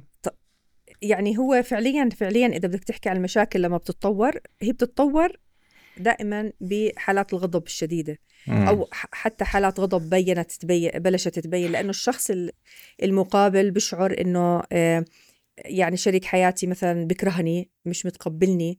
يعني 1.02 1.38
هو 1.38 1.62
فعليا 1.62 2.08
فعليا 2.16 2.46
إذا 2.46 2.68
بدك 2.68 2.84
تحكي 2.84 3.08
عن 3.08 3.16
المشاكل 3.16 3.62
لما 3.62 3.76
بتتطور 3.76 4.32
هي 4.62 4.72
بتتطور 4.72 5.36
دائما 5.98 6.52
بحالات 6.60 7.32
الغضب 7.32 7.66
الشديدة. 7.66 8.18
أو 8.48 8.88
ح- 8.92 9.06
حتى 9.12 9.44
حالات 9.44 9.80
غضب 9.80 10.10
بينت 10.10 10.52
تبين 10.52 10.90
بلشت 10.94 11.38
تبين 11.38 11.72
لأنه 11.72 11.90
الشخص 11.90 12.30
ال- 12.30 12.50
المقابل 13.02 13.70
بشعر 13.70 14.20
إنه 14.20 14.62
آه، 14.72 15.04
يعني 15.64 15.96
شريك 15.96 16.24
حياتي 16.24 16.66
مثلا 16.66 17.06
بكرهني 17.06 17.70
مش 17.84 18.06
متقبلني 18.06 18.78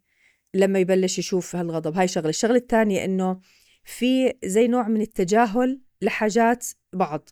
لما 0.54 0.80
يبلش 0.80 1.20
يشوف 1.20 1.56
هالغضب. 1.56 1.98
هاي 1.98 2.08
شغلة. 2.08 2.30
الشغلة 2.30 2.56
الثانية 2.56 3.06
إنه 3.06 3.40
في 3.84 4.34
زي 4.46 4.68
نوع 4.68 4.88
من 4.88 5.02
التجاهل 5.02 5.82
لحاجات 6.02 6.66
بعض. 6.94 7.30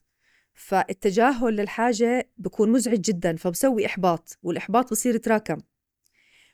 فالتجاهل 0.60 1.55
للحاجة 1.55 2.30
بكون 2.38 2.72
مزعج 2.72 3.01
جدا 3.01 3.36
فبسوي 3.36 3.86
إحباط 3.86 4.38
والإحباط 4.43 4.91
بصير 4.91 5.16
يتراكم. 5.16 5.57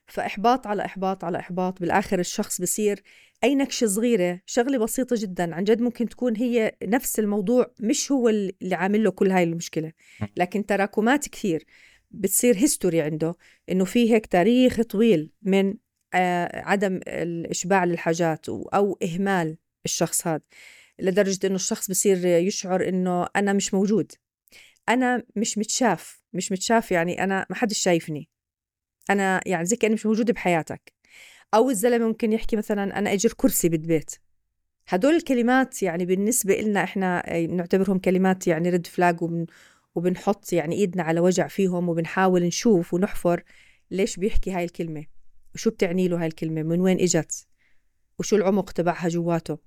فإحباط 0.07 0.67
على 0.67 0.85
إحباط 0.85 1.23
على 1.23 1.39
إحباط 1.39 1.79
بالآخر 1.79 2.19
الشخص 2.19 2.61
بصير 2.61 3.03
أي 3.43 3.55
نكشة 3.55 3.87
صغيرة 3.87 4.41
شغلة 4.45 4.77
بسيطة 4.77 5.15
جدا 5.19 5.55
عن 5.55 5.63
جد 5.63 5.81
ممكن 5.81 6.09
تكون 6.09 6.35
هي 6.37 6.75
نفس 6.83 7.19
الموضوع 7.19 7.71
مش 7.79 8.11
هو 8.11 8.29
اللي 8.29 8.75
عامل 8.75 9.03
له 9.03 9.11
كل 9.11 9.31
هاي 9.31 9.43
المشكلة. 9.43 9.91
لكن 10.37 10.65
تراكمات 10.65 11.27
كثير 11.29 11.65
بتصير 12.11 12.57
هيستوري 12.57 13.01
عنده 13.01 13.35
إنه 13.71 13.85
في 13.85 14.13
هيك 14.13 14.25
تاريخ 14.25 14.81
طويل 14.81 15.31
من 15.41 15.73
آه، 16.13 16.61
عدم 16.65 16.99
الإشباع 17.07 17.85
للحاجات 17.85 18.49
أو 18.49 18.97
إهمال 19.03 19.57
الشخص 19.85 20.27
هذا. 20.27 20.41
لدرجة 20.99 21.47
إنه 21.47 21.55
الشخص 21.55 21.89
بصير 21.89 22.25
يشعر 22.25 22.89
إنه 22.89 23.27
أنا 23.35 23.53
مش 23.53 23.73
موجود. 23.73 24.11
أنا 24.89 25.23
مش 25.35 25.57
متشاف 25.57 26.23
مش 26.33 26.51
متشاف 26.51 26.91
يعني 26.91 27.23
أنا 27.23 27.45
ما 27.49 27.55
حدش 27.55 27.77
شايفني. 27.77 28.29
أنا 29.09 29.41
يعني 29.45 29.65
زي 29.65 29.75
كأني 29.75 29.93
مش 29.93 30.05
موجودة 30.05 30.33
بحياتك. 30.33 30.93
أو 31.53 31.69
الزلمة 31.69 32.07
ممكن 32.07 32.33
يحكي 32.33 32.55
مثلا 32.55 32.99
أنا 32.99 33.13
أجر 33.13 33.33
كرسي 33.37 33.69
بالبيت. 33.69 34.11
هدول 34.87 35.15
الكلمات 35.15 35.83
يعني 35.83 36.05
بالنسبة 36.05 36.61
لنا 36.61 36.83
إحنا 36.83 37.39
نعتبرهم 37.47 37.99
كلمات 37.99 38.47
يعني 38.47 38.69
ريد 38.69 38.87
فلاج 38.87 39.21
وبن 39.21 39.45
وبنحط 39.95 40.53
يعني 40.53 40.75
إيدنا 40.75 41.03
على 41.03 41.19
وجع 41.19 41.47
فيهم 41.47 41.89
وبنحاول 41.89 42.43
نشوف 42.43 42.93
ونحفر 42.93 43.43
ليش 43.91 44.17
بيحكي 44.17 44.51
هاي 44.51 44.63
الكلمة. 44.63 45.05
وشو 45.55 45.69
بتعني 45.69 46.07
له 46.07 46.19
هاي 46.19 46.27
الكلمة؟ 46.27 46.63
من 46.63 46.81
وين 46.81 46.99
إجت؟ 46.99 47.47
وشو 48.19 48.35
العمق 48.35 48.71
تبعها 48.71 49.07
جواته؟ 49.07 49.57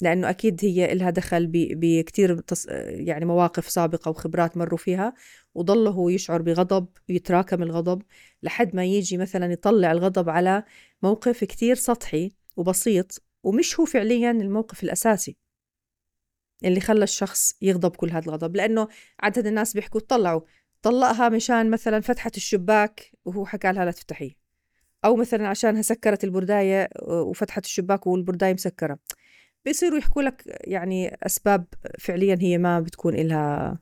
لأنه 0.00 0.30
أكيد 0.30 0.60
هي 0.64 0.92
إلها 0.92 1.10
دخل 1.10 1.46
بكتير 1.52 2.42
يعني 2.90 3.24
مواقف 3.24 3.68
سابقة 3.70 4.10
وخبرات 4.10 4.56
مروا 4.56 4.78
فيها 4.78 5.14
وضل 5.54 5.86
هو 5.88 6.08
يشعر 6.08 6.42
بغضب 6.42 6.86
ويتراكم 7.08 7.62
الغضب 7.62 8.02
لحد 8.42 8.76
ما 8.76 8.84
يجي 8.84 9.16
مثلا 9.16 9.52
يطلع 9.52 9.92
الغضب 9.92 10.28
على 10.28 10.64
موقف 11.02 11.44
كتير 11.44 11.74
سطحي 11.74 12.32
وبسيط 12.56 13.22
ومش 13.42 13.80
هو 13.80 13.86
فعليا 13.86 14.30
الموقف 14.30 14.84
الأساسي 14.84 15.36
اللي 16.64 16.80
خلى 16.80 17.04
الشخص 17.04 17.52
يغضب 17.62 17.96
كل 17.96 18.10
هذا 18.10 18.26
الغضب 18.26 18.56
لأنه 18.56 18.88
عدد 19.20 19.46
الناس 19.46 19.74
بيحكوا 19.74 20.00
طلعوا 20.00 20.40
طلقها 20.82 21.28
مشان 21.28 21.70
مثلا 21.70 22.00
فتحت 22.00 22.36
الشباك 22.36 23.12
وهو 23.24 23.46
حكى 23.46 23.72
لها 23.72 23.84
لا 23.84 23.90
تفتحيه 23.90 24.48
أو 25.04 25.16
مثلا 25.16 25.48
عشانها 25.48 25.82
سكرت 25.82 26.24
البرداية 26.24 26.88
وفتحت 27.08 27.64
الشباك 27.64 28.06
والبرداية 28.06 28.52
مسكرة. 28.54 28.98
بيصيروا 29.64 29.98
يحكوا 29.98 30.22
لك 30.22 30.42
يعني 30.46 31.16
أسباب 31.22 31.64
فعليا 31.98 32.38
هي 32.40 32.58
ما 32.58 32.80
بتكون 32.80 33.14
لها 33.14 33.78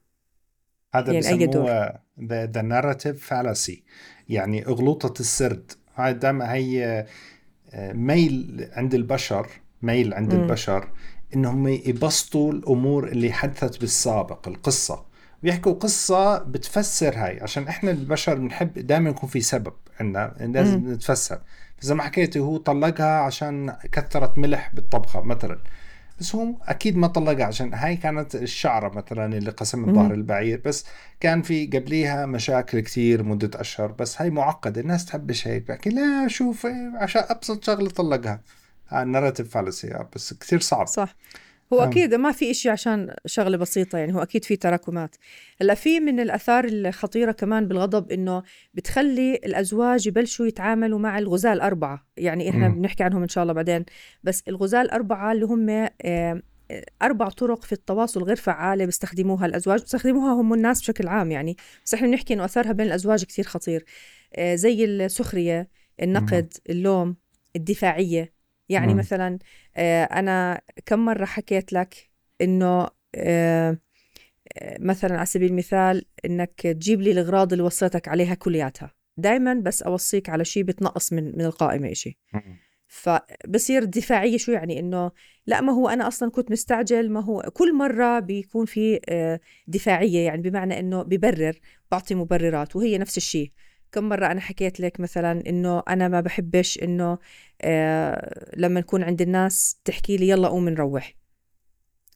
هذا 0.95 1.13
يعني 1.13 1.29
أي 1.29 1.47
دور. 1.47 1.89
the, 2.19 2.49
the 2.53 2.63
narrative 2.63 3.29
fallacy. 3.29 3.81
يعني 4.29 4.67
اغلوطه 4.67 5.21
السرد. 5.21 5.73
هاي 5.95 6.13
دائما 6.15 6.53
هي 6.53 7.07
آه، 7.71 7.93
ميل 7.93 8.69
عند 8.73 8.95
البشر 8.95 9.49
ميل 9.83 10.15
عند 10.15 10.35
م. 10.35 10.41
البشر 10.41 10.89
إنهم 11.35 11.69
يبسطوا 11.69 12.53
الأمور 12.53 13.09
اللي 13.09 13.33
حدثت 13.33 13.81
بالسابق 13.81 14.49
القصة. 14.49 15.07
بيحكوا 15.43 15.73
قصة 15.73 16.39
بتفسر 16.39 17.15
هاي. 17.17 17.41
عشان 17.41 17.69
إحنا 17.69 17.91
البشر 17.91 18.35
بنحب 18.35 18.73
دائما 18.73 19.11
يكون 19.11 19.29
في 19.29 19.41
سبب 19.41 19.73
عندنا 20.01 20.37
لازم 20.41 20.93
نتفسر. 20.93 21.41
زي 21.81 21.95
ما 21.95 22.03
حكيتي 22.03 22.39
هو 22.39 22.57
طلقها 22.57 23.21
عشان 23.21 23.77
كثرت 23.93 24.39
ملح 24.39 24.75
بالطبخة 24.75 25.21
مثلا. 25.21 25.59
بس 26.21 26.35
هو 26.35 26.55
أكيد 26.63 26.97
ما 26.97 27.07
طلقها 27.07 27.45
عشان 27.45 27.75
هاي 27.75 27.97
كانت 27.97 28.35
الشعرة 28.35 28.89
مثلا 28.89 29.39
اللي 29.39 29.51
قسمت 29.51 29.95
ظهر 29.95 30.15
البعير. 30.15 30.61
بس 30.65 30.87
كان 31.21 31.43
في 31.43 31.67
قبليها 31.67 32.27
مشاكل 32.27 32.81
كثير 32.81 33.23
مدة 33.23 33.61
أشهر. 33.61 33.93
بس 33.93 34.23
هاي 34.23 34.31
معقدة 34.31 34.81
الناس 34.81 35.07
تحبش 35.07 35.49
هيك. 35.49 35.69
بحكي 35.69 35.91
لا 35.91 36.29
شوف 36.29 36.67
عشان 36.95 37.23
أبسط 37.29 37.65
شغلة 37.65 37.91
طلقها. 37.91 38.41
الناراتيف 38.93 39.51
فالسي 39.51 40.05
بس 40.15 40.35
كثير 40.35 40.61
صعب. 40.61 40.87
صح. 40.87 41.17
هو 41.73 41.81
أكيد 41.81 42.15
ما 42.15 42.33
في 42.33 42.51
إشي 42.51 42.71
عشان 42.71 43.15
شغلة 43.27 43.57
بسيطة 43.57 43.99
يعني 43.99 44.15
هو 44.15 44.23
أكيد 44.23 44.45
في 44.45 44.57
تراكمات. 44.57 45.17
هلأ 45.61 45.75
في 45.75 46.01
من 46.01 46.21
الآثار 46.21 46.65
الخطيرة 46.65 47.33
كمان 47.33 47.69
بالغضب 47.69 48.13
إنه 48.13 48.43
بتخلي 48.75 49.35
الأزواج 49.35 50.07
يبلشوا 50.07 50.47
يتعاملوا 50.47 50.99
مع 50.99 51.19
الغزاة 51.19 51.53
الأربعة 51.53 52.07
يعني 52.17 52.51
إحنا 52.51 52.69
بنحكي 52.69 53.03
عنهم 53.05 53.23
إن 53.23 53.29
شاء 53.29 53.43
الله 53.43 53.55
بعدين. 53.55 53.85
بس 54.23 54.43
الغزاة 54.49 54.83
الأربعة 54.83 55.33
اللي 55.33 55.47
هم 55.47 55.89
أربع 57.03 57.29
طرق 57.29 57.65
في 57.65 57.73
التواصل 57.73 58.23
غير 58.23 58.37
فعالة 58.37 58.85
بيستخدموها 58.85 59.47
الأزواج. 59.47 59.81
بيستخدموها 59.81 60.33
هم 60.33 60.55
الناس 60.55 60.81
بشكل 60.81 61.09
عام 61.09 61.31
يعني. 61.31 61.57
بس 61.85 61.95
إحنا 61.95 62.07
بنحكي 62.09 62.35
إنه 62.35 62.45
أثرها 62.45 62.73
بين 62.73 62.87
الأزواج 62.87 63.25
كثير 63.25 63.45
خطير. 63.45 63.85
زي 64.41 64.85
السخرية 64.85 65.69
النقد 66.03 66.53
اللوم 66.71 67.17
الدفاعية. 67.57 68.37
يعني 68.69 68.93
مم. 68.93 68.99
مثلا 68.99 69.39
آه، 69.77 70.05
أنا 70.05 70.61
كم 70.87 71.05
مرة 71.05 71.25
حكيت 71.25 71.73
لك 71.73 72.11
إنه 72.41 72.89
آه، 73.15 73.79
مثلا 74.81 75.17
على 75.17 75.27
سبيل 75.27 75.51
المثال 75.51 76.05
إنك 76.25 76.61
تجيب 76.61 77.01
لي 77.01 77.11
الأغراض 77.11 77.53
اللي 77.53 77.65
وصيتك 77.65 78.09
عليها 78.09 78.35
كلياتها. 78.35 78.95
دائما 79.17 79.55
بس 79.55 79.83
أوصيك 79.83 80.29
على 80.29 80.45
شيء 80.45 80.63
بتنقص 80.63 81.13
من 81.13 81.25
من 81.25 81.45
القائمة 81.45 81.93
إشي. 81.93 82.19
فبصير 82.89 83.83
الدفاعية 83.83 84.37
شو 84.37 84.53
يعني 84.53 84.81
إنه 84.81 85.11
لا 85.47 85.61
ما 85.61 85.73
هو 85.73 85.89
أنا 85.89 86.09
أصلا 86.09 86.31
كنت 86.31 86.51
مستعجل 86.51 87.11
ما 87.11 87.21
هو 87.21 87.43
كل 87.55 87.75
مرة 87.75 88.21
بيكون 88.21 88.67
في 88.67 89.01
آه، 89.09 89.41
دفاعية 89.67 90.27
يعني 90.27 90.43
بمعنى 90.43 90.79
إنه 90.79 91.03
ببرر 91.03 91.59
بعطي 91.91 92.15
مبررات 92.15 92.77
وهي 92.77 92.99
نفس 92.99 93.17
الشيء 93.17 93.53
كم 93.93 94.09
مرة 94.09 94.27
أنا 94.27 94.41
حكيت 94.41 94.81
لك 94.81 95.01
مثلا 95.01 95.43
إنه 95.49 95.83
أنا 95.89 96.09
ما 96.09 96.21
بحبش 96.21 96.79
إنه 96.83 97.19
آه 97.63 98.51
لما 98.57 98.81
نكون 98.81 99.03
عند 99.03 99.23
الناس 99.23 99.81
تحكي 99.85 100.17
لي 100.17 100.29
يلا 100.29 100.49
قوم 100.49 100.69
نروح. 100.69 101.15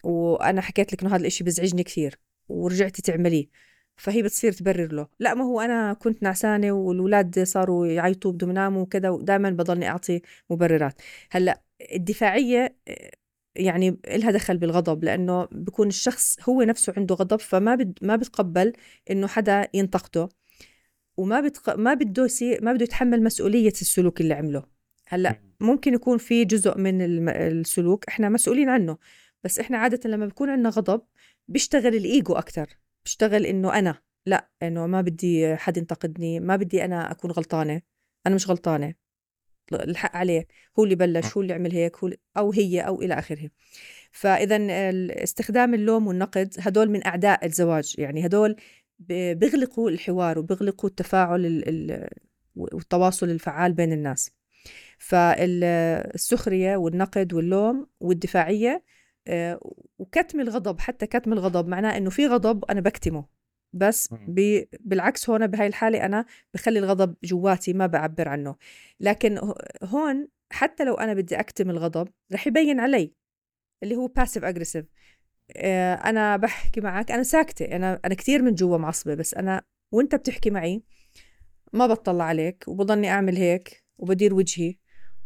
وأنا 0.04 0.60
حكيت 0.60 0.92
لك 0.92 1.02
إنه 1.02 1.10
هذا 1.10 1.20
الإشي 1.20 1.44
بزعجني 1.44 1.82
كثير 1.82 2.20
ورجعتي 2.48 3.02
تعمليه. 3.02 3.48
فهي 3.96 4.22
بتصير 4.22 4.52
تبرر 4.52 4.92
له. 4.92 5.06
لا 5.18 5.34
ما 5.34 5.44
هو 5.44 5.60
أنا 5.60 5.92
كنت 5.92 6.22
نعسانة 6.22 6.72
والولاد 6.72 7.42
صاروا 7.42 7.86
يعيطوا 7.86 8.32
بدهم 8.32 8.50
يناموا 8.50 8.82
وكذا 8.82 9.10
ودائما 9.10 9.50
بضلني 9.50 9.88
أعطي 9.88 10.22
مبررات. 10.50 11.02
هلأ 11.30 11.62
الدفاعية 11.94 12.76
آه، 12.88 13.10
يعني 13.56 13.98
إلها 14.06 14.30
دخل 14.30 14.58
بالغضب 14.58 15.04
لأنه 15.04 15.48
بكون 15.52 15.88
الشخص 15.88 16.36
هو 16.48 16.62
نفسه 16.62 16.94
عنده 16.96 17.14
غضب 17.14 17.40
فما 17.40 17.74
بد 17.74 17.98
ما 18.02 18.16
بتقبل 18.16 18.72
إنه 19.10 19.26
حدا 19.26 19.68
ينتقده. 19.74 20.28
وما 21.20 21.40
بتق... 21.40 21.76
ما 21.76 21.94
بده 21.94 22.26
سي... 22.26 22.58
ما 22.62 22.72
بده 22.72 22.84
يتحمل 22.84 23.22
مسؤولية 23.22 23.68
السلوك 23.68 24.20
اللي 24.20 24.34
عمله. 24.34 24.62
هلأ 25.06 25.40
ممكن 25.60 25.94
يكون 25.94 26.18
في 26.18 26.44
جزء 26.44 26.78
من 26.78 27.28
السلوك 27.28 28.04
إحنا 28.08 28.28
مسؤولين 28.28 28.68
عنه. 28.68 28.98
بس 29.44 29.58
إحنا 29.58 29.78
عادة 29.78 30.10
لما 30.10 30.26
بكون 30.26 30.50
عندنا 30.50 30.68
غضب 30.68 31.02
بيشتغل 31.48 31.94
الإيجو 31.94 32.34
أكثر 32.34 32.68
بيشتغل 33.04 33.46
إنه 33.46 33.78
أنا 33.78 33.98
لأ 34.26 34.50
إنه 34.62 34.86
ما 34.86 35.00
بدي 35.00 35.56
حد 35.56 35.76
ينتقدني 35.76 36.40
ما 36.40 36.56
بدي 36.56 36.84
أنا 36.84 37.10
أكون 37.10 37.30
غلطانة. 37.30 37.82
أنا 38.26 38.34
مش 38.34 38.50
غلطانة. 38.50 38.94
الحق 39.72 40.16
عليه 40.16 40.46
هو 40.78 40.84
اللي 40.84 40.94
بلش 40.94 41.36
هو 41.36 41.42
اللي 41.42 41.52
عمل 41.52 41.72
هيك 41.72 41.96
هو 41.96 42.10
أو 42.36 42.52
هي 42.52 42.80
أو 42.80 43.02
إلى 43.02 43.14
آخره. 43.14 43.50
فإذا 44.10 44.58
استخدام 45.22 45.74
اللوم 45.74 46.06
والنقد 46.06 46.54
هدول 46.58 46.90
من 46.90 47.06
أعداء 47.06 47.46
الزواج. 47.46 47.94
يعني 47.98 48.26
هدول 48.26 48.56
بيغلقوا 49.08 49.90
الحوار 49.90 50.38
وبيغلقوا 50.38 50.88
التفاعل 50.90 51.64
والتواصل 52.56 53.30
الفعال 53.30 53.72
بين 53.72 53.92
الناس. 53.92 54.30
فالسخرية 54.98 56.76
والنقد 56.76 57.32
واللوم 57.32 57.86
والدفاعية 58.00 58.84
آه، 59.28 59.60
وكتم 59.98 60.40
الغضب 60.40 60.80
حتى 60.80 61.06
كتم 61.06 61.32
الغضب 61.32 61.68
معناه 61.68 61.96
إنه 61.96 62.10
في 62.10 62.26
غضب 62.26 62.64
أنا 62.64 62.80
بكتمه. 62.80 63.24
بس 63.72 64.08
بالعكس 64.80 65.30
هون 65.30 65.46
بهاي 65.46 65.66
الحالة 65.66 66.06
أنا 66.06 66.26
بخلي 66.54 66.78
الغضب 66.78 67.14
جواتي 67.24 67.72
ما 67.72 67.86
بعبر 67.86 68.28
عنه. 68.28 68.56
لكن 69.00 69.52
هون 69.82 70.28
حتى 70.52 70.84
لو 70.84 70.94
أنا 70.94 71.14
بدي 71.14 71.40
أكتم 71.40 71.70
الغضب 71.70 72.08
رح 72.32 72.46
يبين 72.46 72.80
علي 72.80 73.12
اللي 73.82 73.96
هو 73.96 74.06
باسيف 74.06 74.44
أجريسيف 74.44 74.86
أنا 76.04 76.36
بحكي 76.36 76.80
معك 76.80 77.12
أنا 77.12 77.22
ساكتة 77.22 77.64
أنا 77.64 78.00
أنا 78.04 78.14
كثير 78.14 78.42
من 78.42 78.54
جوا 78.54 78.78
معصبة 78.78 79.14
بس 79.14 79.34
أنا 79.34 79.62
وأنت 79.92 80.14
بتحكي 80.14 80.50
معي 80.50 80.82
ما 81.72 81.86
بطلع 81.86 82.24
عليك 82.24 82.64
وبضلني 82.68 83.10
أعمل 83.10 83.36
هيك 83.36 83.84
وبدير 83.98 84.34
وجهي. 84.34 84.76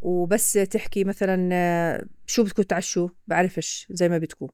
وبس 0.00 0.52
تحكي 0.52 1.04
مثلا 1.04 1.48
آه، 1.52 2.06
شو 2.26 2.44
بدكم 2.44 2.62
تعشوا 2.62 3.08
بعرفش 3.26 3.86
زي 3.90 4.08
ما 4.08 4.18
بدكم. 4.18 4.48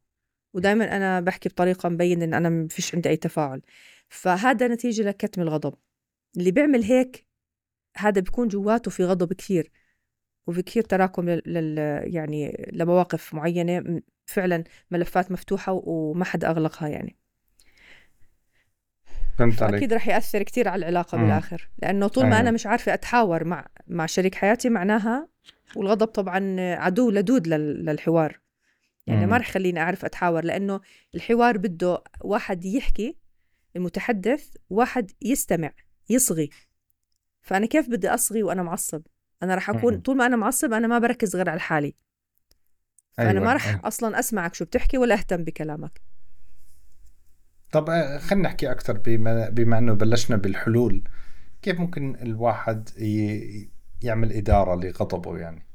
ودائما 0.54 0.96
أنا 0.96 1.20
بحكي 1.20 1.48
بطريقة 1.48 1.88
مبين 1.88 2.22
إن 2.22 2.34
أنا 2.34 2.48
ما 2.48 2.68
فيش 2.68 2.94
عندي 2.94 3.08
أي 3.08 3.16
تفاعل. 3.16 3.62
فهذا 4.08 4.68
نتيجة 4.68 5.02
لكتم 5.02 5.42
الغضب. 5.42 5.74
اللي 6.36 6.50
بيعمل 6.50 6.82
هيك 6.84 7.26
هذا 7.96 8.20
بيكون 8.20 8.48
جواته 8.48 8.90
في 8.90 9.04
غضب 9.04 9.32
كثير 9.32 9.70
وفي 10.46 10.62
كثير 10.62 10.82
تراكم 10.82 11.30
لل 11.30 11.78
يعني 12.14 12.68
لمواقف 12.72 13.34
معينة 13.34 14.02
فعلا 14.30 14.64
ملفات 14.90 15.32
مفتوحة 15.32 15.82
وما 15.84 16.24
حد 16.24 16.44
أغلقها 16.44 16.88
يعني 16.88 17.16
فهمت 19.38 19.62
عليك 19.62 19.74
أكيد 19.76 19.92
رح 19.92 20.08
يأثر 20.08 20.42
كثير 20.42 20.68
على 20.68 20.78
العلاقة 20.80 21.18
مم. 21.18 21.24
بالآخر 21.24 21.68
لأنه 21.78 22.08
طول 22.08 22.24
ما 22.24 22.28
أيوة. 22.30 22.40
أنا 22.40 22.50
مش 22.50 22.66
عارفة 22.66 22.94
أتحاور 22.94 23.44
مع 23.44 23.66
مع 23.86 24.06
شريك 24.06 24.34
حياتي 24.34 24.68
معناها 24.68 25.28
والغضب 25.76 26.06
طبعا 26.06 26.56
عدو 26.60 27.10
لدود 27.10 27.46
لل- 27.48 27.84
للحوار 27.84 28.40
يعني 29.06 29.24
مم. 29.24 29.30
ما 29.30 29.36
رح 29.36 29.48
يخليني 29.48 29.80
أعرف 29.80 30.04
أتحاور 30.04 30.44
لأنه 30.44 30.80
الحوار 31.14 31.58
بده 31.58 32.02
واحد 32.20 32.64
يحكي 32.64 33.16
المتحدث 33.76 34.48
واحد 34.70 35.10
يستمع 35.22 35.72
يصغي 36.10 36.50
فأنا 37.42 37.66
كيف 37.66 37.88
بدي 37.90 38.08
أصغي 38.08 38.42
وأنا 38.42 38.62
معصب 38.62 39.02
أنا 39.42 39.54
رح 39.54 39.70
أكون 39.70 39.94
مم. 39.94 40.00
طول 40.00 40.16
ما 40.16 40.26
أنا 40.26 40.36
معصب 40.36 40.72
أنا 40.72 40.86
ما 40.86 40.98
بركز 40.98 41.36
غير 41.36 41.50
على 41.50 41.60
حالي 41.60 41.94
فأنا 43.18 43.30
أيوة. 43.30 43.44
ما 43.44 43.54
رح 43.54 43.66
أيوة. 43.68 43.80
أصلا 43.84 44.18
أسمعك 44.18 44.54
شو 44.54 44.64
بتحكي 44.64 44.98
ولا 44.98 45.14
أهتم 45.14 45.44
بكلامك 45.44 46.00
طب 47.72 47.90
آه، 47.90 48.18
خلينا 48.18 48.48
نحكي 48.48 48.70
أكثر 48.70 48.98
بما, 48.98 49.48
بما 49.50 49.78
أنه 49.78 49.92
بلشنا 49.94 50.36
بالحلول 50.36 51.04
كيف 51.62 51.80
ممكن 51.80 52.16
الواحد 52.22 52.88
ي... 52.98 53.70
يعمل 54.02 54.32
إدارة 54.32 54.74
لغضبه 54.76 55.38
يعني 55.38 55.66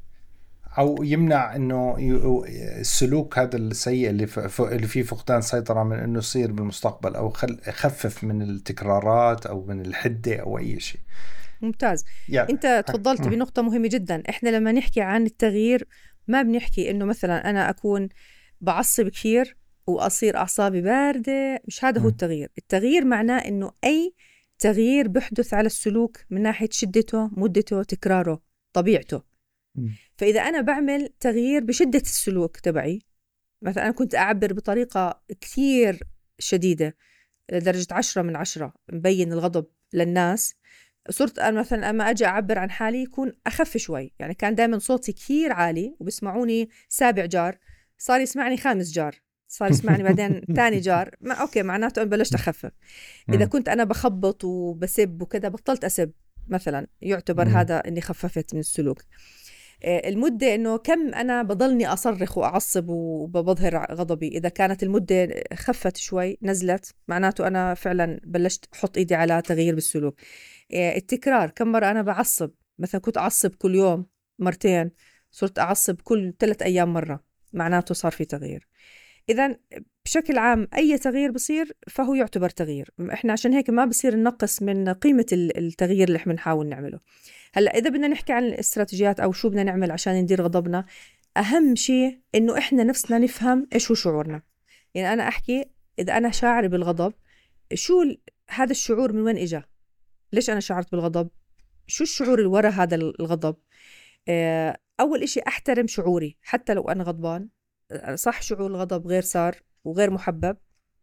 أو 0.78 1.04
يمنع 1.04 1.56
أنه 1.56 1.96
ي... 2.00 2.12
السلوك 2.82 3.40
هذا 3.40 3.58
السيء 3.58 4.10
اللي, 4.10 4.28
ف... 4.28 4.40
ف- 4.40 4.62
اللي 4.62 4.88
فيه 4.88 5.04
فقدان 5.04 5.42
سيطرة 5.42 5.84
من 5.84 6.00
أنه 6.00 6.20
يصير 6.20 6.52
بالمستقبل 6.52 7.16
أو 7.16 7.30
خل... 7.30 7.60
خفف 7.72 8.24
من 8.24 8.42
التكرارات 8.42 9.46
أو 9.46 9.66
من 9.66 9.82
الحدة 9.86 10.36
أو 10.36 10.58
أي 10.58 10.80
شيء 10.80 11.02
ممتاز 11.62 12.06
يعني 12.28 12.50
أنت 12.50 12.84
تفضلت 12.88 13.28
مم. 13.28 13.30
بنقطة 13.30 13.62
مهمة 13.62 13.88
جدا 13.88 14.24
إحنا 14.30 14.50
لما 14.50 14.72
نحكي 14.72 15.02
عن 15.02 15.26
التغيير 15.26 15.88
ما 16.28 16.42
بنحكي 16.42 16.92
إنه 16.92 17.06
مثلا 17.06 17.50
أنا 17.50 17.70
أكون 17.70 18.10
بعصب 18.62 19.10
كثير 19.10 19.58
وأصير 19.88 20.38
أعصابي 20.38 20.82
باردة 20.82 21.62
مش 21.68 21.86
هذا 21.86 22.02
هو. 22.02 22.08
التغيير 22.08 22.52
التغيير 22.58 23.06
معناه 23.06 23.38
إنه 23.38 23.72
أي 23.84 24.14
تغيير 24.60 25.08
بحدث 25.08 25.54
على 25.54 25.66
السلوك 25.66 26.18
من 26.30 26.42
ناحية 26.42 26.70
شدته 26.72 27.28
مدته 27.28 27.84
تكراره 27.84 28.42
طبيعته. 28.74 29.22
فإذا 30.18 30.42
أنا 30.42 30.62
بعمل 30.62 31.10
تغيير 31.20 31.64
بشدة 31.64 32.00
السلوك 32.00 32.58
تبعي 32.58 33.02
مثلا 33.62 33.84
أنا 33.84 33.92
كنت 33.92 34.16
أعبر 34.16 34.54
بطريقة 34.54 35.22
كثير 35.42 36.00
شديدة 36.40 36.98
لدرجة 37.52 37.88
عشرة 37.92 38.22
من 38.22 38.36
عشرة 38.36 38.74
مبين 38.92 39.34
الغضب 39.34 39.66
للناس 39.94 40.56
صرت 41.10 41.40
أنا 41.40 41.60
مثلا 41.60 41.90
أما 41.90 42.10
أجي 42.10 42.26
أعبر 42.26 42.60
عن 42.60 42.72
حالي 42.72 43.04
يكون 43.04 43.32
أخف 43.48 43.78
شوي. 43.78 44.14
يعني 44.20 44.34
كان 44.34 44.56
دائما 44.56 44.80
صوتي 44.80 45.12
كثير 45.12 45.52
عالي 45.52 45.96
وبسمعوني 46.00 46.70
سابع 46.90 47.26
جار 47.26 47.58
صار 47.98 48.22
يسمعني 48.22 48.58
خامس 48.58 48.92
جار 48.92 49.16
صار 49.48 49.72
يسمعني 49.72 50.04
بعدين 50.08 50.42
ثاني 50.56 50.80
جار. 50.80 51.16
ما 51.22 51.34
أوكي 51.34 51.64
معناته 51.64 52.02
أنا 52.02 52.10
بلشت 52.10 52.34
أخفف 52.34 52.72
إذا 53.30 53.46
مم. 53.46 53.50
كنت 53.50 53.70
أنا 53.70 53.84
بخبط 53.84 54.44
وبسب 54.44 55.22
وكذا 55.22 55.50
بطلت 55.50 55.84
أسب 55.84 56.12
مثلا. 56.48 56.88
يعتبر 57.02 57.46
مم. 57.46 57.56
هذا 57.56 57.78
إني 57.78 58.02
خففت 58.02 58.54
من 58.54 58.60
السلوك. 58.60 59.02
آه، 59.84 60.10
المدة 60.10 60.56
إنه 60.56 60.78
كم 60.78 61.14
أنا 61.14 61.44
بضلني 61.44 61.88
أصرخ 61.88 62.38
وأعصب 62.38 62.90
وبظهر 62.90 63.94
غضبي. 63.94 64.28
إذا 64.28 64.50
كانت 64.50 64.84
المدة 64.84 65.44
خفت 65.54 65.98
شوي 65.98 66.38
نزلت 66.42 66.94
معناته 67.08 67.48
أنا 67.48 67.74
فعلا 67.74 68.20
بلشت 68.24 68.66
أحط 68.74 68.98
إيدي 68.98 69.16
على 69.16 69.42
تغيير 69.42 69.76
بالسلوك. 69.76 70.16
التكرار. 70.74 71.50
كم 71.50 71.72
مرة 71.72 71.92
أنا 71.92 72.02
بعصب 72.02 72.52
مثلا 72.80 73.02
كنت 73.02 73.18
أعصب 73.18 73.56
كل 73.56 73.76
يوم 73.76 74.06
مرتين 74.40 74.92
صرت 75.32 75.60
أعصب 75.60 76.02
كل 76.02 76.34
ثلاث 76.40 76.62
أيام 76.62 76.94
مرة 76.94 77.24
معناته 77.54 77.94
صار 77.94 78.12
في 78.12 78.26
تغيير. 78.26 78.68
إذا 79.30 79.56
بشكل 80.06 80.38
عام 80.38 80.68
أي 80.76 80.98
تغيير 80.98 81.32
بصير 81.32 81.78
فهو 81.90 82.14
يعتبر 82.14 82.50
تغيير. 82.50 82.92
إحنا 83.14 83.34
عشان 83.34 83.54
هيك 83.54 83.70
ما 83.70 83.86
بصير 83.86 84.16
ننقص 84.16 84.62
من 84.62 84.90
قيمة 84.90 85.26
ال- 85.32 85.58
التغيير 85.58 86.08
اللي 86.08 86.18
إحنا 86.18 86.34
بنحاول 86.34 86.70
نعمله. 86.70 87.00
هلأ 87.54 87.78
إذا 87.78 87.90
بدنا 87.90 88.08
نحكي 88.08 88.34
عن 88.34 88.44
الاستراتيجيات 88.44 89.20
أو 89.20 89.32
شو 89.32 89.50
بدنا 89.50 89.64
نعمل 89.64 89.92
عشان 89.92 90.16
ندير 90.16 90.42
غضبنا 90.42 90.86
أهم 91.38 91.76
شيء 91.76 92.20
إنه 92.36 92.58
إحنا 92.58 92.84
نفسنا 92.84 93.18
نفهم 93.18 93.68
إيش 93.74 93.92
هو 93.92 93.96
شعورنا. 93.96 94.42
يعني 94.94 95.14
أنا 95.14 95.28
أحكي 95.28 95.66
إذا 96.00 96.18
أنا 96.18 96.32
شاعر 96.32 96.68
بالغضب 96.68 97.14
شو 97.74 98.04
هذا 98.50 98.72
الشعور 98.72 99.14
من 99.14 99.22
وين 99.22 99.38
إجا؟ 99.38 99.64
ليش 100.36 100.50
أنا 100.50 100.60
شعرت 100.60 100.92
بالغضب؟ 100.92 101.30
شو 101.88 102.04
الشعور 102.04 102.40
اللي 102.40 102.50
ورا 102.50 102.70
هذا 102.70 102.96
الغضب؟ 102.96 103.56
آه، 104.28 104.78
أول 105.00 105.24
إشي 105.24 105.40
أحترم 105.48 105.88
شعوري 105.88 106.38
حتى 106.42 106.74
لو 106.74 106.90
أنا 106.90 107.04
غضبان. 107.04 107.50
آه، 107.92 108.16
صح 108.16 108.42
شعور 108.42 108.68
الغضب 108.68 109.08
غير 109.08 109.22
صار 109.22 109.56
وغير 109.84 110.12
محبب 110.12 110.58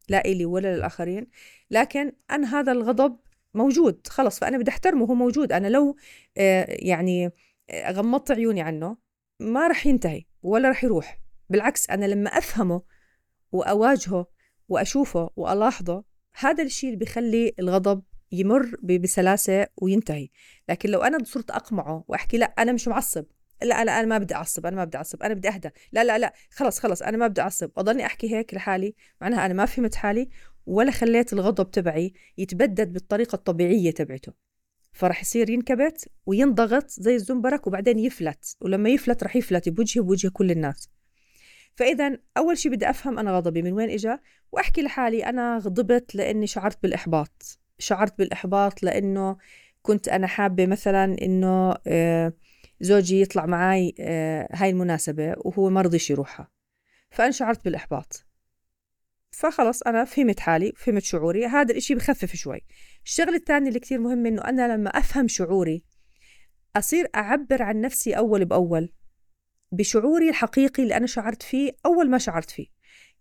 لا 0.09 0.25
إلي 0.25 0.45
ولا 0.45 0.77
للآخرين 0.77 1.27
لكن 1.71 2.13
أنا 2.31 2.61
هذا 2.61 2.73
الغضب 2.73 3.17
موجود 3.55 4.07
خلص 4.07 4.39
فأنا 4.39 4.59
بدي 4.59 4.71
أحترمه 4.71 5.07
هو 5.07 5.15
موجود. 5.15 5.53
أنا 5.53 5.69
لو 5.69 5.97
آه، 6.37 6.67
يعني 6.69 7.31
غمضت 7.91 8.31
عيوني 8.31 8.61
عنه 8.61 8.97
ما 9.41 9.69
رح 9.69 9.87
ينتهي 9.87 10.25
ولا 10.43 10.71
رح 10.71 10.85
يروح. 10.85 11.21
بالعكس 11.51 11.91
أنا 11.91 12.05
لما 12.05 12.31
أفهمه 12.31 12.83
وأواجهه 13.53 14.27
وأشوفه 14.69 15.31
وألاحظه 15.37 16.05
هذا 16.39 16.63
الشيء 16.65 16.89
اللي 16.89 16.99
بيخلي 16.99 17.55
الغضب 17.59 18.03
يمر 18.33 18.77
بسلاسة 18.83 19.67
وينتهي. 19.77 20.29
لكن 20.69 20.91
لو 20.91 21.03
أنا 21.03 21.25
صرت 21.25 21.51
أقمعه 21.51 22.05
وأحكي 22.09 22.39
لا 22.39 22.47
أنا 22.47 22.73
مش 22.73 22.89
معصب. 22.89 23.25
لا 23.63 23.85
لا 23.85 24.01
أنا 24.01 24.07
ما 24.07 24.19
بدي 24.19 24.35
أعصب 24.35 24.67
أنا 24.67 24.77
ما 24.77 24.85
بدي 24.85 24.97
أعصب 24.97 25.23
أنا 25.23 25.35
بدي 25.35 25.49
أهدى. 25.49 25.71
لا 25.93 26.05
لا 26.05 26.19
لا 26.19 26.33
خلص 26.51 26.79
خلص 26.79 27.03
أنا 27.03 27.17
ما 27.17 27.27
بدي 27.27 27.41
أعصب. 27.41 27.71
وأضلني 27.77 28.07
أحكي 28.07 28.37
هيك 28.37 28.55
لحالي 28.55 28.95
معناها 29.21 29.47
أنا 29.47 29.55
ما 29.55 29.67
فهمت 29.67 29.95
حالي 29.95 30.29
ولا 30.67 30.91
خليت 30.91 31.33
الغضب 31.33 31.71
تبعي 31.71 32.13
يتبدد 32.39 32.93
بالطريقة 32.93 33.37
الطبيعية 33.37 33.91
تبعته. 33.91 34.33
فرح 34.93 35.23
يصير 35.23 35.51
ينكبت 35.51 36.09
وينضغط 36.27 36.91
زي 36.91 37.15
الزنبرك 37.15 37.67
وبعدين 37.67 37.99
يفلت. 37.99 38.57
ولما 38.61 38.89
يفلت 38.89 39.25
رح 39.25 39.37
يفلت 39.37 39.69
بوجهي 39.69 40.01
وبوجه 40.01 40.29
كل 40.29 40.51
الناس. 40.51 40.89
فإذا 41.75 42.19
أول 42.37 42.59
شيء 42.59 42.73
بدي 42.73 42.91
أفهم 42.91 43.19
أنا 43.19 43.37
غضبي 43.37 43.63
من 43.63 43.73
وين 43.73 43.91
إجا؟ 43.91 44.19
وأحكي 44.53 44.83
لحالي 44.83 45.27
أنا 45.27 45.59
غضبت 45.59 46.15
لأني 46.15 46.47
شعرت 46.47 46.83
بالإحباط. 46.83 47.62
شعرت 47.83 48.19
بالإحباط 48.19 48.83
لأنه 48.83 49.37
كنت 49.83 50.09
أنا 50.09 50.27
حابة 50.27 50.67
مثلا 50.67 51.17
إنه 51.23 51.75
آه، 51.87 52.33
زوجي 52.81 53.21
يطلع 53.21 53.47
معي 53.47 53.95
آه، 54.01 54.49
هاي 54.53 54.71
المناسبة 54.71 55.35
وهو 55.39 55.71
ما 55.71 55.81
رضيش 55.81 56.11
يروحها. 56.11 56.51
فأنا 57.11 57.31
شعرت 57.31 57.65
بالإحباط. 57.65 58.27
فخلص 59.31 59.83
أنا 59.83 60.05
فهمت 60.05 60.41
حالي 60.41 60.73
فهمت 60.77 61.03
شعوري. 61.03 61.47
هذا 61.47 61.73
الإشي 61.73 61.95
بخفف 61.95 62.37
شوي. 62.37 62.61
الشغلة 63.05 63.37
الثانية 63.37 63.69
اللي 63.69 63.81
كتير 63.81 63.99
مهم 63.99 64.27
إنه 64.27 64.43
أنا 64.45 64.75
لما 64.75 64.91
أفهم 64.91 65.29
شعوري 65.29 65.85
أصير 66.77 67.09
أعبر 67.15 67.63
عن 67.63 67.81
نفسي 67.81 68.17
أول 68.17 68.45
بأول 68.45 68.93
بشعوري 69.73 70.29
الحقيقي 70.29 70.83
اللي 70.83 70.97
أنا 70.97 71.07
شعرت 71.07 71.43
فيه 71.43 71.73
أول 71.87 72.11
ما 72.11 72.19
شعرت 72.19 72.51
فيه. 72.51 72.67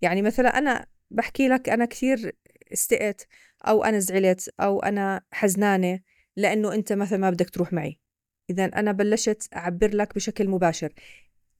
يعني 0.01 0.21
مثلا 0.21 0.57
أنا 0.57 0.85
بحكي 1.11 1.47
لك 1.47 1.69
أنا 1.69 1.85
كثير 1.85 2.35
استقت 2.73 3.27
أو 3.67 3.83
أنا 3.83 3.99
زعلت 3.99 4.49
أو 4.59 4.79
أنا 4.79 5.21
حزنانة 5.31 5.99
لأنه 6.35 6.73
أنت 6.73 6.93
مثلا 6.93 7.19
ما 7.19 7.29
بدك 7.29 7.49
تروح 7.49 7.73
معي. 7.73 7.99
إذا 8.49 8.65
أنا 8.65 8.91
بلشت 8.91 9.47
أعبر 9.55 9.95
لك 9.95 10.15
بشكل 10.15 10.49
مباشر. 10.49 10.93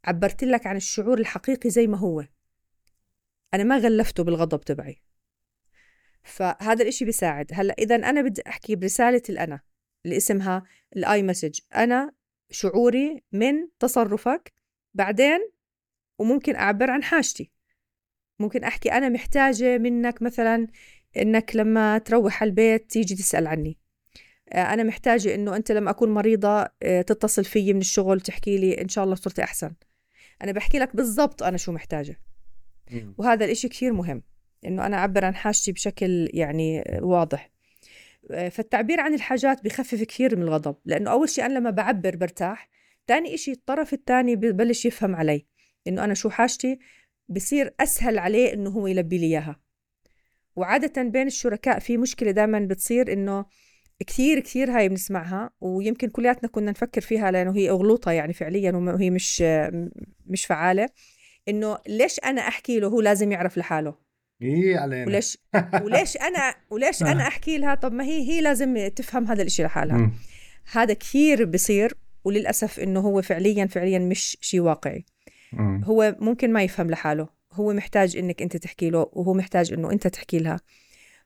عبرت 0.06 0.44
لك 0.44 0.68
عن 0.68 0.76
الشعور 0.76 1.20
الحقيقي 1.20 1.70
زي 1.70 1.88
ما 1.88 1.98
هو. 1.98 2.26
أنا 3.54 3.64
ما 3.64 3.78
غلفته 3.78 4.24
بالغضب 4.24 4.62
تبعي. 4.62 5.02
فهذا 6.24 6.84
الإشي 6.84 7.06
بيساعد. 7.06 7.52
هلأ 7.54 7.76
إذا 7.80 7.96
أنا 7.96 8.22
بدي 8.22 8.42
أحكي 8.48 8.76
برسالة 8.76 9.22
الأنا 9.30 9.60
اللي 10.06 10.18
اسمها 10.18 10.64
الآي 10.96 11.24
مسج 11.24 11.60
أنا 11.76 12.12
شعوري 12.50 13.24
من 13.32 13.68
تصرفك 13.80 14.54
بعدين 14.94 15.52
وممكن 16.20 16.56
أعبر 16.56 16.92
عن 16.92 17.04
حاجتي. 17.04 17.52
ممكن 18.40 18.64
أحكي 18.64 18.92
أنا 18.92 19.10
محتاجة 19.10 19.78
منك 19.78 20.22
مثلا 20.22 20.68
إنك 21.18 21.56
لما 21.56 21.98
تروح 21.98 22.42
على 22.42 22.50
البيت 22.50 22.92
تيجي 22.92 23.16
تسأل 23.16 23.48
عني. 23.48 23.78
آه، 24.50 24.74
أنا 24.74 24.84
محتاجة 24.84 25.36
إنه 25.36 25.56
أنت 25.56 25.72
لما 25.72 25.90
أكون 25.90 26.10
مريضة 26.14 26.68
آه، 26.84 27.02
تتصل 27.02 27.46
فيي 27.46 27.74
من 27.74 27.80
الشغل 27.80 28.22
تحكي 28.22 28.58
لي 28.58 28.82
إن 28.82 28.88
شاء 28.88 29.04
الله 29.04 29.16
صرتي 29.16 29.44
أحسن. 29.44 29.74
أنا 30.44 30.52
بحكي 30.52 30.80
لك 30.80 30.96
بالضبط 30.96 31.44
أنا 31.44 31.58
شو 31.58 31.72
محتاجة. 31.72 32.20
وهذا 33.18 33.46
الإشي 33.46 33.68
كثير 33.68 33.94
مهم 33.94 34.24
إنه 34.66 34.86
أنا 34.86 34.98
أعبر 34.98 35.26
عن 35.26 35.36
حاجتي 35.36 35.72
بشكل 35.72 36.30
يعني 36.34 36.84
واضح. 37.02 37.52
آه، 38.32 38.50
فالتعبير 38.50 39.00
عن 39.00 39.14
الحاجات 39.14 39.64
بخفف 39.64 40.04
كثير 40.04 40.36
من 40.36 40.44
الغضب 40.44 40.76
لأنه 40.86 41.12
أول 41.12 41.30
شيء 41.30 41.46
أنا 41.46 41.60
لما 41.60 41.70
بعبر 41.70 42.16
برتاح 42.16 42.70
تاني 43.08 43.34
إشي 43.34 43.52
الطرف 43.52 43.94
الثاني 43.94 44.36
ببلش 44.36 44.86
يفهم 44.86 45.16
علي 45.16 45.46
إنه 45.88 46.04
أنا 46.04 46.14
شو 46.14 46.30
حاجتي 46.30 46.80
بصير 47.30 47.74
أسهل 47.80 48.20
عليه 48.20 48.54
إنه 48.54 48.70
هو 48.70 48.88
يلبي 48.88 49.18
لي 49.18 49.26
إياها. 49.26 49.60
وعادة 50.56 51.04
بين 51.04 51.28
الشركاء 51.28 51.80
في 51.80 51.98
مشكلة 51.98 52.32
دائما 52.32 52.60
بتصير 52.60 53.14
إنه 53.14 53.46
كثير 54.08 54.40
كثير 54.40 54.72
هاي 54.72 54.90
بنسمعها 54.90 55.50
ويمكن 55.62 56.10
كلياتنا 56.10 56.50
كنا 56.50 56.72
نفكر 56.72 57.02
فيها 57.02 57.32
لأنه 57.32 57.56
هي 57.56 57.70
أغلوطة 57.70 58.12
يعني 58.12 58.34
فعليا 58.34 58.72
وهي 58.72 59.10
مش 59.10 59.44
مش 60.26 60.46
فعالة 60.46 60.90
إنه 61.48 61.78
ليش 61.88 62.20
أنا 62.20 62.42
أحكي 62.42 62.80
له 62.80 62.88
هو 62.88 63.02
لازم 63.02 63.32
يعرف 63.32 63.58
لحاله؟ 63.58 63.96
إيه 64.42 64.78
علينا. 64.78 65.06
وليش 65.06 65.38
وليش 65.84 66.18
أنا 66.18 66.56
وليش 66.70 67.04
أنا 67.14 67.28
أحكي 67.28 67.58
لها؟ 67.58 67.76
طب 67.76 67.94
ما 67.94 68.04
هي 68.04 68.30
هي 68.30 68.42
لازم 68.42 68.88
تفهم 68.88 69.28
هذا 69.28 69.42
الإشي 69.42 69.64
لحالها. 69.64 70.12
هذا 70.72 70.94
كثير 70.94 71.46
بصير 71.46 71.98
وللأسف 72.24 72.80
إنه 72.80 73.00
هو 73.00 73.22
فعليا 73.22 73.66
فعليا 73.66 74.00
مش 74.00 74.38
شيء 74.42 74.60
واقعي. 74.60 75.06
هو 75.84 76.16
ممكن 76.20 76.54
ما 76.54 76.64
يفهم 76.64 76.90
لحاله. 76.90 77.41
هو 77.54 77.74
محتاج 77.74 78.18
إنك 78.18 78.42
أنت 78.42 78.58
تحكي 78.58 78.90
له 78.90 79.10
وهو 79.14 79.34
محتاج 79.34 79.74
إنه 79.74 79.92
أنت 79.92 80.08
تحكي 80.08 80.40
لها. 80.40 80.60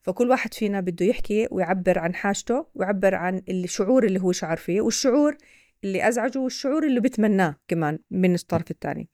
فكل 0.01 0.29
واحد 0.29 0.53
فينا 0.53 0.79
بده 0.81 1.05
يحكي 1.05 1.47
ويعبر 1.51 1.99
عن 1.99 2.15
حاجته 2.15 2.67
ويعبر 2.75 3.15
عن 3.15 3.41
الشعور 3.49 4.03
اللي 4.05 4.19
هو 4.21 4.31
شعر 4.31 4.57
فيه 4.57 4.81
والشعور 4.81 5.37
اللي 5.83 6.07
أزعجه 6.07 6.39
والشعور 6.39 6.85
اللي 6.85 6.99
بتمناه 6.99 7.55
كمان 7.67 7.99
من 8.11 8.35
الطرف 8.35 8.71
الثاني 8.71 9.09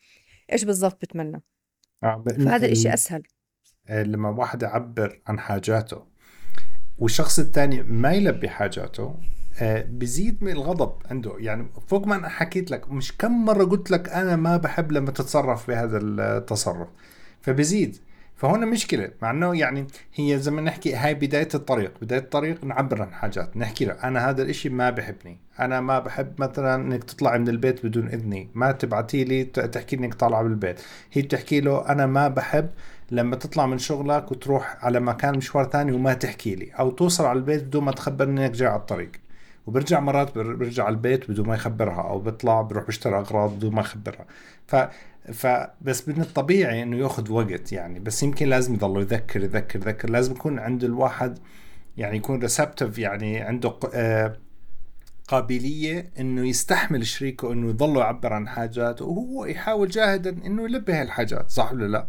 إيش 0.52 0.64
بالضبط 0.64 1.02
بتمنى؟ 1.02 1.42
آه، 2.04 2.24
فهذا 2.46 2.66
الإشي 2.66 2.88
ال- 2.88 2.94
أسهل؟ 2.94 3.24
آه، 3.88 4.04
لما 4.04 4.30
واحد 4.30 4.62
يعبر 4.64 5.22
عن 5.28 5.40
حاجاته 5.40 6.06
والشخص 6.98 7.40
الثاني 7.40 7.84
ما 7.84 8.12
يلبي 8.14 8.50
حاجاته 8.50 9.04
آه، 9.04 9.22
بزيد 9.90 10.44
من 10.44 10.52
الغضب 10.52 10.94
عنده. 11.12 11.34
يعني 11.38 11.68
فوق 11.88 12.08
ما 12.08 12.16
أنا 12.16 12.30
حكيت 12.30 12.72
لك 12.72 12.92
مش 12.92 13.18
كم 13.18 13.46
مرة 13.46 13.64
قلت 13.64 13.92
لك 13.92 14.10
أنا 14.10 14.36
ما 14.36 14.58
بحب 14.58 14.92
لما 14.92 15.12
تتصرف 15.12 15.68
بهذا 15.68 15.98
التصرف. 15.98 16.88
فبزيد. 17.42 17.98
فهنا 18.36 18.66
مشكلة 18.66 19.10
مع 19.22 19.32
إنه 19.32 19.56
يعني 19.56 19.88
هي 20.16 20.40
زي 20.40 20.52
ما 20.52 20.62
نحكي 20.62 20.96
هاي 20.96 21.14
بداية 21.14 21.48
الطريق. 21.56 21.94
بداية 22.02 22.20
الطريق 22.20 22.64
نعبر 22.66 23.02
عن 23.02 23.14
حاجات 23.14 23.58
نحكي 23.58 23.86
له 23.86 23.94
أنا 23.94 24.30
هذا 24.30 24.42
الإشي 24.44 24.70
ما 24.70 24.90
بحبني. 24.90 25.38
أنا 25.60 25.82
ما 25.82 26.00
بحب 26.00 26.42
مثلا 26.42 26.76
إنك 26.76 27.04
تطلعي 27.04 27.40
من 27.40 27.48
البيت 27.48 27.86
بدون 27.86 28.08
إذني. 28.08 28.50
ما 28.54 28.72
تبعتي 28.72 29.24
لي 29.24 29.44
تحكي 29.44 29.96
إنك 29.96 30.14
طالعه 30.14 30.44
بالبيت 30.44 30.82
هي 31.12 31.22
بتحكي 31.22 31.62
له 31.62 31.90
أنا 31.90 32.06
ما 32.06 32.28
بحب 32.28 32.70
لما 33.12 33.36
تطلع 33.36 33.66
من 33.66 33.78
شغلك 33.78 34.32
وتروح 34.32 34.86
على 34.86 35.00
مكان 35.00 35.38
مشوار 35.38 35.66
ثاني 35.66 35.92
وما 35.92 36.14
تحكي 36.14 36.56
لي. 36.56 36.72
أو 36.80 36.92
توصل 36.92 37.26
على 37.26 37.40
البيت 37.40 37.64
بدون 37.64 37.84
ما 37.84 37.92
تخبرني 37.92 38.46
إنك 38.46 38.52
جاي 38.52 38.68
على 38.68 38.80
الطريق. 38.80 39.12
وبرجع 39.68 40.00
مرات 40.00 40.36
بر- 40.36 40.56
برجع 40.56 40.84
على 40.84 40.94
البيت 40.94 41.32
بدون 41.32 41.48
ما 41.48 41.56
يخبرها 41.56 42.02
أو 42.02 42.20
بيطلع 42.20 42.62
بروح 42.62 42.86
بيشتري 42.86 43.16
أغراض 43.16 43.56
بدون 43.56 43.74
ما 43.74 43.82
يخبرها 43.82 44.26
ف 44.68 44.76
فبس 45.34 46.08
من 46.08 46.22
الطبيعي 46.22 46.84
إنه 46.84 46.98
يأخذ 46.98 47.32
وقت 47.32 47.72
يعني 47.72 48.00
بس 48.00 48.24
يمكن 48.24 48.48
لازم 48.50 48.74
يضل 48.74 49.02
يذكر 49.02 49.44
يذكر 49.44 49.80
يذكر 49.80 50.10
لازم 50.10 50.32
يكون 50.32 50.60
عند 50.60 50.84
الواحد 50.84 51.40
يعني 51.98 52.18
يكون 52.18 52.40
ريسبتيف 52.42 52.98
يعني 52.98 53.40
عنده 53.40 53.74
آه، 53.94 54.38
قابلية 55.28 56.12
إنه 56.20 56.48
يستحمل 56.48 57.06
شريكه 57.06 57.54
إنه 57.54 57.70
يضل 57.70 57.98
يعبر 57.98 58.34
عن 58.34 58.48
حاجاته 58.48 59.06
وهو 59.06 59.46
يحاول 59.46 59.88
جاهدا 59.90 60.30
إنه 60.46 60.64
يلبي 60.64 60.94
هاي 60.94 61.02
الحاجات 61.02 61.50
صح 61.50 61.72
ولا 61.74 61.86
لا؟ 61.88 62.08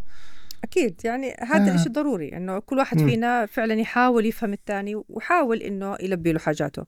أكيد 0.64 1.00
يعني 1.05 1.36
هذا 1.40 1.70
آه. 1.70 1.74
الإشي 1.74 1.88
ضروري 1.88 2.36
إنه 2.36 2.59
كل 2.59 2.78
واحد 2.78 3.00
مم. 3.00 3.09
فينا 3.09 3.46
فعلا 3.46 3.74
يحاول 3.74 4.26
يفهم 4.26 4.53
الثاني 4.53 5.03
ويحاول 5.09 5.59
إنه 5.62 5.96
يلبي 6.00 6.32
له 6.32 6.38
حاجاته 6.38 6.84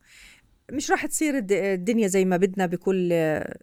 مش 0.72 0.90
راح 0.90 1.06
تصير 1.06 1.36
الد- 1.38 1.52
الدنيا 1.52 2.06
زي 2.06 2.24
ما 2.24 2.36
بدنا 2.36 2.66
بكل 2.66 3.12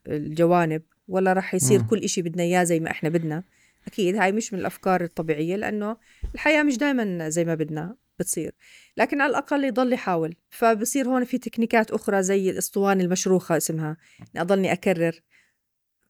الجوانب 0.08 0.82
ولا 1.08 1.34
راح 1.34 1.54
يصير 1.56 1.80
مم. 1.80 1.88
كل 1.88 2.00
إشي 2.00 2.22
بدنا 2.22 2.44
إياه 2.44 2.64
زي 2.64 2.80
ما 2.80 2.92
إحنا 2.92 3.10
بدنا. 3.10 3.44
أكيد 3.88 4.16
هاي 4.16 4.32
مش 4.32 4.54
من 4.54 4.60
الأفكار 4.60 5.04
الطبيعية 5.04 5.56
لأنه 5.56 5.98
الحياة 6.36 6.64
مش 6.64 6.78
دائما 6.78 7.30
زي 7.30 7.46
ما 7.46 7.56
بدنا 7.56 7.96
بتصير. 8.20 8.56
لكن 8.98 9.22
على 9.22 9.30
الأقل 9.30 9.64
يضل 9.64 9.94
يحاول. 9.94 10.36
فبصير 10.50 11.08
هون 11.08 11.24
في 11.24 11.38
تكنيكات 11.38 11.92
أخرى 11.92 12.24
زي 12.24 12.50
الأسطوانة 12.50 13.04
المشروخة 13.04 13.58
اسمها. 13.58 13.98
أضلني 14.38 14.72
أكرر. 14.74 15.22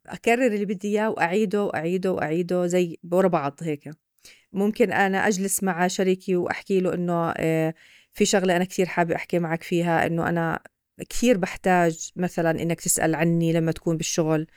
أكرر 0.07 0.47
اللي 0.47 0.65
بدي 0.65 0.87
إياه 0.87 1.09
وأعيده 1.09 1.63
وأعيده 1.63 2.11
وأعيده 2.11 2.67
زي 2.67 2.97
ورا 3.11 3.27
بعض 3.27 3.59
هيك. 3.61 3.89
ممكن 4.53 4.91
أنا 4.91 5.27
أجلس 5.27 5.63
مع 5.63 5.87
شريكي 5.87 6.35
وأحكي 6.35 6.79
له 6.79 6.93
إنه 6.93 7.33
آه، 7.37 7.73
في 8.13 8.25
شغلة 8.25 8.55
أنا 8.55 8.63
كثير 8.63 8.85
حابة 8.85 9.15
أحكي 9.15 9.39
معك 9.39 9.63
فيها 9.63 10.05
إنه 10.07 10.29
أنا 10.29 10.59
كثير 11.09 11.37
بحتاج 11.37 12.11
مثلا 12.15 12.51
إنك 12.61 12.81
تسأل 12.81 13.15
عني 13.15 13.53
لما 13.53 13.71
تكون 13.71 13.97
بالشغل 13.97 14.47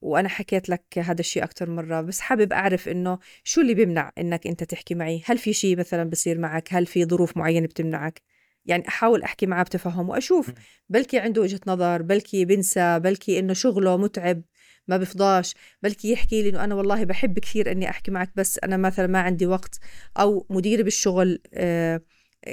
وأنا 0.00 0.28
حكيت 0.28 0.68
لك 0.68 0.84
هذا 0.98 1.20
الشيء 1.20 1.44
أكثر 1.44 1.70
مرة 1.70 2.00
بس 2.00 2.20
حابب 2.20 2.52
أعرف 2.52 2.88
إنه 2.88 3.18
شو 3.44 3.60
اللي 3.60 3.74
بيمنع 3.74 4.12
إنك 4.18 4.46
أنت 4.46 4.64
تحكي 4.64 4.94
معي؟ 4.94 5.22
هل 5.26 5.38
في 5.38 5.52
شيء 5.52 5.78
مثلا 5.78 6.10
بصير 6.10 6.38
معك؟ 6.38 6.68
هل 6.74 6.86
في 6.86 7.04
ظروف 7.04 7.36
معينة 7.36 7.66
بتمنعك؟ 7.66 8.22
يعني 8.66 8.88
أحاول 8.88 9.22
أحكي 9.22 9.46
معاه 9.46 9.62
بتفهم 9.62 10.08
وأشوف 10.08 10.52
بلكي 10.88 11.18
عنده 11.18 11.42
وجهة 11.42 11.60
نظر 11.66 12.02
بلكي 12.02 12.44
بنسى 12.44 12.98
بلكي 12.98 13.38
إنه 13.38 13.52
شغله 13.52 13.96
متعب 13.96 14.42
ما 14.88 14.96
بفضاش 14.96 15.54
بلكي 15.82 16.12
يحكي 16.12 16.42
لي 16.42 16.48
إنه 16.48 16.64
أنا 16.64 16.74
والله 16.74 17.04
بحب 17.04 17.38
كثير 17.38 17.72
إني 17.72 17.90
أحكي 17.90 18.10
معك 18.10 18.32
بس 18.36 18.58
أنا 18.58 18.76
مثلا 18.76 19.06
ما 19.06 19.20
عندي 19.20 19.46
وقت 19.46 19.78
أو 20.18 20.46
مديري 20.50 20.82
بالشغل 20.82 21.42
آه 21.54 22.00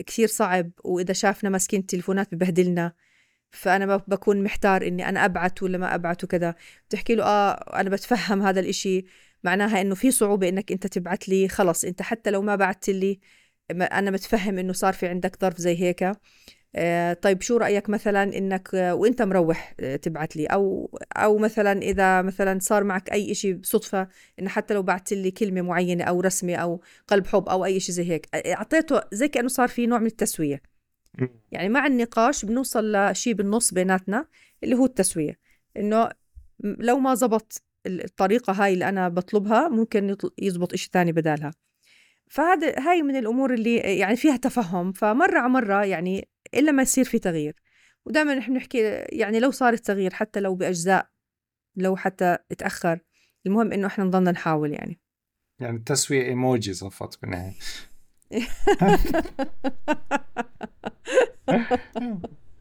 كثير 0.07 0.27
صعب 0.27 0.71
وإذا 0.83 1.13
شافنا 1.13 1.49
ماسكين 1.49 1.79
التليفونات 1.79 2.35
ببهدلنا. 2.35 2.93
فأنا 3.53 3.97
ب- 3.97 4.03
بكون 4.07 4.43
محتار 4.43 4.87
إني 4.87 5.09
أنا 5.09 5.25
أبعت 5.25 5.63
ولا 5.63 5.77
ما 5.77 5.95
أبعت 5.95 6.23
وكذا. 6.23 6.55
بتحكي 6.89 7.15
له 7.15 7.23
آه 7.23 7.51
أنا 7.79 7.89
بتفهم 7.89 8.41
هذا 8.41 8.59
الإشي. 8.59 9.05
معناها 9.43 9.81
إنه 9.81 9.95
في 9.95 10.11
صعوبة 10.11 10.49
إنك 10.49 10.71
أنت 10.71 10.87
تبعت 10.87 11.29
لي 11.29 11.47
خلص. 11.47 11.85
أنت 11.85 12.01
حتى 12.01 12.31
لو 12.31 12.41
ما 12.41 12.55
بعت 12.55 12.89
لي 12.89 13.19
أنا 13.71 14.11
متفهم 14.11 14.57
إنه 14.59 14.73
صار 14.73 14.93
في 14.93 15.07
عندك 15.07 15.37
ظرف 15.41 15.57
زي 15.57 15.81
هيك. 15.81 16.11
آه، 16.75 17.13
طيب 17.13 17.41
شو 17.41 17.57
رأيك 17.57 17.89
مثلا 17.89 18.23
إنك 18.23 18.69
آه، 18.75 18.95
وإنت 18.95 19.21
مروح 19.21 19.75
آه، 19.79 19.95
تبعت 19.95 20.35
لي؟ 20.35 20.45
أو 20.45 20.91
أو 21.17 21.37
مثلا 21.37 21.81
إذا 21.81 22.21
مثلا 22.21 22.59
صار 22.61 22.83
معك 22.83 23.11
أي 23.11 23.31
إشي 23.31 23.53
بصدفة 23.53 24.07
إن 24.39 24.49
حتى 24.49 24.73
لو 24.73 24.83
بعت 24.83 25.13
لي 25.13 25.31
كلمة 25.31 25.61
معينة 25.61 26.03
أو 26.03 26.21
رسمة 26.21 26.55
أو 26.55 26.81
قلب 27.07 27.27
حب 27.27 27.49
أو 27.49 27.65
أي 27.65 27.77
إشي 27.77 27.91
زي 27.91 28.09
هيك. 28.11 28.27
أعطيته 28.35 29.01
زي 29.13 29.27
كأنه 29.27 29.47
صار 29.47 29.67
في 29.67 29.85
نوع 29.87 29.99
من 29.99 30.05
التسوية. 30.05 30.72
يعني 31.51 31.69
مع 31.69 31.87
النقاش 31.87 32.45
بنوصل 32.45 32.91
لشيء 32.95 33.33
بالنص 33.33 33.73
بيناتنا 33.73 34.25
اللي 34.63 34.75
هو 34.75 34.85
التسوية. 34.85 35.39
إنه 35.77 36.09
لو 36.63 36.99
ما 36.99 37.15
زبط 37.15 37.61
ال- 37.85 38.03
الطريقة 38.03 38.53
هاي 38.53 38.73
اللي 38.73 38.89
أنا 38.89 39.09
بطلبها 39.09 39.67
ممكن 39.67 40.15
يزبط 40.37 40.73
إشي 40.73 40.89
تاني 40.91 41.11
بدالها. 41.11 41.51
فهذا 42.27 42.79
هاي 42.79 43.01
من 43.01 43.15
الأمور 43.15 43.53
اللي 43.53 43.75
يعني 43.75 44.15
فيها 44.15 44.37
تفهم. 44.37 44.91
فمرة 44.91 45.39
على 45.39 45.49
مرة 45.49 45.85
يعني 45.85 46.29
إلا 46.53 46.71
ما 46.71 46.81
يصير 46.81 47.05
في 47.05 47.19
تغيير. 47.19 47.55
ودائما 48.05 48.35
نحن 48.35 48.53
نحكي 48.53 48.79
يعني 49.09 49.39
لو 49.39 49.51
صار 49.51 49.73
التغيير 49.73 50.13
حتى 50.13 50.39
لو 50.39 50.55
بأجزاء 50.55 51.09
لو 51.75 51.95
حتى 51.95 52.37
اتأخر 52.51 52.99
المهم 53.45 53.71
إنه 53.73 53.87
إحنا 53.87 54.03
نضلنا 54.03 54.31
نحاول 54.31 54.71
يعني. 54.73 54.99
يعني 55.59 55.77
التسوية 55.77 56.23
إيموجي 56.23 56.73
صفت 56.73 57.21
بالنهاية. 57.21 57.53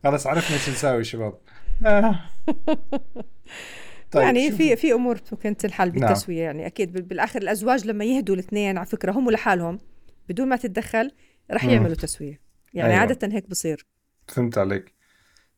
خلص 0.04 0.26
عرفنا 0.26 0.58
شو 0.58 0.70
نساوي 0.70 1.04
شباب 1.04 1.34
طيب 4.12 4.22
يعني 4.24 4.52
في 4.52 4.76
في 4.76 4.92
أمور 4.92 5.20
ممكن 5.32 5.56
تنحل 5.56 5.88
نعم. 5.88 5.94
بالتسوية 6.00 6.42
يعني 6.42 6.66
أكيد 6.66 6.92
بال- 6.92 7.02
بالآخر 7.02 7.42
الأزواج 7.42 7.86
لما 7.86 8.04
يهدوا 8.04 8.34
الاثنين 8.34 8.78
على 8.78 8.86
فكرة 8.86 9.12
هم 9.12 9.30
لحالهم 9.30 9.78
بدون 10.28 10.48
ما 10.48 10.56
تتدخل 10.56 11.12
رح 11.50 11.64
مم. 11.64 11.70
يعملوا 11.70 11.94
تسوية 11.94 12.40
يعني 12.74 12.90
أيوة. 12.90 13.00
عادة 13.00 13.28
هيك 13.36 13.50
بصير 13.50 13.86
فهمت 14.28 14.58
عليك 14.58 14.92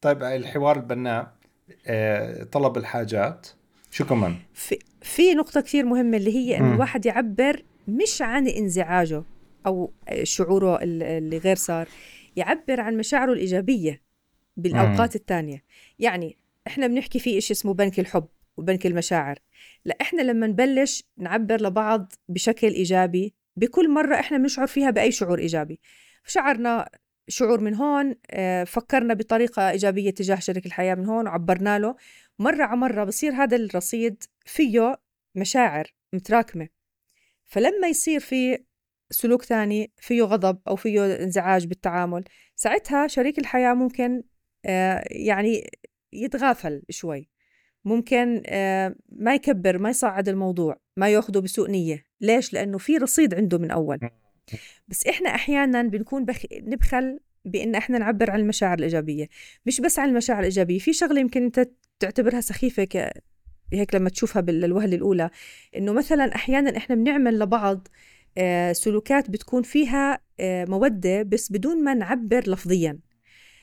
طيب 0.01 0.23
الحوار 0.23 0.77
البناء 0.77 1.35
آه، 1.87 2.45
طلب 2.45 2.77
الحاجات 2.77 3.47
شو 3.91 4.05
كمان؟ 4.05 4.35
في 4.55 4.79
في 5.03 5.35
نقطة 5.35 5.61
كثير 5.61 5.85
مهمة 5.85 6.17
اللي 6.17 6.35
هي 6.35 6.57
إنه. 6.59 6.75
الواحد 6.75 7.07
يعبر 7.07 7.63
مش 7.89 8.23
عن 8.23 8.49
انزعاجه 8.49 9.23
أو 9.67 9.93
شعوره 10.23 10.83
ال- 10.83 11.03
اللي 11.03 11.39
غير 11.39 11.57
صار 11.57 11.89
يعبر 12.37 12.81
عن 12.81 12.97
مشاعره 12.97 13.33
الإيجابية 13.33 14.03
بالأوقات 14.57 15.17
الثانية 15.17 15.65
يعني 15.99 16.37
إحنا 16.67 16.87
بنحكي 16.87 17.19
في 17.19 17.41
شيء 17.41 17.57
اسمه 17.57 17.75
بنك 17.75 18.01
الحب 18.01 18.27
وبنك 18.57 18.87
المشاعر. 18.87 19.39
لا 19.85 19.97
إحنا 20.01 20.23
لما 20.23 20.47
نبلش 20.47 21.05
نعبر 21.17 21.63
لبعض 21.63 22.13
بشكل 22.29 22.67
إيجابي 22.67 23.35
بكل 23.57 23.91
مرة 23.91 24.15
إحنا 24.21 24.39
بنشعر 24.39 24.67
فيها 24.67 24.91
بأي 24.91 25.13
شعور 25.13 25.39
إيجابي. 25.39 25.81
شعرنا 26.27 26.89
شعور 27.29 27.61
من 27.61 27.75
هون 27.75 28.15
آه، 28.31 28.65
فكرنا 28.65 29.15
بطريقة 29.15 29.71
إيجابية 29.71 30.11
تجاه 30.11 30.37
شريك 30.37 30.67
الحياة 30.67 30.95
من 30.95 31.07
هون 31.07 31.27
وعبرنا 31.27 31.79
له. 31.79 31.97
مرة 32.39 32.63
على 32.65 32.77
مرة 32.77 33.05
بصير 33.05 33.33
هذا 33.33 33.57
الرصيد 33.57 34.23
فيه 34.47 34.99
مشاعر 35.35 35.95
متراكمة. 36.13 36.69
فلما 37.45 37.89
يصير 37.89 38.21
في 38.21 38.59
سلوك 39.11 39.45
ثاني 39.45 39.93
فيه 39.97 40.23
غضب 40.23 40.59
أو 40.69 40.77
فيه 40.77 41.23
انزعاج 41.23 41.67
بالتعامل. 41.67 42.25
ساعتها 42.57 43.07
شريك 43.07 43.39
الحياة 43.39 43.75
ممكن 43.75 44.23
آه، 44.67 45.05
يعني 45.11 45.71
يتغافل 46.13 46.83
شوي. 46.91 47.29
ممكن 47.85 48.43
آه، 48.47 48.95
ما 49.09 49.35
يكبر 49.35 49.79
ما 49.79 49.91
يصعد 49.91 50.29
الموضوع 50.29 50.81
ما 50.97 51.09
ياخده 51.09 51.41
بسوء 51.41 51.71
نية. 51.71 52.05
ليش؟ 52.21 52.53
لأنه 52.53 52.79
في 52.79 52.97
رصيد 52.97 53.35
عنده 53.35 53.59
من 53.59 53.71
أول. 53.71 53.99
بس 54.89 55.07
إحنا 55.07 55.35
أحيانا 55.35 55.83
بنكون 55.83 56.25
بخ... 56.25 56.43
نبخل 56.53 57.21
بإن 57.45 57.75
إحنا 57.75 57.99
نعبر 57.99 58.31
عن 58.31 58.41
المشاعر 58.41 58.79
الإيجابية. 58.79 59.29
مش 59.67 59.81
بس 59.81 59.99
عن 59.99 60.09
المشاعر 60.09 60.39
الإيجابية 60.39 60.79
في 60.79 60.93
شغلة 60.93 61.21
يمكن 61.21 61.45
أنت 61.45 61.71
تعتبرها 62.01 62.41
سخيفة 62.41 62.85
ك... 62.85 63.11
هيك 63.73 63.95
لما 63.95 64.11
تشوفها 64.11 64.43
بالوهله 64.43 64.97
الأولى. 64.97 65.31
إنه 65.77 65.93
مثلا 65.93 66.35
أحيانا 66.35 66.77
إحنا 66.77 66.97
بنعمل 66.97 67.39
لبعض 67.39 67.89
سلوكات 68.73 69.31
بتكون 69.31 69.63
فيها 69.63 70.21
آه، 70.41 70.65
مودة 70.65 71.23
بس 71.23 71.53
بدون 71.53 71.85
ما 71.85 71.95
نعبر 71.95 72.51
لفظيا. 72.51 72.99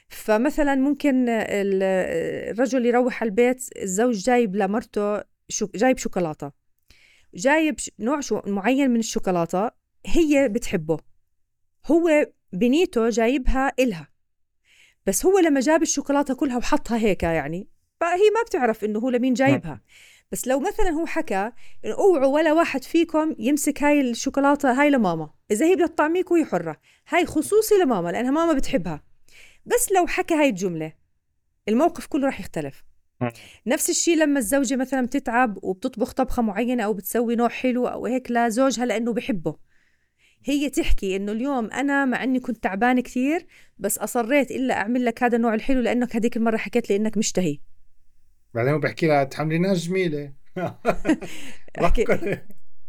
فمثلا 0.10 0.76
ممكن 0.76 1.26
الرجل 1.30 2.86
يروح 2.86 3.22
على 3.22 3.30
البيت 3.30 3.70
الزوج 3.82 4.18
جايب 4.18 4.56
لمرته 4.56 5.22
شو 5.50 5.68
جايب 5.76 5.98
شوكولاتة. 5.98 6.52
جايب 7.34 7.76
نوع 8.00 8.20
شو 8.20 8.42
معين 8.48 8.90
من 8.90 9.00
الشوكولاتة 9.00 9.72
هي 10.06 10.50
بتحبه. 10.50 10.98
هو 11.86 12.28
بنيته 12.54 13.10
جايبها 13.10 13.72
إلها. 13.80 14.08
بس 15.06 15.26
هو 15.26 15.40
لما 15.40 15.60
جاب 15.60 15.82
الشوكولاتة 15.82 16.34
كلها 16.34 16.58
وحطها 16.58 16.98
هيك 16.98 17.24
يعني 17.24 17.68
فهي 18.00 18.30
ما 18.36 18.44
بتعرف 18.48 18.84
إنه 18.84 19.00
هو 19.00 19.10
لمين 19.10 19.34
جايبها. 19.34 19.82
بس 20.32 20.48
لو 20.48 20.60
مثلا 20.60 20.90
هو 20.90 21.06
حكى 21.06 21.52
إنه 21.86 21.94
أوعوا 21.94 22.34
ولا 22.34 22.54
واحد 22.54 22.84
فيكم 22.84 23.36
يمسك 23.40 23.84
هاي 23.84 24.02
الشوكولاتة 24.02 24.82
هاي 24.82 24.90
لماما. 24.90 25.30
إذا 25.52 25.66
هي 25.66 25.76
بدها 25.76 25.88
تطعميك 25.88 26.32
وهي 26.32 26.46
حرة. 26.46 26.78
هاي 27.10 27.26
خصوصي 27.26 27.76
لماما 27.76 28.10
لأنها 28.10 28.32
ماما 28.32 28.54
بتحبها. 28.54 29.04
بس 29.66 29.92
لو 29.92 30.08
حكى 30.08 30.34
هاي 30.34 30.50
الجملة 30.50 30.94
الموقف 31.70 32.06
كله 32.08 32.26
راح 32.26 32.40
يختلف. 32.40 32.84
نفس 33.68 33.90
الشيء 33.90 34.18
لما 34.18 34.40
الزوجة 34.40 34.76
مثلا 34.76 35.06
بتتعب 35.06 35.64
وبتطبخ 35.64 36.14
طبخة 36.14 36.42
معينة 36.42 36.84
أو 36.84 36.94
بتسوي 36.94 37.36
نوع 37.36 37.50
حلو 37.50 37.88
أو 37.88 38.06
هيك 38.06 38.32
لزوجها 38.32 38.86
لأنه 38.86 39.14
بحبه. 39.14 39.56
هي 40.46 40.70
تحكي 40.70 41.16
إنه 41.16 41.32
اليوم 41.32 41.72
أنا 41.72 42.06
مع 42.06 42.24
إني 42.24 42.40
كنت 42.40 42.64
تعبانة 42.64 43.02
كثير 43.02 43.48
بس 43.78 43.98
أصريت 43.98 44.52
إلا 44.52 44.78
أعمل 44.78 45.06
لك 45.06 45.24
هذا 45.24 45.36
النوع 45.36 45.54
الحلو 45.54 45.82
لأنك 45.82 46.16
هذيك 46.16 46.38
المرة 46.38 46.58
حكيت 46.58 46.90
لي 46.90 46.96
إنك 46.96 47.18
مشتهي. 47.18 47.60
بعدين 48.54 48.80
بحكي 48.80 49.08
لها 49.08 49.24
تحمليناش 49.24 49.88
جميله 49.88 50.32
أحكي. 51.82 52.06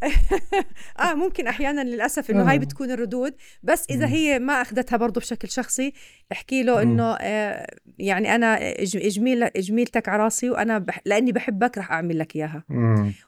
آه 1.00 1.14
ممكن 1.14 1.46
أحيانا 1.46 1.80
للأسف 1.80 2.30
إنه 2.30 2.50
هاي 2.50 2.56
آه. 2.56 2.58
بتكون 2.58 2.90
الردود. 2.90 3.34
بس 3.62 3.86
إذا 3.90 4.06
هي 4.06 4.38
ما 4.38 4.62
أخذتها 4.62 4.96
برضه 4.96 5.20
بشكل 5.20 5.48
شخصي 5.48 5.92
احكي 6.32 6.62
له 6.62 6.82
إنه 6.82 7.16
آه 7.20 7.66
يعني 7.98 8.34
أنا 8.34 8.74
جميل 8.84 9.50
جميلتك 9.56 10.08
على 10.08 10.22
راسي 10.22 10.50
وأنا 10.50 10.78
بح 10.78 11.00
لأني 11.04 11.32
بحبك 11.32 11.78
رح 11.78 11.92
أعمل 11.92 12.18
لك 12.18 12.36
إياها. 12.36 12.64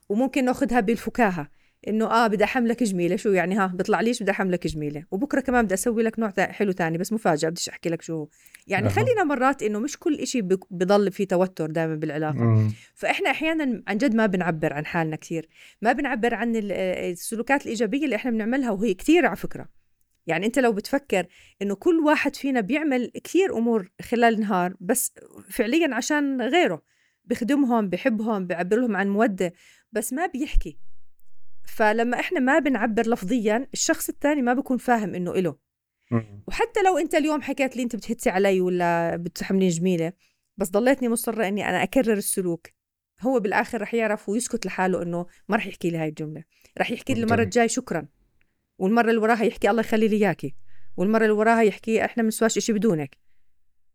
وممكن 0.08 0.44
ناخذها 0.44 0.80
بالفكاهة. 0.80 1.48
إنه 1.88 2.06
آه 2.06 2.26
بدي 2.26 2.44
أحملك 2.44 2.82
جميلة. 2.82 3.16
شو 3.16 3.30
يعني؟ 3.30 3.54
ها 3.54 3.66
بيطلع 3.66 4.00
ليش 4.00 4.22
بدي 4.22 4.30
أحملك 4.30 4.66
جميلة؟ 4.66 5.04
وبكرة 5.10 5.40
كمان 5.40 5.64
بدي 5.64 5.74
أسوي 5.74 6.02
لك 6.02 6.18
نوع 6.18 6.32
حلو 6.38 6.72
تاني 6.72 6.98
بس 6.98 7.12
مفاجأة 7.12 7.48
بديش 7.48 7.68
أحكي 7.68 7.88
لك 7.88 8.02
شو. 8.02 8.26
يعني 8.66 8.88
خلينا 8.88 9.24
مرات 9.24 9.62
إنه 9.62 9.78
مش 9.78 9.98
كل 9.98 10.14
إشي 10.14 10.42
بضل 10.70 11.12
في 11.12 11.26
توتر 11.26 11.70
دائما 11.70 11.94
بالعلاقة. 11.94 12.34
مم. 12.34 12.72
فإحنا 12.94 13.30
أحيانا 13.30 13.82
عن 13.88 13.98
جد 13.98 14.14
ما 14.14 14.26
بنعبر 14.26 14.72
عن 14.72 14.86
حالنا 14.86 15.16
كثير. 15.16 15.48
ما 15.82 15.92
بنعبر 15.92 16.34
عن 16.34 16.52
السلوكات 16.56 17.62
الإيجابية 17.62 18.04
اللي 18.04 18.16
إحنا 18.16 18.30
بنعملها 18.30 18.70
وهي 18.70 18.94
كثير 18.94 19.26
على 19.26 19.36
فكرة. 19.36 19.68
يعني 20.26 20.46
أنت 20.46 20.58
لو 20.58 20.72
بتفكر 20.72 21.26
إنه 21.62 21.74
كل 21.74 21.98
واحد 21.98 22.36
فينا 22.36 22.60
بيعمل 22.60 23.10
كثير 23.24 23.58
أمور 23.58 23.90
خلال 24.02 24.34
النهار 24.34 24.74
بس 24.80 25.12
فعليا 25.50 25.94
عشان 25.94 26.42
غيره. 26.42 26.82
بخدمهم 27.24 27.88
بحبهم 27.88 28.46
بيعبر 28.46 28.76
لهم 28.76 28.96
عن 28.96 29.08
مودة 29.08 29.52
بس 29.92 30.12
ما 30.12 30.26
بيحكي. 30.26 30.78
فلما 31.64 32.20
إحنا 32.20 32.40
ما 32.40 32.58
بنعبر 32.58 33.08
لفظيا 33.08 33.66
الشخص 33.72 34.08
الثاني 34.08 34.42
ما 34.42 34.54
بيكون 34.54 34.78
فاهم 34.78 35.14
إنه 35.14 35.30
إله. 35.30 35.56
وحتى 36.48 36.82
لو 36.82 36.98
أنت 36.98 37.14
اليوم 37.14 37.42
حكيت 37.42 37.76
لي 37.76 37.82
أنت 37.82 37.96
بتهتي 37.96 38.30
علي 38.30 38.60
ولا 38.60 39.16
بتحملين 39.16 39.68
جميلة 39.68 40.12
بس 40.56 40.70
ضليتني 40.70 41.08
مصرة 41.08 41.48
إني 41.48 41.68
أنا 41.68 41.82
أكرر 41.82 42.12
السلوك. 42.12 42.66
هو 43.20 43.40
بالآخر 43.40 43.80
رح 43.82 43.94
يعرف 43.94 44.28
ويسكت 44.28 44.66
لحاله 44.66 45.02
إنه 45.02 45.26
ما 45.48 45.56
رح 45.56 45.66
يحكي 45.66 45.90
لي 45.90 45.98
هاي 45.98 46.08
الجملة. 46.08 46.44
رح 46.78 46.90
يحكي 46.90 47.14
لي 47.14 47.22
المرة 47.22 47.42
الجاي 47.42 47.68
شكرا. 47.68 48.06
والمرة 48.78 49.10
اللي 49.10 49.20
وراها 49.20 49.44
يحكي 49.44 49.70
الله 49.70 49.80
يخلي 49.80 50.08
لي 50.08 50.16
إياكي. 50.16 50.54
والمرة 50.96 51.22
اللي 51.22 51.34
وراها 51.34 51.62
يحكي 51.62 52.04
إحنا 52.04 52.22
ما 52.22 52.26
بنسواش 52.26 52.58
شيء 52.58 52.74
بدونك. 52.74 53.18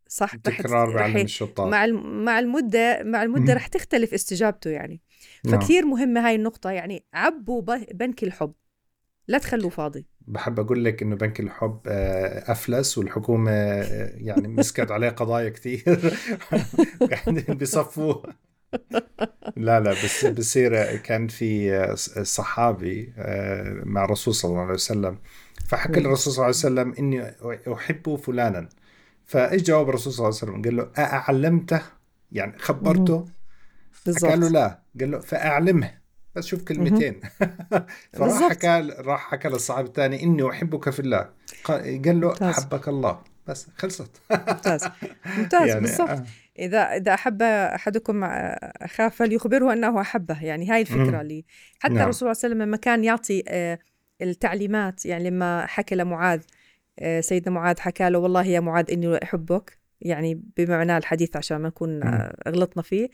صح؟ 0.08 0.36
تكرار 0.36 0.94
بعلم 0.94 1.16
الشطار. 1.16 1.68
مع 1.68 1.86
مع 2.02 2.38
المدة 2.38 3.02
مع 3.02 3.22
المدة 3.22 3.54
رح 3.54 3.66
تختلف 3.66 4.14
استجابته 4.14 4.70
يعني. 4.70 5.02
فكثير 5.44 5.86
مهمه 5.86 6.26
هاي 6.26 6.34
النقطة 6.34 6.70
يعني 6.70 7.04
عبوا 7.14 7.62
بنك 7.92 8.22
الحب. 8.22 8.52
لا 9.28 9.38
تخلوه 9.38 9.70
فاضي. 9.70 10.06
بحب 10.20 10.60
أقول 10.60 10.84
لك 10.84 11.02
إنه 11.02 11.16
بنك 11.16 11.40
الحب 11.40 11.80
آه، 11.86 12.52
أفلس 12.52 12.98
والحكومة 12.98 13.50
آه، 13.52 14.12
يعني 14.14 14.48
مسكت 14.48 14.90
عليه 14.90 15.08
قضايا 15.08 15.48
كثير. 15.48 16.14
يعني 17.10 17.44
بيصفوه. 17.48 18.22
لا 19.56 19.80
لا 19.80 19.90
بس 19.90 20.26
بصير 20.26 20.96
كان 20.96 21.28
في 21.28 21.74
آه، 21.74 21.94
صحابي 22.22 23.12
مع 23.84 24.04
الرسول 24.04 24.34
صلى 24.34 24.48
الله 24.48 24.62
عليه 24.62 24.74
وسلم. 24.74 25.18
فحكى 25.68 26.00
للرسول 26.00 26.32
صلى 26.32 26.44
الله 26.44 26.44
عليه 26.44 26.56
وسلم 26.56 26.94
إني 26.98 27.34
أحب 27.72 28.16
فلانا. 28.16 28.68
فايش 29.24 29.62
جواب 29.62 29.88
الرسول 29.88 30.12
صلى 30.12 30.28
الله 30.28 30.38
عليه 30.42 30.52
وسلم 30.52 30.62
قال 30.62 30.76
له 30.76 30.90
أعلمته 30.98 31.82
يعني 32.32 32.58
خبرته؟ 32.58 33.24
قال 34.22 34.40
له 34.40 34.48
لا 34.48 34.82
قال 35.00 35.10
له 35.10 35.18
فأعلمه. 35.18 36.00
بس 36.34 36.46
شوف 36.46 36.62
كلمتين. 36.62 37.20
فراح 38.12 38.50
حكى 38.50 38.94
راح 38.98 39.30
حكى 39.30 39.48
للصحابي 39.48 39.88
الثاني 39.88 40.22
إني 40.22 40.50
أحبك 40.50 40.90
في 40.90 41.00
الله. 41.00 41.28
قال 41.68 42.20
له 42.20 42.50
أحبك 42.50 42.88
الله. 42.88 43.22
بس 43.46 43.66
خلصت. 43.76 44.10
ممتاز. 44.30 44.88
ممتاز 45.38 45.68
يعني 45.68 45.80
بالضبط. 45.80 46.08
آه. 46.08 46.24
إذا 46.58 46.78
إذا 46.78 47.14
أحب 47.14 47.42
أحدكم 47.42 48.24
أخاه 48.24 49.08
فليخبره 49.08 49.72
أنه 49.72 50.00
أحبه. 50.00 50.44
يعني 50.44 50.70
هاي 50.70 50.80
الفكرة 50.80 51.20
اللي 51.20 51.44
حتى 51.78 51.94
نعم. 51.94 52.02
الرسول 52.02 52.18
صلى 52.18 52.32
الله 52.32 52.40
عليه 52.44 52.54
وسلم 52.54 52.62
لما 52.62 52.76
كان 52.76 53.04
يعطي 53.04 53.42
آه، 53.48 53.78
التعليمات 54.22 55.06
يعني 55.06 55.30
لما 55.30 55.66
حكى 55.66 55.94
لمعاذ 55.94 56.40
آه، 56.98 57.20
سيدنا 57.20 57.54
معاذ 57.54 57.80
حكى 57.80 58.10
له 58.10 58.18
والله 58.18 58.46
يا 58.46 58.60
معاذ 58.60 58.90
إني 58.92 59.22
أحبك. 59.22 59.80
يعني 60.00 60.42
بمعنى 60.56 60.96
الحديث 60.96 61.36
عشان 61.36 61.56
ما 61.56 61.68
نكون 61.68 62.00
غلطنا 62.48 62.82
فيه. 62.82 63.04
آه، 63.04 63.08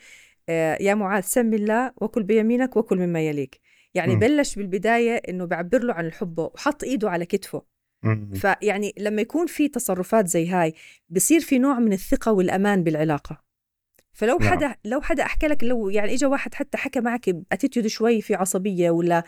يا 0.79 0.93
معاذ 0.93 1.23
سم 1.23 1.53
الله 1.53 1.91
وكل 1.97 2.23
بيمينك 2.23 2.77
وكل 2.77 2.97
مما 2.97 3.21
يليك 3.21 3.59
يعني 3.93 4.15
م. 4.15 4.19
بلش 4.19 4.55
بالبداية 4.55 5.21
إنه 5.29 5.45
بعبر 5.45 5.83
له 5.83 5.93
عن 5.93 6.11
حبه 6.11 6.43
وحط 6.43 6.83
إيده 6.83 7.09
على 7.09 7.25
كتفه 7.25 7.65
م. 8.03 8.33
فيعني 8.33 8.93
لما 8.97 9.21
يكون 9.21 9.47
في 9.47 9.67
تصرفات 9.67 10.27
زي 10.27 10.47
هاي 10.47 10.73
بصير 11.09 11.39
في 11.39 11.59
نوع 11.59 11.79
من 11.79 11.93
الثقة 11.93 12.31
والأمان 12.31 12.83
بالعلاقة 12.83 13.47
فلو 14.13 14.37
نعم. 14.37 14.49
حدا 14.49 14.75
لو 14.85 15.01
حدا 15.01 15.23
احكى 15.23 15.47
لك 15.47 15.63
لو 15.63 15.89
يعني 15.89 16.13
اجى 16.13 16.25
واحد 16.25 16.53
حتى 16.53 16.77
حكى 16.77 17.01
معك 17.01 17.29
ب 17.29 17.35
attitude 17.35 17.87
شوي 17.87 18.21
في 18.21 18.35
عصبية 18.35 18.89
ولا 18.89 19.23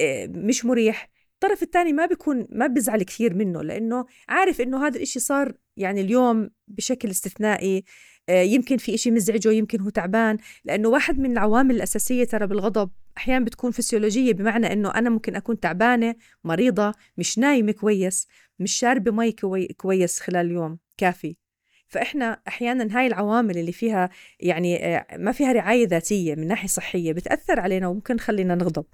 آه، 0.00 0.26
مش 0.26 0.64
مريح 0.64 1.08
الطرف 1.34 1.62
الثاني 1.62 1.92
ما 1.92 2.06
بيكون 2.06 2.46
ما 2.50 2.66
بيزعل 2.66 3.02
كثير 3.02 3.34
منه 3.34 3.62
لأنه 3.62 4.06
عارف 4.28 4.60
إنه 4.60 4.86
هذا 4.86 4.96
الإشي 4.96 5.20
صار 5.20 5.54
يعني 5.76 6.00
اليوم 6.00 6.50
بشكل 6.68 7.10
استثنائي. 7.10 7.84
آه، 8.28 8.42
يمكن 8.42 8.76
في 8.76 8.94
إشي 8.94 9.10
مزعجه 9.10 9.52
يمكن 9.52 9.80
هو 9.80 9.88
تعبان. 9.88 10.38
لأنه 10.64 10.88
واحد 10.88 11.18
من 11.18 11.32
العوامل 11.32 11.74
الأساسية 11.74 12.24
ترى 12.24 12.46
بالغضب 12.46 12.90
أحيانا 13.16 13.44
بتكون 13.44 13.70
فسيولوجية 13.70 14.32
بمعنى 14.32 14.72
أنه 14.72 14.90
أنا 14.90 15.10
ممكن 15.10 15.36
أكون 15.36 15.60
تعبانة 15.60 16.14
مريضة 16.44 16.92
مش 17.16 17.38
نايمة 17.38 17.72
كويس 17.72 18.28
مش 18.58 18.72
شاربة 18.72 19.10
مي 19.10 19.32
كويس 19.76 20.20
خلال 20.20 20.46
اليوم 20.46 20.78
كافي. 20.96 21.36
فإحنا 21.88 22.40
أحيانا 22.48 22.98
هاي 22.98 23.06
العوامل 23.06 23.58
اللي 23.58 23.72
فيها 23.72 24.10
يعني 24.40 24.96
آه، 24.96 25.16
ما 25.16 25.32
فيها 25.32 25.52
رعاية 25.52 25.86
ذاتية 25.86 26.34
من 26.34 26.46
ناحية 26.46 26.68
صحية 26.68 27.12
بتأثر 27.12 27.60
علينا 27.60 27.88
وممكن 27.88 28.18
خلينا 28.18 28.54
نغضب. 28.54 28.84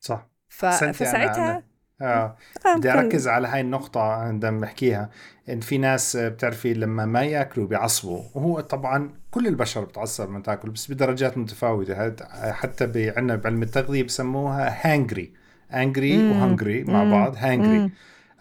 صح. 0.00 0.35
ف... 0.56 0.64
فساعتها 0.66 1.62
آه, 2.02 2.36
آه، 2.66 2.76
بدي 2.76 2.92
أركز 2.92 3.28
على 3.28 3.48
هاي 3.48 3.60
النقطة 3.60 4.00
عندما 4.00 4.60
بحكيها. 4.60 5.10
إن 5.48 5.60
في 5.60 5.78
ناس 5.78 6.16
بتعرفي 6.16 6.74
لما 6.74 7.06
ما 7.06 7.22
يأكلوا 7.22 7.66
بيعصبوا. 7.66 8.22
وهو 8.34 8.60
طبعا 8.60 9.10
كل 9.30 9.46
البشر 9.46 9.84
بتعصب 9.84 10.28
لما 10.28 10.40
تأكل 10.40 10.70
بس 10.70 10.90
بدرجات 10.92 11.38
متفاوتة. 11.38 12.16
حتى 12.52 13.12
عندنا 13.16 13.36
بعلم 13.36 13.62
التغذية 13.62 14.02
بسموها 14.02 14.76
hangry 14.80 15.32
angry 15.74 16.30
و 16.30 16.38
hungry 16.38 16.84
مع 16.84 17.04
بعض. 17.04 17.34
hangry 17.36 17.90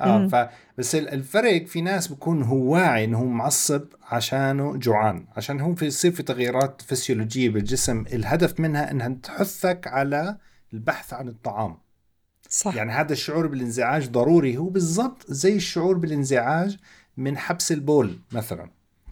آه 0.01 0.27
ف 0.27 0.49
بس 0.77 0.95
الفرق 0.95 1.65
في 1.65 1.81
ناس 1.81 2.07
بكون 2.07 2.43
هو 2.43 2.73
واعي 2.73 3.03
إنه 3.03 3.17
هو 3.17 3.25
معصب 3.25 3.81
عشانه 4.11 4.77
جوعان. 4.77 5.27
عشان 5.37 5.61
هو 5.61 5.75
في 5.75 5.85
يصير 5.85 6.11
في 6.11 6.23
تغييرات 6.23 6.81
فسيولوجية 6.81 7.49
بالجسم. 7.49 8.05
الهدف 8.13 8.59
منها 8.59 8.91
إنها 8.91 9.17
تحثك 9.23 9.87
على 9.87 10.37
البحث 10.73 11.13
عن 11.13 11.27
الطعام. 11.27 11.84
صح. 12.49 12.75
يعني 12.75 12.91
هذا 12.91 13.13
الشعور 13.13 13.47
بالانزعاج 13.47 14.09
ضروري. 14.09 14.57
هو 14.57 14.69
بالضبط 14.69 15.25
زي 15.27 15.55
الشعور 15.55 15.97
بالانزعاج 15.97 16.77
من 17.17 17.37
حبس 17.37 17.71
البول 17.71 18.19
مثلا. 18.31 18.69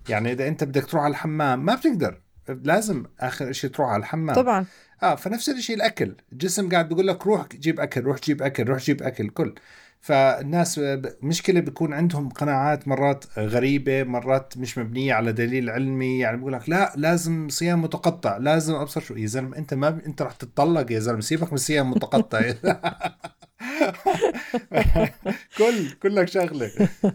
يعني 0.10 0.32
إذا 0.32 0.48
أنت 0.48 0.64
بدك 0.64 0.86
تروح 0.86 1.04
على 1.04 1.12
الحمام 1.12 1.66
ما 1.66 1.76
بتقدر. 1.76 2.22
لازم 2.48 3.06
آخر 3.20 3.52
شيء 3.52 3.70
تروح 3.70 3.90
على 3.90 4.00
الحمام. 4.00 4.36
طبعا. 4.36 4.66
آه 5.04 5.16
فنفس 5.16 5.50
الشيء 5.50 5.76
الأكل. 5.76 6.16
الجسم 6.32 6.70
قاعد 6.70 6.90
بيقول 6.90 7.08
لك 7.08 7.28
روح 7.28 7.48
جيب 7.48 7.80
أكل 7.80 8.02
روح 8.02 8.20
جيب 8.20 8.42
أكل 8.42 8.64
روح 8.64 8.80
جيب 8.80 9.04
أكل 9.04 9.30
كل. 9.30 9.56
فالناس 10.04 10.82
مشكلة 11.22 11.60
بيكون 11.60 11.93
عندهم 11.93 12.30
قناعات 12.30 12.88
مرات 12.88 13.26
غريبة 13.38 14.04
مرات 14.04 14.58
مش 14.58 14.78
مبنية 14.78 15.14
على 15.14 15.32
دليل 15.32 15.70
علمي 15.70 16.20
يعني 16.20 16.38
بقول 16.38 16.54
لك 16.54 16.70
لا 16.70 16.93
لازم 16.95 17.49
صيام 17.49 17.82
متقطع 17.82 18.38
لازم 18.38 18.76
أبصر 18.76 19.01
شو 19.01 19.16
يا 19.16 19.28
زلمة 19.28 19.58
أنت 19.58 19.74
ما 19.74 19.89
ب... 19.89 19.99
أنت 19.99 20.22
رح 20.22 20.32
تتطلق 20.34 20.91
يا 20.91 20.99
زلمة 20.99 21.22
سيبك 21.22 21.47
من 21.47 21.54
الصيام 21.54 21.86
المتقطع 21.86 22.41
كل 25.58 25.91
كلك 26.01 26.28
شغلة. 26.28 26.72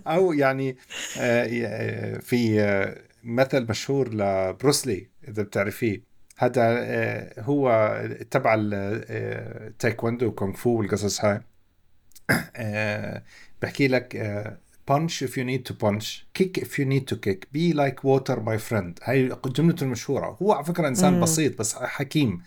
أو 0.06 0.32
يعني 0.32 0.76
آه، 1.18 2.18
في 2.18 2.60
آه، 2.60 3.02
مثل 3.24 3.66
مشهور 3.70 4.14
لبروسلي 4.14 5.08
إذا 5.28 5.42
بتعرفيه. 5.42 6.02
هذا 6.38 6.62
آه، 6.78 7.40
هو 7.40 7.98
تبع 8.30 8.56
التايكوندو 8.58 10.32
كونغ 10.32 10.52
فو 10.52 10.70
والقصص 10.70 11.24
هاي. 11.24 11.40
بحكي 13.62 13.88
لك 13.88 14.58
punch 14.90 15.22
if 15.26 15.32
you 15.36 15.44
need 15.44 15.64
to 15.70 15.74
punch 15.84 16.06
kick 16.38 16.58
if 16.58 16.78
you 16.78 16.86
need 16.92 17.06
to 17.12 17.16
kick 17.26 17.40
be 17.54 17.74
like 17.74 17.98
water 18.02 18.36
my 18.36 18.58
friend. 18.70 18.94
هاي 19.02 19.36
جملته 19.46 19.84
المشهورة. 19.84 20.38
هو 20.42 20.52
على 20.52 20.64
فكرة 20.64 20.88
إنسان 20.88 21.12
مم. 21.12 21.20
بسيط 21.20 21.58
بس 21.58 21.74
حكيم. 21.74 22.42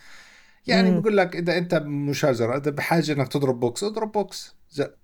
يعني 0.67 0.99
بقول 0.99 1.17
لك 1.17 1.35
إذا 1.35 1.57
أنت 1.57 1.75
مشاجرة 1.75 2.57
إذا 2.57 2.71
بحاجة 2.71 3.11
إنك 3.13 3.27
تضرب 3.27 3.59
بوكس 3.59 3.83
اضرب 3.83 4.11
بوكس. 4.11 4.55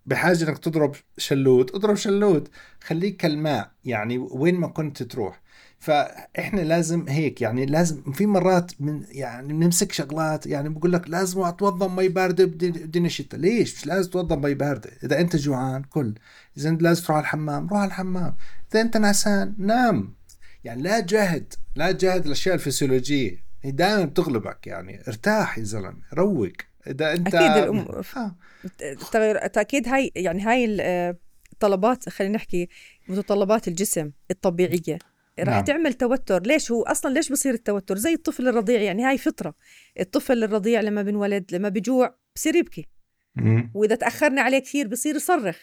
بحاجة 0.05 0.49
إنك 0.49 0.57
تضرب 0.57 0.95
شلوت 1.17 1.75
اضرب 1.75 1.95
شلوت. 1.95 2.51
خليك 2.83 3.17
كالماء. 3.17 3.71
يعني 3.85 4.17
وين 4.17 4.55
ما 4.55 4.67
كنت 4.67 5.03
تروح. 5.03 5.41
فإحنا 5.87 6.61
لازم 6.61 7.09
هيك 7.09 7.41
يعني 7.41 7.65
لازم 7.65 8.11
في 8.11 8.25
مرات 8.25 8.71
من 8.79 9.03
يعني 9.11 9.53
بنمسك 9.53 9.91
شغلات 9.91 10.47
يعني 10.47 10.69
بقول 10.69 10.93
لك 10.93 11.09
لازم 11.09 11.41
اتوضا 11.41 11.87
مي 11.87 12.07
باردة 12.07 12.45
بدين 12.45 13.05
الشتاء 13.05 13.39
ليش؟ 13.39 13.75
مش 13.75 13.85
لازم 13.85 14.09
تتوضا 14.09 14.35
مي 14.35 14.53
باردة. 14.53 14.89
إذا 15.03 15.19
أنت 15.19 15.35
جوعان 15.35 15.83
كل. 15.83 16.13
إذا 16.57 16.69
أنت 16.69 16.81
لازم 16.81 17.03
تروح 17.03 17.17
على 17.17 17.23
الحمام 17.23 17.67
روح 17.67 17.79
على 17.79 17.87
الحمام. 17.87 18.35
إذا 18.71 18.81
أنت 18.81 18.97
نعسان 18.97 19.55
نام. 19.57 20.13
يعني 20.63 20.81
لا 20.81 20.99
تجاهد 20.99 21.53
لا 21.75 21.91
تجاهد 21.91 22.25
الأشياء 22.25 22.55
الفسيولوجية. 22.55 23.43
هي 23.61 23.71
دائما 23.71 24.05
بتغلبك 24.05 24.67
يعني 24.67 25.01
ارتاح 25.07 25.57
يا 25.57 25.63
زلمة 25.63 26.01
روق. 26.13 26.51
إذا 26.87 27.13
أنت 27.13 27.35
أكيد 27.35 27.63
الأم... 27.63 28.03
التغير 28.81 29.37
أكيد 29.41 29.87
هاي 29.87 30.11
يعني 30.15 30.41
هاي 30.41 30.65
الطلبات 31.53 32.09
خلينا 32.09 32.35
نحكي 32.35 32.69
متطلبات 33.07 33.67
الجسم 33.67 34.11
الطبيعية. 34.31 34.99
راح 35.39 35.55
نعم. 35.55 35.63
تعمل 35.63 35.93
توتر. 35.93 36.41
ليش 36.41 36.71
هو 36.71 36.83
أصلا 36.83 37.13
ليش 37.13 37.31
بصير 37.31 37.53
التوتر؟ 37.53 37.97
زي 37.97 38.13
الطفل 38.13 38.47
الرضيع 38.47 38.81
يعني 38.81 39.03
هاي 39.03 39.17
فطرة. 39.17 39.53
الطفل 39.99 40.43
الرضيع 40.43 40.81
لما 40.81 41.01
بنولد 41.01 41.45
لما 41.51 41.69
بجوع 41.69 42.17
بصير 42.35 42.55
يبكي. 42.55 42.87
مم. 43.35 43.71
وإذا 43.75 43.95
تأخرنا 43.95 44.41
عليه 44.41 44.59
كثير 44.59 44.87
بصير 44.87 45.15
يصرخ. 45.15 45.57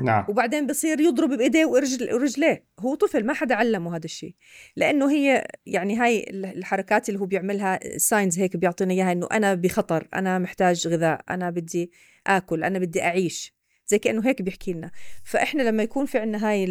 نعم. 0.00 0.26
وبعدين 0.28 0.66
بصير 0.66 1.00
يضرب 1.00 1.28
بإيديه 1.28 1.66
ورجل 1.66 2.14
ورجليه. 2.14 2.66
هو 2.80 2.94
طفل 2.94 3.26
ما 3.26 3.32
حدا 3.32 3.54
علمه 3.54 3.96
هذا 3.96 4.04
الشيء. 4.04 4.34
لأنه 4.76 5.10
هي 5.10 5.46
يعني 5.66 5.96
هاي 5.96 6.26
الحركات 6.30 7.08
اللي 7.08 7.20
هو 7.20 7.26
بيعملها 7.26 7.98
signs 7.98 8.38
هيك 8.38 8.56
بيعطينا 8.56 8.92
إياها 8.92 9.12
إنه 9.12 9.28
أنا 9.32 9.54
بخطر 9.54 10.08
أنا 10.14 10.38
محتاج 10.38 10.88
غذاء 10.88 11.20
أنا 11.30 11.50
بدي 11.50 11.90
آكل 12.26 12.64
أنا 12.64 12.78
بدي 12.78 13.02
أعيش. 13.02 13.54
زي 13.92 13.98
كأنه 13.98 14.26
هيك 14.28 14.42
بيحكي 14.42 14.72
لنا. 14.72 14.90
فإحنا 15.24 15.62
لما 15.62 15.82
يكون 15.82 16.06
في 16.06 16.18
عنا 16.18 16.48
هاي 16.50 16.66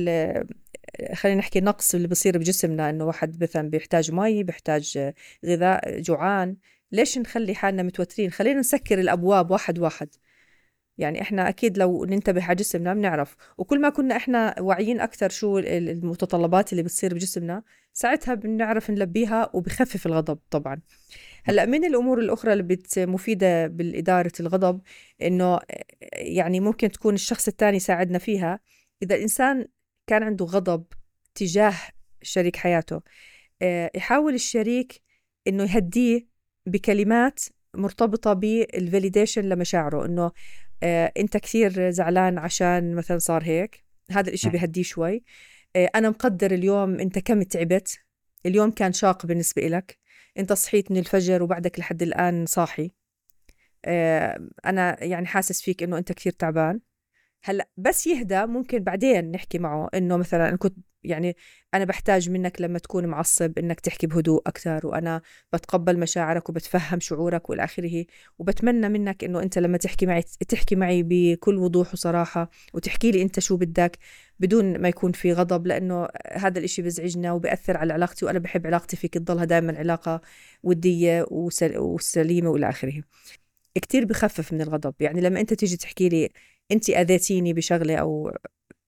خلينا 1.14 1.40
نحكي 1.40 1.60
نقص 1.62 1.96
اللي 1.96 2.08
بصير 2.08 2.38
بجسمنا 2.38 2.90
إنه 2.90 3.06
واحد 3.06 3.44
مثلا 3.44 3.70
بيحتاج 3.70 4.12
مي 4.12 4.44
بيحتاج 4.44 5.14
غذاء 5.46 6.00
جوعان 6.02 6.56
ليش 6.92 7.18
نخلي 7.18 7.56
حالنا 7.56 7.84
متوترين؟ 7.84 8.32
خلينا 8.32 8.60
نسكر 8.60 9.00
الأبواب 9.00 9.52
واحد 9.52 9.80
واحد. 9.80 10.10
يعني 10.98 11.22
إحنا 11.22 11.50
أكيد 11.50 11.78
لو 11.78 12.06
ننتبه 12.06 12.44
على 12.44 12.56
جسمنا 12.56 12.94
بنعرف. 12.94 13.36
وكل 13.58 13.82
ما 13.82 13.90
كنا 13.90 14.16
إحنا 14.16 14.56
واعيين 14.60 15.00
أكثر 15.00 15.30
شو 15.30 15.58
المتطلبات 15.58 16.72
اللي 16.72 16.84
بتصير 16.84 17.14
بجسمنا 17.14 17.64
ساعتها 17.94 18.34
بنعرف 18.34 18.90
نلبيها 18.90 19.50
وبخفف 19.54 20.06
الغضب 20.06 20.40
طبعا. 20.52 20.82
هلأ 21.44 21.66
من 21.66 21.86
الأمور 21.86 22.20
الأخرى 22.20 22.54
اللي 22.54 22.64
بت 22.64 23.00
مفيدة 23.00 23.68
بالإدارة 23.68 24.32
الغضب 24.40 24.82
إنه 25.22 25.60
يعني 26.14 26.60
ممكن 26.60 26.92
تكون 26.92 27.14
الشخص 27.14 27.48
الثاني 27.48 27.80
ساعدنا 27.80 28.18
فيها. 28.18 28.60
إذا 29.04 29.16
الانسان 29.16 29.68
كان 30.08 30.24
عنده 30.24 30.46
غضب 30.46 30.86
تجاه 31.36 31.74
شريك 32.22 32.56
حياته 32.56 33.02
آه، 33.62 33.92
يحاول 33.96 34.34
الشريك 34.34 35.02
إنه 35.48 35.64
يهديه 35.64 36.28
بكلمات 36.66 37.40
مرتبطة 37.76 38.34
بالفاليديشن 38.34 39.42
لمشاعره 39.42 40.06
إنه 40.06 40.32
آه، 40.84 41.14
أنت 41.18 41.38
كثير 41.38 41.90
زعلان 41.90 42.38
عشان 42.38 42.96
مثلا 42.96 43.18
صار 43.18 43.44
هيك. 43.44 43.84
هذا 44.12 44.30
الإشي 44.30 44.50
بيهديه 44.50 44.84
شوي. 44.84 45.24
آه، 45.76 45.90
أنا 45.96 46.10
مقدر 46.10 46.52
اليوم 46.52 47.00
أنت 47.00 47.20
كم 47.20 47.42
تعبت. 47.42 48.00
اليوم 48.46 48.72
كان 48.72 48.94
شاق 48.94 49.26
بالنسبة 49.26 49.62
لك 49.68 49.98
انت 50.38 50.54
صحيت 50.54 50.92
من 50.92 50.98
الفجر 50.98 51.44
وبعدك 51.44 51.80
لحد 51.80 52.02
الآن 52.02 52.46
صاحي. 52.46 52.92
أنا 54.66 55.04
يعني 55.04 55.26
حاسس 55.26 55.62
فيك 55.62 55.84
إنه 55.84 55.98
أنت 55.98 56.12
كثير 56.12 56.32
تعبان. 56.32 56.80
هلأ 57.44 57.70
بس 57.78 58.08
يهدى 58.08 58.46
ممكن 58.46 58.80
بعدين 58.80 59.32
نحكي 59.32 59.60
معه 59.60 59.90
إنه 59.94 60.18
مثلا 60.18 60.50
أنا 60.50 60.58
كنت 60.58 60.78
يعني 61.04 61.36
أنا 61.74 61.86
بحتاج 61.86 62.30
منك 62.30 62.62
لما 62.62 62.80
تكون 62.80 63.06
معصب 63.06 63.60
إنك 63.60 63.80
تحكي 63.80 64.08
بهدوء 64.08 64.42
أكثر 64.48 64.88
وأنا 64.88 65.22
بتقبل 65.54 66.00
مشاعرك 66.00 66.50
وبتفهم 66.50 67.00
شعورك 67.00 67.50
وإلى 67.50 67.64
آخره 67.64 68.06
وبتمنى 68.40 68.90
منك 68.90 69.24
إنه 69.24 69.42
أنت 69.44 69.58
لما 69.58 69.78
تحكي 69.78 70.06
معي 70.06 70.22
تحكي 70.48 70.76
معي 70.76 71.04
بكل 71.04 71.58
وضوح 71.58 71.94
وصراحة 71.94 72.50
وتحكي 72.74 73.12
لي 73.12 73.22
أنت 73.22 73.40
شو 73.40 73.58
بدك 73.58 73.98
بدون 74.40 74.82
ما 74.82 74.90
يكون 74.90 75.12
في 75.12 75.34
غضب 75.34 75.68
لأنه 75.68 76.08
هذا 76.32 76.60
الإشي 76.60 76.82
بزعجنا 76.82 77.32
وبأثر 77.32 77.78
على 77.78 77.94
علاقتي 77.94 78.26
وأنا 78.26 78.40
بحب 78.40 78.68
علاقتي 78.68 78.98
فيك 78.98 79.14
تضلها 79.14 79.46
دائما 79.46 79.78
علاقة 79.78 80.22
ودية 80.64 81.26
وسليمة 81.78 82.50
وإلى 82.50 82.70
آخره. 82.70 83.04
كتير 83.76 84.06
بخفف 84.06 84.54
من 84.54 84.62
الغضب 84.62 84.94
يعني 85.00 85.22
لما 85.22 85.40
أنت 85.40 85.54
تيجي 85.54 85.78
تحكي 85.78 86.10
لي 86.10 86.30
انت 86.72 86.90
أذيتيني 86.90 87.54
بشغلة 87.54 87.96
أو 87.96 88.32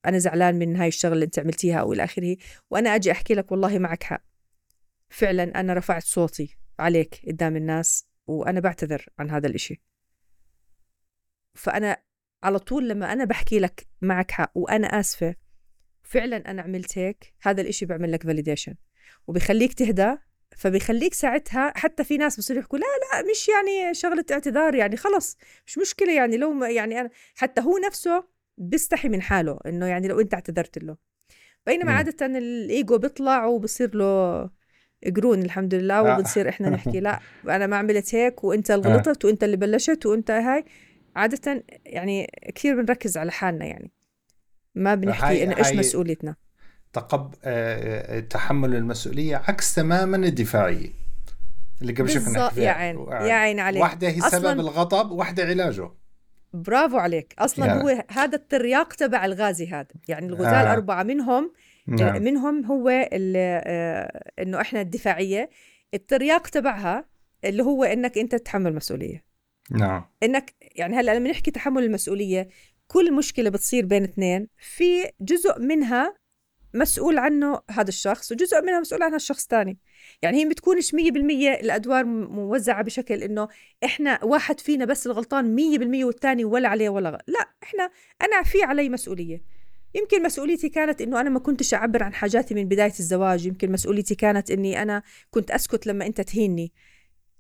أنا 0.06 0.18
زعلان 0.18 0.60
من 0.60 0.76
هاي 0.76 0.88
الشغلة 0.88 1.14
اللي 1.14 1.26
أنت 1.26 1.40
عملتيها 1.40 1.80
أو 1.80 1.94
إلى 1.94 2.04
آخره 2.04 2.38
وأنا 2.70 2.96
أجي 2.96 3.12
أحكي 3.12 3.34
لك 3.34 3.52
والله 3.52 3.80
معك 3.80 4.04
حق. 4.04 4.24
فعلا 5.10 5.60
أنا 5.60 5.74
رفعت 5.74 6.04
صوتي 6.04 6.58
عليك 6.80 7.22
قدام 7.28 7.56
الناس 7.56 8.08
وأنا 8.28 8.60
بعتذر 8.60 9.06
عن 9.20 9.30
هذا 9.30 9.48
الإشي. 9.48 9.82
فأنا 11.54 11.98
على 12.44 12.60
طول 12.60 12.90
لما 12.90 13.14
أنا 13.14 13.26
بحكي 13.26 13.60
لك 13.60 13.88
معك 14.02 14.32
حق 14.32 14.52
وأنا 14.56 14.88
آسفة 14.88 15.36
فعلا 16.04 16.52
أنا 16.52 16.62
عملت 16.62 16.98
هيك 16.98 17.34
هذا 17.42 17.62
الإشي 17.62 17.86
بيعمل 17.86 18.12
لك 18.12 18.24
فاليديشن 18.24 18.76
وبيخليك 19.28 19.74
تهدى 19.74 20.18
فبيخليك 20.58 21.14
ساعتها 21.14 21.74
حتى 21.76 22.04
في 22.04 22.18
ناس 22.18 22.38
بصيروا 22.38 22.62
يحكوا 22.62 22.80
لا 22.80 22.86
لا 22.86 23.32
مش 23.32 23.50
يعني 23.50 23.94
شغلة 23.94 24.26
اعتذار 24.32 24.76
يعني 24.76 24.98
خلص 24.98 25.38
مش 25.68 25.78
مشكلة 25.78 26.14
يعني 26.14 26.38
لو 26.38 26.64
يعني 26.64 27.02
أنا 27.02 27.10
حتى 27.36 27.62
هو 27.62 27.78
نفسه 27.78 28.24
بيستحي 28.58 29.10
من 29.10 29.22
حاله 29.22 29.60
إنه 29.66 29.86
يعني 29.86 30.08
لو 30.08 30.20
أنت 30.20 30.34
اعتذرت 30.34 30.78
له 30.78 30.98
بينما 31.66 31.92
م. 31.92 31.96
عادة 31.96 32.26
الإيجو 32.26 32.98
بيطلع 32.98 33.46
وبصير 33.46 33.96
له 33.96 34.50
قرون 35.16 35.42
الحمد 35.42 35.74
لله 35.74 36.00
آه. 36.00 36.14
وبنصير 36.14 36.50
إحنا 36.50 36.70
نحكي 36.70 37.00
لا 37.00 37.20
أنا 37.50 37.68
ما 37.68 37.78
عملت 37.78 38.16
هيك 38.16 38.44
وأنت 38.44 38.72
اللي 38.72 38.88
آه. 38.88 38.94
غلطت 38.94 39.26
وأنت 39.26 39.44
اللي 39.44 39.58
بلشت 39.58 40.06
وأنت 40.06 40.32
هاي 40.32 40.66
عادة 41.16 41.64
يعني 41.86 42.32
كثير 42.56 42.82
بنركز 42.82 43.18
على 43.18 43.32
حالنا 43.32 43.66
يعني 43.66 43.92
ما 44.76 44.96
بنحكي 44.96 45.44
انه 45.44 45.58
إيش 45.58 45.74
مسؤوليتنا 45.74 46.36
تقب... 46.94 47.34
آه، 47.44 48.18
آه، 48.18 48.20
تحمل 48.20 48.76
المسؤولية 48.76 49.36
عكس 49.36 49.76
تماما 49.76 50.18
الدفاعية. 50.18 50.90
اللي 51.82 51.94
قبل 51.94 52.10
شوي 52.10 52.26
كنا 52.26 52.52
يا 52.58 52.72
عين 52.72 53.00
يا 53.10 53.34
عين 53.34 53.60
عليك. 53.60 53.82
واحدة 53.82 54.08
هي 54.08 54.22
سبب 54.22 54.60
الغضب 54.60 55.12
واحدة 55.12 55.44
علاجه. 55.44 55.90
برافو 56.54 56.98
عليك. 56.98 57.34
أصلا 57.40 57.66
يعني. 57.66 57.84
هو 57.84 58.04
هذا 58.12 58.36
الترياق 58.36 58.94
تبع 58.94 59.26
الغازي 59.26 59.68
هذا. 59.68 59.88
يعني 60.08 60.26
الغزال 60.26 60.54
آه. 60.54 60.74
أربعة 60.74 61.04
منهم 61.04 61.54
نعم. 61.88 62.24
منهم 62.24 62.66
هو 62.66 62.90
آه 62.90 64.32
إنه 64.40 64.62
إحنا 64.62 64.82
الدفاعية. 64.82 65.50
الترياق 65.94 66.48
تبعها 66.48 67.06
اللي 67.46 67.64
هو 67.64 67.84
إنك 67.84 68.18
أنت 68.18 68.36
تتحمل 68.36 68.76
مسؤولية. 68.76 69.24
نعم. 69.72 70.06
إنك 70.24 70.54
يعني 70.62 70.96
هلأ 70.96 71.16
لما 71.20 71.30
نحكي 71.30 71.52
تحمل 71.52 71.84
المسؤولية 71.84 72.50
كل 72.88 73.14
مشكلة 73.14 73.50
بتصير 73.50 73.86
بين 73.86 74.04
اثنين. 74.04 74.48
في 74.58 75.12
جزء 75.22 75.60
منها 75.60 76.23
مسؤول 76.74 77.18
عنه 77.18 77.62
هذا 77.72 77.90
الشخص 77.90 78.32
وجزء 78.32 78.62
منها 78.62 78.80
مسؤول 78.80 79.04
عنها 79.04 79.16
الشخص 79.16 79.42
الثاني 79.42 79.78
يعني 80.22 80.42
هي 80.42 80.50
بتكونش 80.50 80.96
100% 80.96 80.96
الأدوار 80.96 82.06
موزعة 82.06 82.84
بشكل 82.84 83.24
إنه 83.24 83.48
إحنا 83.84 84.24
واحد 84.24 84.60
فينا 84.60 84.86
بس 84.86 85.08
الغلطان 85.08 85.56
100% 86.02 86.06
والثاني 86.06 86.46
ولا 86.46 86.70
عليه 86.70 86.90
ولا 86.90 87.10
غ... 87.10 87.18
لا 87.28 87.50
إحنا 87.64 87.92
أنا 88.22 88.44
في 88.44 88.64
علي 88.64 88.90
مسؤولية. 88.90 89.44
يمكن 89.96 90.24
مسؤوليتي 90.24 90.70
كانت 90.70 91.02
إنه 91.02 91.22
أنا 91.22 91.30
ما 91.30 91.40
كنتش 91.40 91.74
أعبر 91.74 92.04
عن 92.04 92.14
حاجاتي 92.14 92.56
من 92.56 92.68
بداية 92.68 92.94
الزواج 93.00 93.46
يمكن 93.46 93.72
مسؤوليتي 93.72 94.16
كانت 94.16 94.52
إني 94.52 94.82
أنا 94.82 95.04
كنت 95.32 95.52
أسكت 95.52 95.88
لما 95.88 96.06
أنت 96.06 96.22
تهيني. 96.22 96.74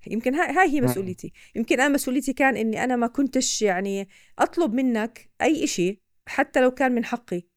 يمكن 0.07 0.35
هاي, 0.35 0.55
هاي 0.55 0.69
هي 0.69 0.81
مسؤوليتي. 0.81 1.33
يمكن 1.55 1.79
أنا 1.79 1.93
مسؤوليتي 1.93 2.33
كان 2.33 2.57
إني 2.57 2.83
أنا 2.83 2.95
ما 2.95 3.07
كنتش 3.07 3.61
يعني 3.61 4.09
أطلب 4.39 4.73
منك 4.73 5.29
أي 5.41 5.63
إشي 5.63 6.01
حتى 6.25 6.61
لو 6.61 6.71
كان 6.71 6.95
من 6.95 7.05
حقي. 7.05 7.52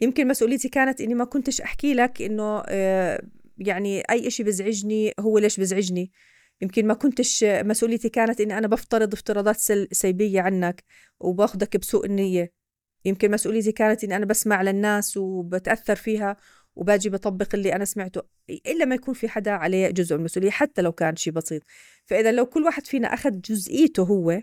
يمكن 0.00 0.28
مسؤوليتي 0.28 0.68
كانت 0.68 1.00
إني 1.00 1.14
ما 1.14 1.24
كنتش 1.24 1.60
أحكي 1.60 1.94
لك 1.94 2.22
إنه 2.22 2.62
آه، 2.68 3.22
يعني 3.58 4.02
أي 4.10 4.26
إشي 4.26 4.42
بزعجني 4.42 5.12
هو 5.20 5.38
ليش 5.38 5.60
بزعجني. 5.60 6.12
يمكن 6.62 6.86
ما 6.86 6.94
كنتش 6.94 7.44
مسؤوليتي 7.44 8.08
كانت 8.08 8.40
إني 8.40 8.58
أنا 8.58 8.68
بفترض 8.68 9.12
افتراضات 9.12 9.56
سلبية 9.92 10.40
عنك 10.40 10.84
وباخذك 11.20 11.76
بسوء 11.76 12.06
النية. 12.06 12.52
يمكن 13.04 13.30
مسؤوليتي 13.30 13.72
كانت 13.72 14.04
إني 14.04 14.16
أنا 14.16 14.26
بسمع 14.26 14.62
للناس 14.62 15.16
وبتأثر 15.16 15.96
فيها 15.96 16.36
وباجي 16.76 17.08
بطبق 17.10 17.48
اللي 17.54 17.74
أنا 17.74 17.84
سمعته 17.84 18.22
إلا 18.66 18.84
ما 18.84 18.94
يكون 18.94 19.14
في 19.14 19.28
حدا 19.28 19.50
عليه 19.50 19.90
جزء 19.90 20.14
من 20.14 20.20
المسؤولية 20.20 20.50
حتى 20.50 20.82
لو 20.82 20.92
كان 20.92 21.16
شيء 21.16 21.32
بسيط. 21.32 21.62
فإذا 22.04 22.32
لو 22.32 22.46
كل 22.46 22.62
واحد 22.64 22.86
فينا 22.86 23.14
أخذ 23.14 23.40
جزئيته 23.40 24.02
هو 24.02 24.42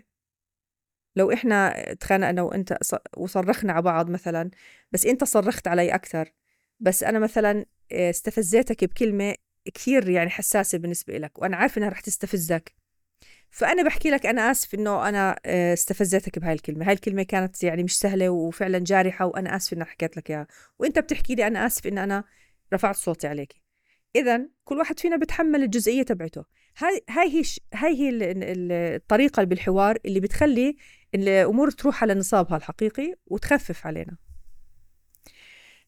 لو 1.16 1.32
إحنا 1.32 1.84
تخانقنا 2.00 2.42
وإنت 2.42 2.78
وصرخنا 3.16 3.72
على 3.72 3.82
بعض 3.82 4.10
مثلا 4.10 4.50
بس 4.92 5.06
إنت 5.06 5.24
صرخت 5.24 5.68
علي 5.68 5.94
أكثر 5.94 6.32
بس 6.80 7.02
أنا 7.02 7.18
مثلا 7.18 7.64
آه، 7.92 8.10
استفزيتك 8.10 8.84
بكلمة 8.84 9.34
كثير 9.74 10.08
يعني 10.08 10.30
حساسة 10.30 10.78
بالنسبة 10.78 11.18
لك 11.18 11.38
وأنا 11.38 11.56
عارفة 11.56 11.78
إنها 11.78 11.88
رح 11.88 12.00
تستفزك. 12.00 12.74
فأنا 13.50 13.82
بحكي 13.82 14.10
لك 14.10 14.26
أنا 14.26 14.50
آسف 14.50 14.74
إنه 14.74 15.08
أنا 15.08 15.40
آه، 15.46 15.72
استفزتك 15.72 16.38
بهاي 16.38 16.52
الكلمة. 16.52 16.86
هاي 16.86 16.92
الكلمة 16.92 17.22
كانت 17.22 17.64
يعني 17.64 17.82
مش 17.82 17.98
سهلة 17.98 18.30
وفعلا 18.30 18.78
جارحة 18.78 19.26
وأنا 19.26 19.56
اسف 19.56 19.72
اني 19.72 19.84
حكيت 19.84 20.16
لك 20.16 20.30
إياها. 20.30 20.46
وإنت 20.78 20.98
بتحكي 20.98 21.34
لي 21.34 21.46
أنا 21.46 21.66
اسف 21.66 21.86
إن 21.86 21.98
أنا 21.98 22.24
رفعت 22.74 22.96
صوتي 22.96 23.26
عليك. 23.26 23.54
اذا 24.16 24.48
كل 24.64 24.78
واحد 24.78 25.00
فينا 25.00 25.16
بتحمل 25.16 25.62
الجزئية 25.62 26.02
تبعته. 26.02 26.44
هاي 26.78 27.04
هاي 27.10 27.28
هي 27.28 27.42
هاي 27.74 27.96
هي 28.00 28.10
الطريقة 28.96 29.44
بالحوار 29.44 29.98
اللي 30.06 30.20
بتخلي 30.20 30.76
الأمور 31.14 31.70
تروح 31.70 32.02
على 32.02 32.14
نصابها 32.14 32.56
الحقيقي 32.56 33.14
وتخفف 33.26 33.86
علينا. 33.86 34.16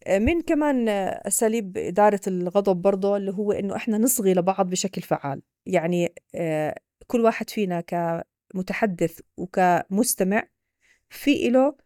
من 0.09 0.41
كمان 0.41 0.89
أساليب 0.89 1.79
إدارة 1.79 2.21
الغضب 2.27 2.83
برضه 2.83 3.17
اللي 3.17 3.33
هو 3.33 3.53
إنه 3.53 3.77
إحنا 3.77 3.99
نصغي 3.99 4.35
لبعض 4.35 4.71
بشكل 4.71 5.03
فعال. 5.03 5.43
يعني 5.67 6.15
آه، 6.35 6.75
كل 7.07 7.21
واحد 7.21 7.51
فينا 7.51 7.81
كمتحدث 7.81 9.21
وكمستمع 9.37 10.49
في 11.11 11.49
له 11.49 11.77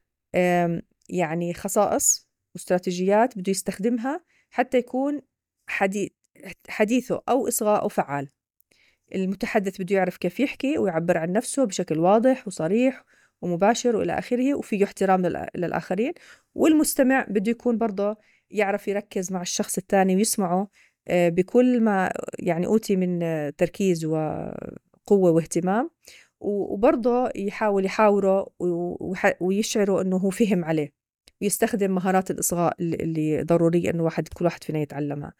يعني 1.09 1.55
خصائص 1.55 2.29
واستراتيجيات 2.55 3.39
بده 3.39 3.51
يستخدمها 3.51 4.25
حتى 4.51 4.79
يكون 4.79 5.21
حديث 5.67 6.11
حديثه 6.69 7.23
أو 7.29 7.49
إصغاءه 7.49 7.89
فعال. 7.89 8.29
المتحدث 9.15 9.81
بده 9.81 9.97
يعرف 9.97 10.17
كيف 10.17 10.41
يحكي 10.41 10.79
ويعبر 10.79 11.19
عن 11.19 11.33
نفسه 11.33 11.65
بشكل 11.65 11.99
واضح 11.99 12.47
وصريح 12.47 13.05
ومباشر 13.43 13.97
وإلى 13.97 14.19
آخره 14.19 14.55
وفيه 14.55 14.85
احترام 14.85 15.27
للآخرين. 15.57 16.13
والمستمع 16.55 17.27
بده 17.29 17.51
يكون 17.51 17.79
برضه 17.79 18.17
يعرف 18.51 18.89
يركز 18.89 19.33
مع 19.33 19.43
الشخص 19.43 19.79
الثاني 19.79 20.17
ويسمعه 20.17 20.69
آه، 21.09 21.29
بكل 21.29 21.81
ما 21.81 22.13
يعني 22.39 22.67
أوتي 22.67 22.97
من 22.97 23.21
تركيز 23.57 24.05
وقوة 24.05 25.31
واهتمام. 25.31 25.91
وبرضه 26.41 27.31
يحاول 27.37 27.85
يحاوره 27.85 28.47
ويشعره 29.41 30.03
أنه 30.03 30.17
هو 30.17 30.31
فهم 30.31 30.65
عليه 30.65 30.93
ويستخدم 31.43 31.91
مهارات 31.95 32.31
الإصغاء 32.31 32.77
اللي 32.81 33.43
ضروري 33.43 33.91
أنه 33.91 34.03
واحد 34.05 34.29
كل 34.29 34.45
واحد 34.45 34.65
فينا 34.65 34.79
يتعلمها. 34.79 35.33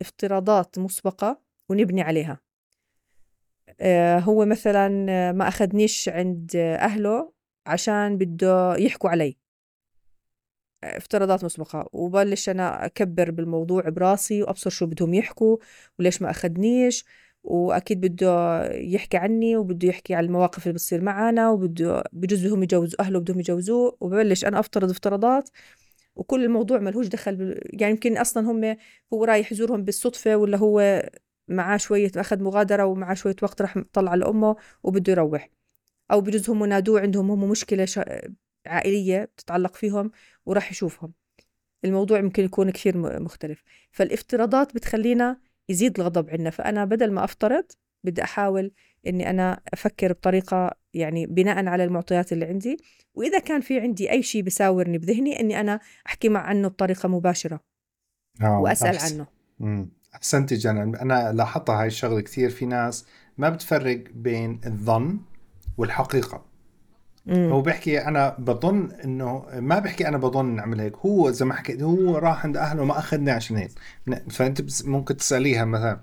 افتراضات 0.00 0.78
مسبقة 0.78 1.40
ونبني 1.68 2.02
عليها. 2.02 2.45
هو 4.20 4.44
مثلا 4.44 4.88
ما 5.32 5.48
أخذنيش 5.48 6.08
عند 6.08 6.56
أهله 6.56 7.32
عشان 7.66 8.18
بده 8.18 8.76
يحكوا 8.76 9.10
علي. 9.10 9.36
افتراضات 10.84 11.44
مسبقة. 11.44 11.88
وبلش 11.92 12.48
أنا 12.48 12.84
أكبر 12.86 13.30
بالموضوع 13.30 13.88
براسي 13.88 14.42
وأبصر 14.42 14.70
شو 14.70 14.86
بدهم 14.86 15.14
يحكوا 15.14 15.56
وليش 15.98 16.22
ما 16.22 16.30
أخذنيش. 16.30 17.04
وأكيد 17.44 18.00
بده 18.00 18.64
يحكي 18.72 19.16
عني 19.16 19.56
وبده 19.56 19.88
يحكي 19.88 20.14
على 20.14 20.26
المواقف 20.26 20.62
اللي 20.62 20.74
بتصير 20.74 21.00
معنا 21.00 21.50
وبده 21.50 22.04
بجوز 22.12 22.46
هم 22.46 22.62
يجوزوا 22.62 23.00
أهله 23.00 23.18
بدهم 23.20 23.40
يجوزوه. 23.40 23.96
وببلش 24.00 24.44
أنا 24.44 24.60
أفترض 24.60 24.90
افتراضات. 24.90 25.50
وكل 26.16 26.44
الموضوع 26.44 26.78
ملهوش 26.78 27.06
دخل. 27.06 27.60
يعني 27.64 27.92
يمكن 27.92 28.18
أصلا 28.18 28.50
هم 28.50 28.76
هو 29.14 29.24
رايح 29.24 29.52
يزورهم 29.52 29.84
بالصدفة 29.84 30.36
ولا 30.36 30.56
هو 30.58 31.02
معاه 31.48 31.76
شوية 31.76 32.10
أخذ 32.16 32.42
مغادرة 32.42 32.84
ومعاه 32.84 33.14
شوية 33.14 33.36
وقت 33.42 33.62
راح 33.62 33.78
طلع 33.92 34.14
لأمه 34.14 34.56
وبده 34.82 35.12
يروح. 35.12 35.50
أو 36.10 36.20
بجوز 36.20 36.50
هم 36.50 36.64
نادوه 36.64 37.00
عندهم 37.00 37.30
هم 37.30 37.50
مشكلة 37.50 37.84
ش... 37.84 38.00
عائلية 38.66 39.24
بتتعلق 39.24 39.74
فيهم 39.74 40.10
وراح 40.46 40.70
يشوفهم. 40.70 41.12
الموضوع 41.84 42.20
ممكن 42.20 42.44
يكون 42.44 42.70
كثير 42.70 43.20
مختلف. 43.20 43.62
فالافتراضات 43.90 44.74
بتخلينا 44.74 45.40
يزيد 45.68 46.00
الغضب 46.00 46.30
عندنا. 46.30 46.50
فأنا 46.50 46.84
بدل 46.84 47.12
ما 47.12 47.24
أفترض 47.24 47.64
بدي 48.04 48.22
أحاول 48.22 48.72
إني 49.06 49.30
أنا 49.30 49.60
أفكر 49.72 50.12
بطريقة 50.12 50.70
يعني 50.94 51.26
بناء 51.26 51.66
على 51.66 51.84
المعطيات 51.84 52.32
اللي 52.32 52.44
عندي. 52.44 52.76
وإذا 53.14 53.38
كان 53.38 53.60
في 53.60 53.80
عندي 53.80 54.10
أي 54.10 54.22
شيء 54.22 54.42
بيساورني 54.42 54.98
بذهني 54.98 55.40
إني 55.40 55.60
أنا 55.60 55.80
أحكي 56.06 56.28
مع 56.28 56.40
عنه 56.40 56.68
بطريقة 56.68 57.08
مباشرة. 57.08 57.60
آه 58.42 58.60
وأسأل 58.60 58.96
أحسن. 58.96 59.26
عنه. 59.60 59.88
أحسنتي 60.16 60.54
جنى 60.54 60.82
أنا 60.82 61.32
لاحظتها 61.32 61.80
هاي 61.80 61.86
الشغلة 61.86 62.20
كثير. 62.20 62.50
في 62.50 62.66
ناس 62.66 63.06
ما 63.38 63.48
بتفرق 63.48 64.04
بين 64.14 64.60
الظن 64.66 65.18
والحقيقة. 65.76 66.44
مم. 67.26 67.52
هو 67.52 67.60
بيحكي 67.62 67.98
أنا 67.98 68.36
بظن 68.38 68.90
إنه 69.04 69.46
ما 69.54 69.78
بيحكي 69.78 70.08
أنا 70.08 70.18
بظن 70.18 70.44
نعمل 70.46 70.80
هيك. 70.80 70.96
هو 70.96 71.30
زي 71.30 71.44
ما 71.44 71.54
حكيت 71.54 71.82
هو 71.82 72.18
راح 72.18 72.44
عند 72.44 72.56
أهله 72.56 72.84
ما 72.84 72.98
أخذني 72.98 73.30
عشان 73.30 73.56
هيك. 73.56 73.70
فأنت 74.30 74.84
ممكن 74.84 75.16
تسأليها 75.16 75.64
مثلا 75.64 76.00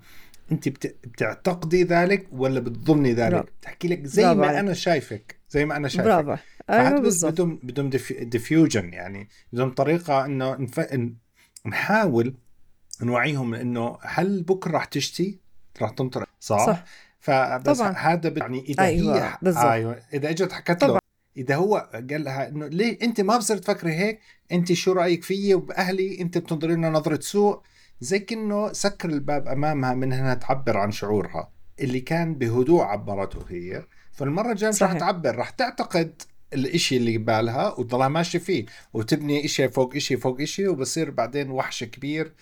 أنت 0.52 0.70
بتعتقدي 0.70 1.84
ذلك 1.84 2.28
ولا 2.32 2.60
بتظني 2.60 3.14
ذلك؟ 3.14 3.54
تحكي 3.62 3.88
لك 3.88 4.06
زي 4.06 4.34
ما 4.34 4.60
أنا 4.60 4.74
شايفك. 4.74 5.36
زي 5.50 5.66
ما 5.66 5.78
أنا 5.78 5.88
شايفك. 5.88 6.06
برافو. 6.06 6.44
أيوه 6.70 7.00
بالضبط. 7.00 7.32
بدهم 7.32 7.60
بدهم 7.64 7.90
ديفيوجن 8.22 8.94
يعني. 8.94 9.30
بدهم 9.54 9.72
طريقة 9.72 10.26
إنه 10.26 10.56
نف... 10.56 10.80
نحاول 11.66 12.36
نوعيهم 13.02 13.54
إنه 13.54 13.98
هل 14.02 14.44
بكرة 14.44 14.72
راح 14.72 14.86
تشتي؟ 14.86 15.40
راح 15.82 15.90
تنطر. 15.90 16.26
صح, 16.40 16.66
صح. 16.66 16.84
فبس 17.20 17.78
طبعا. 17.78 17.92
هذا 17.92 18.34
يعني 18.38 18.62
إذا 18.62 18.84
أيوة. 18.84 19.28
هي 19.28 19.38
بالزبط. 19.42 19.64
أيوه. 19.64 20.00
إذا 20.14 20.30
إجت 20.30 20.52
حكت 20.52 20.84
له. 20.84 21.00
إذا 21.38 21.56
هو 21.56 21.90
قال 21.94 22.24
لها 22.24 22.48
إنه 22.48 22.68
ليه 22.68 22.98
أنت 23.02 23.22
ما 23.22 23.38
بصير 23.38 23.58
تفكري 23.58 23.94
هيك؟ 23.94 24.20
أنت 24.52 24.74
شو 24.74 24.92
رأيك 24.92 25.24
فيي 25.24 25.56
وبأهلي؟ 25.56 26.22
أنت 26.22 26.38
بتنظري 26.38 26.74
لنا 26.74 26.90
نظرة 26.90 27.20
سوء. 27.20 27.62
زي 28.02 28.20
كأنه 28.20 28.74
سكر 28.74 29.10
الباب 29.10 29.48
أمامها 29.48 29.94
من 29.94 30.14
أنها 30.14 30.34
تعبر 30.34 30.78
عن 30.78 30.92
شعورها. 30.92 31.50
اللي 31.80 32.00
كان 32.00 32.36
بهدوء 32.36 32.82
عبرته 32.84 33.46
هي. 33.50 33.86
فالمرة 34.12 34.52
الجاية 34.52 34.70
مش 34.70 34.84
رح 34.84 34.94
تعبر. 34.94 35.38
رح 35.38 35.50
تعتقد 35.50 36.22
الإشي 36.54 36.98
اللي 36.98 37.18
قبالها 37.18 37.80
وتضلها 37.80 38.08
ماشية 38.08 38.40
فيه. 38.40 38.66
وتبني 38.94 39.46
إشي 39.46 39.70
فوق 39.70 39.96
إشي 39.96 40.18
فوق 40.18 40.42
إشي 40.42 40.68
وبصير 40.68 41.12
بعدين 41.12 41.50
وحش 41.50 41.84
كبير. 41.84 42.34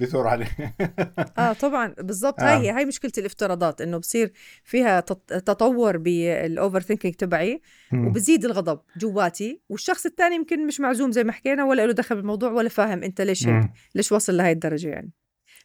بثور 0.00 0.26
عليه. 0.26 0.74
آه 1.38 1.52
طبعا. 1.52 1.94
بالضبط. 1.98 2.40
آه. 2.40 2.44
هاي 2.44 2.70
هاي 2.70 2.84
مشكلة 2.84 3.12
الافتراضات 3.18 3.80
إنه 3.80 3.98
بصير 3.98 4.32
فيها 4.64 5.00
تطور 5.00 5.96
بال 5.96 6.80
overthinking 6.80 7.14
تبعي 7.14 7.60
وبزيد 7.94 8.44
الغضب 8.44 8.80
جواتي 8.96 9.60
والشخص 9.68 10.06
الثاني 10.06 10.34
يمكن 10.34 10.66
مش 10.66 10.80
معزوم 10.80 11.12
زي 11.12 11.24
ما 11.24 11.32
حكينا 11.32 11.64
ولا 11.64 11.86
له 11.86 11.92
دخل 11.92 12.16
بالموضوع 12.16 12.50
ولا 12.50 12.68
فاهم 12.68 13.02
أنت 13.02 13.20
ليش 13.20 13.46
هيك 13.46 13.70
ليش 13.94 14.12
وصل 14.12 14.36
لهي 14.36 14.52
الدرجة 14.52 14.88
يعني. 14.88 15.12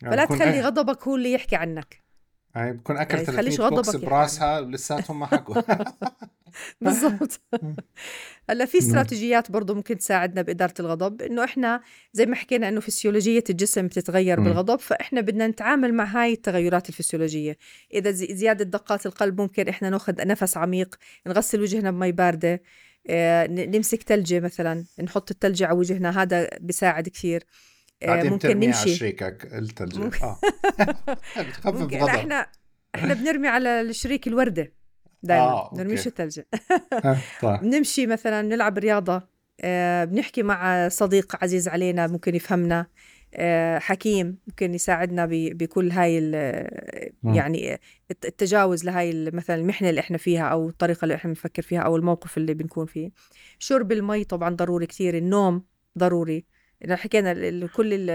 فلا 0.01 0.25
تخلي 0.25 0.61
غضبك 0.61 1.07
هو 1.07 1.15
اللي 1.15 1.33
يحكي 1.33 1.55
عنك. 1.55 2.03
يعني 2.55 2.73
بكون 2.73 2.97
اكل 2.97 3.17
يعني 3.17 3.25
300 3.25 3.69
بوكس 3.69 3.95
براسها 3.95 4.59
ولساتهم 4.59 5.19
ما 5.19 5.25
حكوا. 5.25 5.61
بالضبط. 6.81 7.41
هلأ 8.49 8.65
في 8.65 8.77
استراتيجيات 8.77 9.51
برضه 9.51 9.73
ممكن 9.73 9.97
تساعدنا 9.97 10.41
بإدارة 10.41 10.73
الغضب 10.79 11.21
إنه 11.21 11.43
إحنا 11.43 11.81
زي 12.13 12.25
ما 12.25 12.35
حكينا 12.35 12.69
إنه 12.69 12.79
فسيولوجية 12.79 13.43
الجسم 13.49 13.87
بتتغير 13.87 14.39
بالغضب 14.39 14.79
فإحنا 14.79 15.21
بدنا 15.21 15.47
نتعامل 15.47 15.93
مع 15.93 16.03
هاي 16.03 16.33
التغيرات 16.33 16.89
الفسيولوجية. 16.89 17.57
إذا 17.93 18.11
زيادة 18.11 18.65
دقات 18.65 19.05
القلب 19.05 19.41
ممكن 19.41 19.67
إحنا 19.67 19.89
ناخذ 19.89 20.27
نفس 20.27 20.57
عميق 20.57 20.95
نغسل 21.27 21.61
وجهنا 21.61 21.91
بمي 21.91 22.11
باردة 22.11 22.61
آه، 23.09 23.47
نمسك 23.47 24.03
تلجة 24.03 24.39
مثلا 24.39 24.85
نحط 25.03 25.31
التلجة 25.31 25.65
على 25.65 25.77
وجهنا 25.77 26.21
هذا 26.21 26.49
بيساعد 26.59 27.09
كثير. 27.09 27.43
بعدين 28.01 28.31
ممكن 28.31 28.59
نمشي 28.59 28.79
على 28.79 28.95
شريكك 28.95 29.53
الثلج. 29.53 29.99
آه. 30.23 30.39
بتخفف 31.37 31.81
غضب 31.81 31.93
إحنا 31.93 32.47
إحنا 32.95 33.13
بنرمي 33.13 33.47
على 33.47 33.81
الشريك 33.81 34.27
الوردة. 34.27 34.73
دائما 35.23 35.43
آه، 35.43 35.71
نرميش 35.75 36.07
الثلج 36.07 36.39
طيب. 37.41 37.59
بنمشي 37.61 38.07
مثلا 38.07 38.41
نلعب 38.41 38.77
رياضة 38.77 39.21
آه، 39.61 40.05
بنحكي 40.05 40.43
مع 40.43 40.89
صديق 40.89 41.35
عزيز 41.43 41.67
علينا 41.67 42.07
ممكن 42.07 42.35
يفهمنا 42.35 42.85
آه، 43.35 43.79
حكيم 43.79 44.37
ممكن 44.47 44.73
يساعدنا 44.73 45.27
بكل 45.31 45.91
هاي 45.91 46.31
يعني 47.23 47.79
التجاوز 48.11 48.85
لهاي 48.85 49.31
مثلا 49.31 49.55
المحنة 49.55 49.89
اللي 49.89 50.01
إحنا 50.01 50.17
فيها 50.17 50.43
أو 50.43 50.69
الطريقة 50.69 51.03
اللي 51.05 51.15
إحنا 51.15 51.29
بنفكر 51.29 51.61
فيها 51.61 51.79
أو 51.79 51.95
الموقف 51.95 52.37
اللي 52.37 52.53
بنكون 52.53 52.85
فيه. 52.85 53.11
شرب 53.59 53.91
المي 53.91 54.23
طبعا 54.23 54.49
ضروري 54.55 54.85
كثير 54.85 55.17
النوم 55.17 55.63
ضروري. 55.97 56.45
حكينا 56.89 57.67
كل 57.67 58.09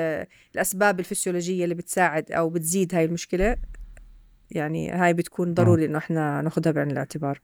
الأسباب 0.54 1.00
الفسيولوجية 1.00 1.64
اللي 1.64 1.74
بتساعد 1.74 2.32
أو 2.32 2.50
بتزيد 2.50 2.94
هاي 2.94 3.04
المشكلة. 3.04 3.56
يعني 4.50 4.90
هاي 4.90 5.14
بتكون 5.14 5.54
ضروري 5.54 5.84
إنه 5.84 5.98
إحنا 5.98 6.42
ناخدها 6.42 6.72
بعين 6.72 6.90
الاعتبار. 6.90 7.40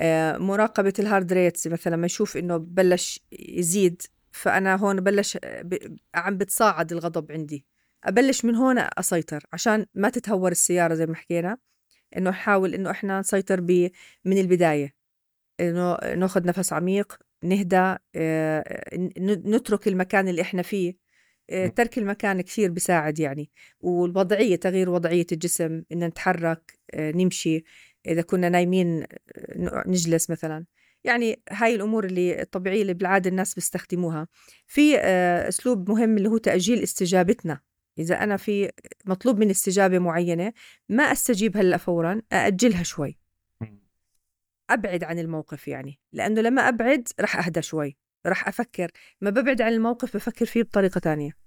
آه، 0.00 0.38
مراقبة 0.38 0.92
ال 0.98 1.04
heart 1.04 1.32
rates 1.32 1.66
مثلا 1.66 1.96
ما 1.96 2.06
يشوف 2.06 2.36
إنه 2.36 2.56
بلش 2.56 3.20
يزيد 3.32 4.02
فأنا 4.32 4.76
هون 4.76 5.00
بلش 5.00 5.38
عم 6.14 6.36
بتصاعد 6.36 6.92
الغضب 6.92 7.32
عندي. 7.32 7.66
أبلش 8.04 8.44
من 8.44 8.54
هون 8.54 8.78
أسيطر 8.78 9.42
عشان 9.52 9.86
ما 9.94 10.08
تتهور 10.08 10.50
السيارة 10.52 10.94
زي 10.94 11.06
ما 11.06 11.16
حكينا 11.16 11.58
إنه 12.16 12.30
نحاول 12.30 12.74
إنه 12.74 12.90
إحنا 12.90 13.20
نسيطر 13.20 13.60
من 14.24 14.38
البداية. 14.38 14.94
إنه 15.60 15.96
ناخذ 16.14 16.46
نفس 16.46 16.72
عميق 16.72 17.18
نهدى 17.44 17.96
آه، 18.14 18.64
نترك 19.26 19.88
المكان 19.88 20.28
اللي 20.28 20.42
إحنا 20.42 20.62
فيه. 20.62 20.90
آه، 20.90 20.99
ترك 21.50 21.98
المكان 21.98 22.40
كثير 22.40 22.70
بيساعد 22.70 23.18
يعني. 23.18 23.50
والوضعية 23.80 24.56
تغيير 24.56 24.90
وضعية 24.90 25.26
الجسم 25.32 25.82
إن 25.92 26.04
نتحرك 26.04 26.78
آه، 26.94 27.12
نمشي 27.12 27.64
إذا 28.06 28.22
كنا 28.22 28.48
نايمين 28.48 29.04
نجلس 29.86 30.30
مثلا. 30.30 30.64
يعني 31.04 31.42
هاي 31.50 31.74
الأمور 31.74 32.04
اللي 32.04 32.42
الطبيعية 32.42 32.82
اللي 32.82 32.94
بالعادة 32.94 33.30
الناس 33.30 33.54
بيستخدموها. 33.54 34.28
في 34.66 34.98
أسلوب 35.48 35.90
مهم 35.90 36.16
اللي 36.16 36.28
هو 36.28 36.36
تأجيل 36.36 36.82
استجابتنا. 36.82 37.60
إذا 37.98 38.22
أنا 38.22 38.36
في 38.36 38.70
مطلوب 39.04 39.38
من 39.38 39.50
استجابة 39.50 39.98
معينة 39.98 40.52
ما 40.88 41.02
أستجيب 41.02 41.56
هلأ 41.56 41.76
فورا 41.76 42.22
أأجلها 42.32 42.82
شوي. 42.82 43.18
أبعد 44.70 45.04
عن 45.04 45.18
الموقف 45.18 45.68
يعني. 45.68 45.98
لأنه 46.12 46.40
لما 46.40 46.68
أبعد 46.68 47.08
رح 47.20 47.46
أهدى 47.46 47.62
شوي. 47.62 47.96
رح 48.26 48.48
أفكر. 48.48 48.90
ما 49.20 49.30
ببعد 49.30 49.62
عن 49.62 49.72
الموقف 49.72 50.16
بفكر 50.16 50.46
فيه 50.46 50.62
بطريقة 50.62 50.98
تانية. 50.98 51.39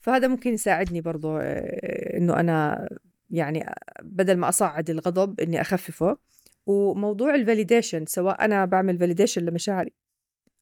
فهذا 0.00 0.28
ممكن 0.28 0.54
يساعدني 0.54 1.00
برضو 1.00 1.36
آه، 1.36 2.16
إنه 2.16 2.40
أنا 2.40 2.88
يعني 3.30 3.66
بدل 4.02 4.36
ما 4.36 4.48
أصعد 4.48 4.90
الغضب 4.90 5.40
إني 5.40 5.60
أخففه. 5.60 6.18
وموضوع 6.66 7.34
ال 7.34 7.40
validation 7.40 8.06
سواء 8.06 8.44
أنا 8.44 8.64
بعمل 8.64 8.98
validation 8.98 9.42
لمشاعري 9.42 9.92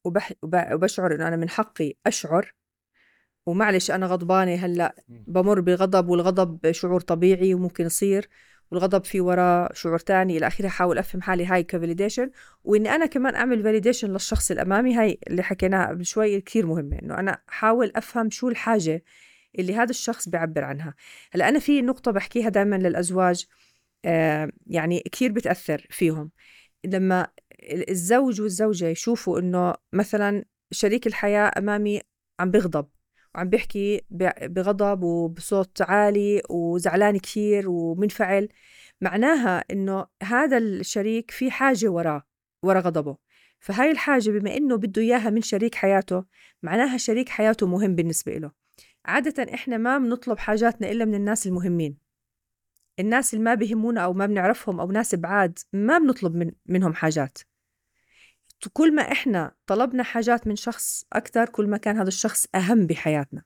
وبح 0.05 0.33
وبشعر 0.43 1.15
إنه 1.15 1.29
أنا 1.29 1.37
من 1.37 1.49
حقي 1.49 1.95
أشعر 2.07 2.55
ومعلش 3.47 3.91
أنا 3.91 4.07
غضبانة 4.07 4.55
هلأ 4.55 4.95
بمر 5.09 5.61
بغضب 5.61 6.09
والغضب 6.09 6.73
شعور 6.73 7.01
طبيعي 7.01 7.55
وممكن 7.55 7.87
يصير. 7.87 8.29
والغضب 8.71 9.05
في 9.05 9.21
وراه 9.21 9.69
شعور 9.73 9.99
تاني 9.99 10.37
إلى 10.37 10.47
آخره 10.47 10.67
أحاول 10.67 10.99
أفهم 10.99 11.23
حالي 11.23 11.47
هاي 11.47 11.63
ك 11.63 11.69
validation 11.69 12.31
وإني 12.65 12.95
أنا 12.95 13.07
كمان 13.07 13.35
أعمل 13.35 13.63
فاليديشن 13.63 14.13
للشخص 14.13 14.51
الأمامي 14.51 14.95
هاي 14.95 15.19
اللي 15.29 15.43
حكيناها 15.43 15.89
قبل 15.89 16.07
شوي 16.07 16.41
كثير 16.41 16.67
مهمة 16.67 16.99
إنه 17.03 17.19
أنا 17.19 17.39
أحاول 17.49 17.93
أفهم 17.97 18.31
شو 18.31 18.49
الحاجة 18.49 19.05
اللي 19.59 19.75
هذا 19.75 19.91
الشخص 19.91 20.29
بيعبر 20.29 20.65
عنها. 20.65 20.95
هلأ 21.33 21.49
أنا 21.49 21.59
في 21.59 21.83
نقطة 21.83 22.11
بحكيها 22.11 22.49
دائما 22.49 22.77
للأزواج 22.77 23.47
آه 24.05 24.51
يعني 24.67 25.03
كثير 25.13 25.33
بتأثر 25.33 25.87
فيهم. 25.91 26.31
لما 26.85 27.27
الزوج 27.63 28.41
والزوجة 28.41 28.89
يشوفوا 28.89 29.39
إنه 29.39 29.75
مثلا 29.93 30.45
شريك 30.71 31.07
الحياة 31.07 31.53
أمامي 31.59 32.01
عم 32.41 32.51
بيغضب 32.51 32.89
وعم 33.37 33.49
بيحكي 33.49 34.01
بغضب 34.41 35.03
وبصوت 35.03 35.83
عالي 35.83 36.43
وزعلان 36.51 37.19
كثير 37.19 37.69
ومنفعل. 37.69 38.49
معناها 39.01 39.65
إنه 39.71 40.07
هذا 40.23 40.59
الشريك 40.59 41.31
في 41.31 41.51
حاجة 41.51 41.89
وراه 41.89 42.23
ورا 42.63 42.81
غضبه. 42.81 43.17
فهاي 43.59 43.91
الحاجة 43.91 44.31
بما 44.31 44.57
إنه 44.57 44.77
بده 44.77 45.03
إياها 45.03 45.31
من 45.31 45.43
شريك 45.43 45.75
حياته 45.75 46.25
معناها 46.63 46.97
شريك 46.97 47.29
حياته 47.29 47.67
مهم 47.67 47.95
بالنسبة 47.95 48.33
له 48.33 48.51
عادة 49.05 49.55
إحنا 49.55 49.77
ما 49.77 49.99
بنطلب 49.99 50.39
حاجاتنا 50.39 50.91
إلا 50.91 51.05
من 51.05 51.15
الناس 51.15 51.47
المهمين. 51.47 51.99
الناس 52.99 53.35
اللي 53.35 53.45
ما 53.45 53.55
بيهمونا 53.55 54.01
أو 54.01 54.13
ما 54.13 54.27
بنعرفهم 54.27 54.81
أو 54.81 54.93
ناس 54.93 55.15
بعاد 55.15 55.59
ما 55.73 55.99
بنطلب 55.99 56.37
من 56.37 56.53
منهم 56.67 56.95
حاجات. 56.95 57.39
كل 58.73 58.95
ما 58.95 59.03
إحنا 59.03 59.55
طلبنا 59.67 60.03
حاجات 60.03 60.47
من 60.47 60.57
شخص 60.57 61.05
أكثر 61.13 61.49
كل 61.49 61.67
ما 61.67 61.77
كان 61.77 61.97
هذا 61.99 62.09
الشخص 62.09 62.47
أهم 62.55 62.87
بحياتنا. 62.87 63.43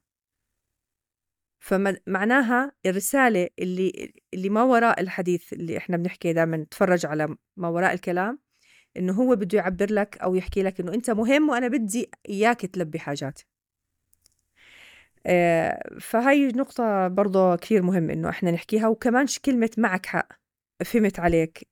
فمعناها 1.61 2.73
الرسالة 2.87 3.49
اللي 3.59 4.13
اللي 4.35 4.49
ما 4.49 4.63
وراء 4.63 5.01
الحديث 5.01 5.53
اللي 5.53 5.79
إحنا 5.79 5.97
بنحكي 5.97 6.33
دائما 6.33 6.57
نتفرج 6.57 7.07
على 7.07 7.37
ما 7.57 7.69
وراء 7.69 7.93
الكلام 7.95 8.39
إنه 8.97 9.13
هو 9.13 9.37
بده 9.37 9.59
يعبر 9.59 9.93
لك 9.93 10.19
أو 10.19 10.35
يحكي 10.35 10.63
لك 10.63 10.81
إنه 10.81 10.95
أنت 10.95 11.11
مهم 11.11 11.49
وأنا 11.49 11.69
بدي 11.69 12.11
إياك 12.29 12.61
تلبي 12.61 12.99
حاجاتي. 12.99 13.47
آه، 15.27 15.99
فهي 16.01 16.49
نقطة 16.49 17.09
برضه 17.09 17.57
كثير 17.57 17.83
مهم 17.83 18.11
إنه 18.11 18.29
إحنا 18.29 18.51
نحكيها 18.51 18.89
وكمان 18.89 19.27
كلمة 19.45 19.71
معك 19.79 20.07
حق 20.07 20.29
فهمت 20.85 21.21
عليك. 21.21 21.69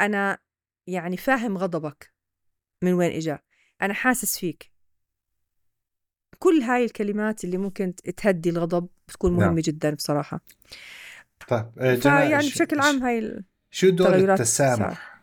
أنا 0.00 0.38
يعني 0.86 1.16
فاهم 1.16 1.58
غضبك 1.58 2.12
من 2.82 2.92
وين 2.92 3.12
إجا. 3.12 3.38
أنا 3.82 3.94
حاسس 3.94 4.38
فيك. 4.38 4.70
كل 6.38 6.60
هاي 6.60 6.84
الكلمات 6.84 7.44
اللي 7.44 7.56
ممكن 7.56 7.94
تهدي 7.94 8.50
الغضب 8.50 8.88
بتكون 9.08 9.32
مهمة 9.32 9.46
نعم. 9.46 9.58
جدا 9.58 9.94
بصراحة. 9.94 10.40
طيب 11.48 12.00
يعني 12.06 12.46
بشكل 12.46 12.80
عام 12.80 13.02
هاي 13.02 13.18
ال... 13.18 13.44
شو 13.70 13.90
دور 13.90 14.14
التسامح 14.14 15.22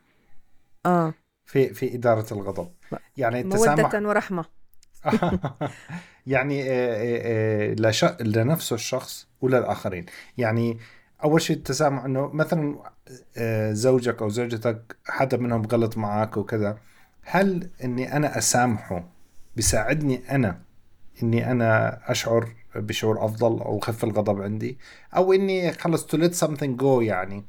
آه. 0.86 1.14
في 1.46 1.74
في 1.74 1.96
إدارة 1.96 2.34
الغضب؟ 2.34 2.72
يعني 3.18 3.42
التسامح 3.42 3.94
مودة 3.94 4.08
ورحمة. 4.08 4.46
يعني 6.28 6.64
لش... 7.76 8.06
لنفسه 8.22 8.74
الشخص 8.74 9.28
وللآخرين 9.42 10.06
يعني 10.38 10.80
أول 11.24 11.42
شيء 11.42 11.58
التسامح 11.58 12.04
إنه 12.04 12.28
مثلا 12.34 12.76
آه، 12.78 12.93
زوجك 13.72 14.22
أو 14.22 14.30
زوجتك 14.30 14.96
حدا 15.06 15.38
منهم 15.38 15.66
غلط 15.66 15.98
معك 15.98 16.38
وكذا 16.38 16.78
هل 17.22 17.70
إني 17.84 18.18
أنا 18.18 18.38
أسامحه؟ 18.38 19.10
بيساعدني 19.56 20.36
أنا 20.36 20.62
إني 21.24 21.52
أنا 21.52 22.00
أشعر 22.12 22.56
بشعور 22.76 23.26
أفضل 23.26 23.62
أو 23.62 23.80
خف 23.80 24.04
الغضب 24.04 24.42
عندي؟ 24.42 24.78
أو 25.16 25.34
إني 25.34 25.72
خلص 25.72 26.06
to 26.06 26.18
let 26.18 26.36
something 26.46 26.64
go 26.64 27.02
يعني 27.02 27.46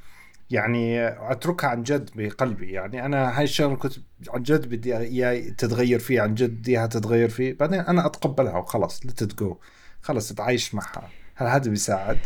يعني 0.50 1.08
أتركها 1.08 1.68
عن 1.70 1.82
جد 1.82 2.10
بقلبي 2.14 2.72
يعني. 2.72 3.04
أنا 3.04 3.38
هاي 3.38 3.44
الشغلة 3.44 3.76
كنت 3.76 3.92
عن 4.28 4.42
جد 4.42 4.68
بدي 4.68 4.96
اياه 4.96 5.50
تتغير 5.50 5.98
فيه 5.98 6.20
عن 6.20 6.34
جد 6.34 6.50
بدي 6.50 6.78
إياها 6.78 6.86
تتغير 6.86 7.28
فيه. 7.28 7.54
بعدين 7.54 7.80
أنا 7.80 8.06
أتقبلها 8.06 8.56
وخلص 8.56 9.06
let 9.06 9.34
go 9.34 9.58
خلص 10.02 10.30
اتعايش 10.30 10.74
معها. 10.74 11.08
هل 11.34 11.46
هذا 11.46 11.70
بيساعد؟ 11.70 12.18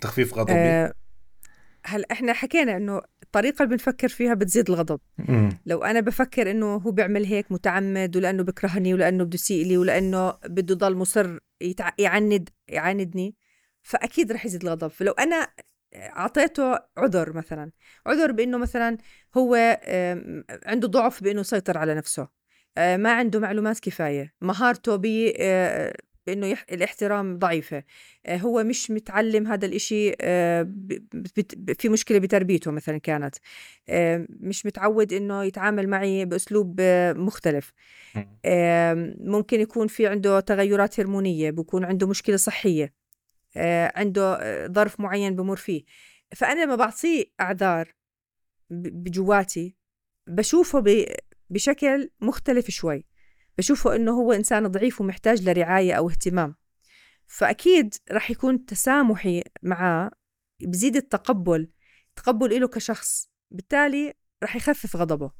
تخفيف 0.00 0.34
غضبي؟ 0.34 0.52
أه 0.52 0.92
هل 1.88 2.04
إحنا 2.12 2.32
حكينا 2.32 2.76
إنه 2.76 3.02
الطريقة 3.22 3.62
اللي 3.62 3.76
بنفكر 3.76 4.08
فيها 4.08 4.34
بتزيد 4.34 4.70
الغضب. 4.70 5.00
مم. 5.18 5.58
لو 5.66 5.82
أنا 5.82 6.00
بفكر 6.00 6.50
إنه 6.50 6.74
هو 6.76 6.90
بيعمل 6.90 7.24
هيك 7.24 7.52
متعمد 7.52 8.16
ولأنه 8.16 8.42
بكرهني 8.42 8.94
ولأنه 8.94 9.24
بده 9.24 9.34
يسيء 9.34 9.66
لي 9.66 9.78
ولأنه 9.78 10.30
بده 10.30 10.72
يضل 10.72 10.96
مصر 10.96 11.38
يتع... 11.60 11.90
يعند 11.98 12.48
يعاندني 12.68 13.34
فأكيد 13.82 14.32
رح 14.32 14.46
يزيد 14.46 14.62
الغضب. 14.62 14.88
فلو 14.88 15.12
أنا 15.12 15.48
أعطيته 15.96 16.78
عذر 16.96 17.32
مثلا 17.32 17.70
عذر 18.06 18.32
بإنه 18.32 18.58
مثلا 18.58 18.98
هو 19.36 19.80
عنده 20.66 20.88
ضعف 20.88 21.22
بإنه 21.22 21.40
يسيطر 21.40 21.78
على 21.78 21.94
نفسه. 21.94 22.28
آه، 22.76 22.96
ما 22.96 23.12
عنده 23.12 23.40
معلومات 23.40 23.80
كفاية. 23.80 24.34
مهارته 24.40 24.96
ب 24.96 25.32
بانه 26.28 26.46
يح... 26.46 26.64
الاحترام 26.72 27.38
ضعيفة. 27.38 27.82
آه، 28.26 28.36
هو 28.36 28.64
مش 28.64 28.90
متعلم 28.90 29.46
هذا 29.46 29.66
الإشي 29.66 30.12
آه، 30.20 30.72
في 31.78 31.88
مشكلة 31.88 32.18
بتربيته 32.18 32.70
مثلا 32.70 32.98
كانت. 32.98 33.36
آه، 33.88 34.26
مش 34.30 34.66
متعود 34.66 35.12
إنه 35.12 35.44
يتعامل 35.44 35.88
معي 35.88 36.24
بأسلوب 36.24 36.80
مختلف. 37.16 37.72
ممكن 39.20 39.60
يكون 39.60 39.86
في 39.86 40.06
عنده 40.06 40.40
تغيرات 40.40 41.00
هرمونية 41.00 41.50
بكون 41.50 41.84
عنده 41.84 42.06
مشكلة 42.06 42.36
صحية 42.36 42.94
عنده 43.96 44.66
ظرف 44.72 45.00
معين 45.00 45.36
بمر 45.36 45.56
فيه. 45.56 45.84
فأنا 46.36 46.64
لما 46.64 46.76
بعطيه 46.76 47.24
أعذار 47.40 47.94
بجواتي 48.70 49.76
بشوفه 50.26 50.84
بشكل 51.50 52.10
مختلف 52.20 52.70
شوي. 52.70 53.04
بشوفه 53.58 53.96
إنه 53.96 54.12
هو 54.12 54.32
إنسان 54.32 54.66
ضعيف 54.66 55.00
ومحتاج 55.00 55.48
لرعاية 55.48 55.92
أو 55.92 56.10
اهتمام. 56.10 56.54
فأكيد 57.26 57.94
رح 58.12 58.30
يكون 58.30 58.64
تسامحي 58.64 59.44
معاه 59.62 60.10
بزيد 60.60 60.96
التقبل 60.96 61.70
تقبل 62.16 62.60
له 62.60 62.68
كشخص 62.68 63.30
بالتالي 63.50 64.14
رح 64.42 64.56
يخفف 64.56 64.96
غضبه. 64.96 65.32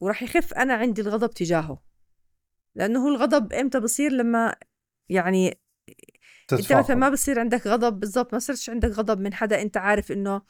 ورح 0.00 0.22
يخف 0.22 0.54
أنا 0.54 0.74
عندي 0.74 1.00
الغضب 1.00 1.30
تجاهه. 1.30 1.82
لأنه 2.74 3.04
هو 3.04 3.08
الغضب 3.08 3.52
إمتى 3.52 3.80
بصير؟ 3.80 4.12
لما 4.12 4.56
يعني 5.08 5.60
أنت 6.52 6.72
مثلا 6.72 6.96
ما 6.96 7.08
بصير 7.08 7.40
عندك 7.40 7.66
غضب 7.66 8.00
بالضبط 8.00 8.32
ما 8.32 8.38
صرتش 8.38 8.70
عندك 8.70 8.88
غضب 8.88 9.20
من 9.20 9.34
حدا 9.34 9.62
أنت 9.62 9.76
عارف 9.76 10.12
إنه 10.12 10.42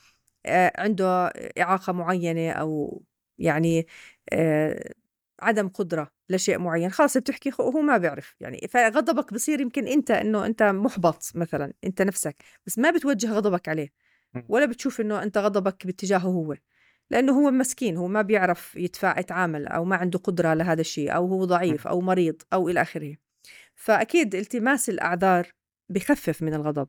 آه، 0.47 0.73
عنده 0.79 1.27
إعاقة 1.61 1.93
معينة 1.93 2.51
أو 2.51 3.03
يعني 3.39 3.87
آه، 4.33 4.95
عدم 5.41 5.69
قدرة 5.69 6.11
لشيء 6.29 6.59
معين 6.59 6.91
خلاص 6.91 7.17
بتحكي 7.17 7.53
هو 7.61 7.81
ما 7.81 7.97
بيعرف 7.97 8.35
يعني 8.41 8.69
فغضبك 8.71 9.35
بصير 9.35 9.61
يمكن 9.61 9.87
أنت 9.87 10.11
إنه 10.11 10.47
أنت 10.47 10.63
محبط 10.63 11.33
مثلا 11.35 11.73
أنت 11.85 12.03
نفسك 12.03 12.37
بس 12.67 12.79
ما 12.79 12.91
بتوجه 12.91 13.33
غضبك 13.33 13.69
عليه 13.69 13.93
ولا 14.49 14.67
بتشوف 14.67 15.01
إنه 15.01 15.23
أنت 15.23 15.39
غضبك 15.39 15.87
باتجاهه 15.87 16.19
هو 16.19 16.57
لأنه 17.11 17.33
هو 17.33 17.51
مسكين 17.51 17.97
هو 17.97 18.09
ما 18.09 18.23
بيعرف 18.23 18.77
يدفع 18.77 19.19
يتعامل 19.19 19.67
أو 19.67 19.85
ما 19.85 19.97
عنده 19.97 20.19
قدرة 20.19 20.55
لهذا 20.55 20.81
الشيء 20.81 21.15
أو 21.15 21.27
هو 21.27 21.45
ضعيف 21.45 21.87
أو 21.87 22.01
مريض 22.01 22.43
أو 22.53 22.69
إلى 22.69 22.83
آخره. 22.83 23.17
فأكيد 23.75 24.35
التماس 24.35 24.89
الأعذار 24.89 25.53
بخفف 25.89 26.43
من 26.43 26.55
الغضب. 26.55 26.89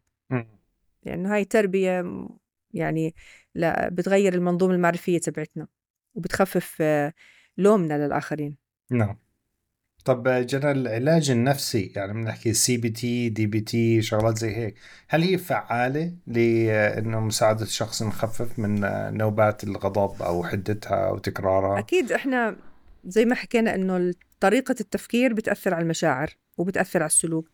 لأنه 1.04 1.34
هاي 1.36 1.46
تربية 1.46 2.28
يعني 2.74 3.16
لا 3.56 3.90
بتغير 3.90 4.34
المنظومة 4.34 4.74
المعرفية 4.74 5.20
تبعتنا 5.20 5.68
وبتخفف 6.16 6.78
آه، 6.82 7.14
لومنا 7.60 8.06
للاخرين 8.06 8.57
نعم. 8.91 9.18
طب 10.06 10.27
جرى 10.27 10.72
العلاج 10.72 11.31
النفسي 11.31 11.91
يعني 11.95 12.14
بنحكي 12.14 12.53
سي 12.53 12.77
بي 12.77 12.90
تي 12.90 13.30
دي 13.30 13.45
بي 13.45 13.61
تي 13.61 14.02
شغلات 14.02 14.38
زي 14.38 14.56
هيك 14.56 14.76
هل 15.07 15.22
هي 15.23 15.38
فعالة 15.38 16.14
لأنه 16.27 17.19
مساعدة 17.19 17.64
الشخص 17.64 18.03
نخفف 18.03 18.60
من 18.60 18.81
نوبات 19.18 19.64
الغضب 19.64 20.22
أو 20.22 20.44
حدتها 20.44 21.07
أو 21.10 21.18
تكرارها؟ 21.18 21.80
أكيد 21.80 22.11
إحنا 22.11 22.56
زي 23.06 23.26
ما 23.26 23.36
حكينا 23.36 23.76
إنه 23.76 24.14
طريقة 24.40 24.76
التفكير 24.81 25.34
بتأثر 25.34 25.73
على 25.73 25.84
المشاعر 25.84 26.30
وبتأثر 26.57 26.99
على 26.99 27.07
السلوك. 27.10 27.49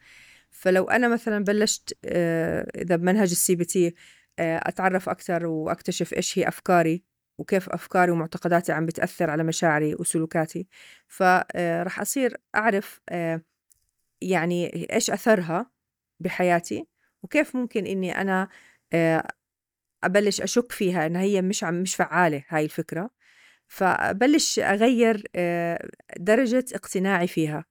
فلو 0.51 0.83
أنا 0.83 1.07
مثلا 1.07 1.43
بلشت 1.43 1.97
آه، 2.05 2.67
إذا 2.75 2.95
بمنهج 2.95 3.31
ال 3.31 3.55
CBT 3.55 3.95
أتعرف 4.39 5.09
أكثر 5.09 5.45
وأكتشف 5.45 6.13
إيش 6.13 6.39
هي 6.39 6.47
أفكاري 6.47 7.03
وكيف 7.37 7.69
أفكاري 7.69 8.11
ومعتقداتي 8.11 8.71
عم 8.71 8.85
بتأثر 8.85 9.29
على 9.29 9.43
مشاعري 9.43 9.95
وسلوكاتي. 9.95 10.67
فرح 11.07 11.99
أصير 12.01 12.37
أعرف 12.55 13.01
آه، 13.09 13.41
يعني 14.21 14.87
إيش 14.93 15.11
أثرها 15.11 15.71
بحياتي 16.19 16.87
وكيف 17.23 17.55
ممكن 17.55 17.85
إني 17.85 18.21
أنا 18.21 18.49
آه، 18.93 19.27
أبلش 20.03 20.41
أشك 20.41 20.71
فيها 20.71 21.05
إنها 21.05 21.21
هي 21.21 21.41
مش 21.41 21.63
عم 21.63 21.73
مش 21.81 21.95
فعالة 21.95 22.43
هاي 22.49 22.65
الفكرة. 22.65 23.09
فبلش 23.67 24.59
أغير 24.59 25.23
آه، 25.35 25.89
درجة 26.19 26.65
اقتناعي 26.73 27.27
فيها. 27.27 27.65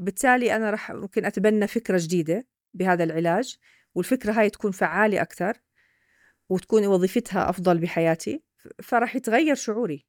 بالتالي 0.00 0.56
أنا 0.56 0.70
رح 0.70 0.90
ممكن 0.90 1.24
أتبنى 1.24 1.66
فكرة 1.66 1.98
جديدة 2.02 2.46
بهذا 2.74 3.04
العلاج 3.04 3.56
والفكرة 3.94 4.32
هاي 4.32 4.50
تكون 4.50 4.70
فعالة 4.70 5.22
أكثر 5.22 5.60
وتكون 6.48 6.86
وظيفتها 6.86 7.50
أفضل 7.50 7.78
بحياتي. 7.78 8.42
فراح 8.82 9.16
يتغير 9.16 9.54
شعوري. 9.54 10.06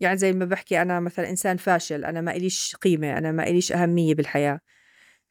يعني 0.00 0.16
زي 0.16 0.32
ما 0.32 0.44
بحكي 0.44 0.82
أنا 0.82 1.00
مثلا 1.00 1.30
إنسان 1.30 1.56
فاشل 1.56 2.04
أنا 2.04 2.20
ما 2.20 2.36
إليش 2.36 2.76
قيمة 2.76 3.18
أنا 3.18 3.32
ما 3.32 3.42
إليش 3.48 3.72
أهمية 3.72 4.14
بالحياة. 4.14 4.60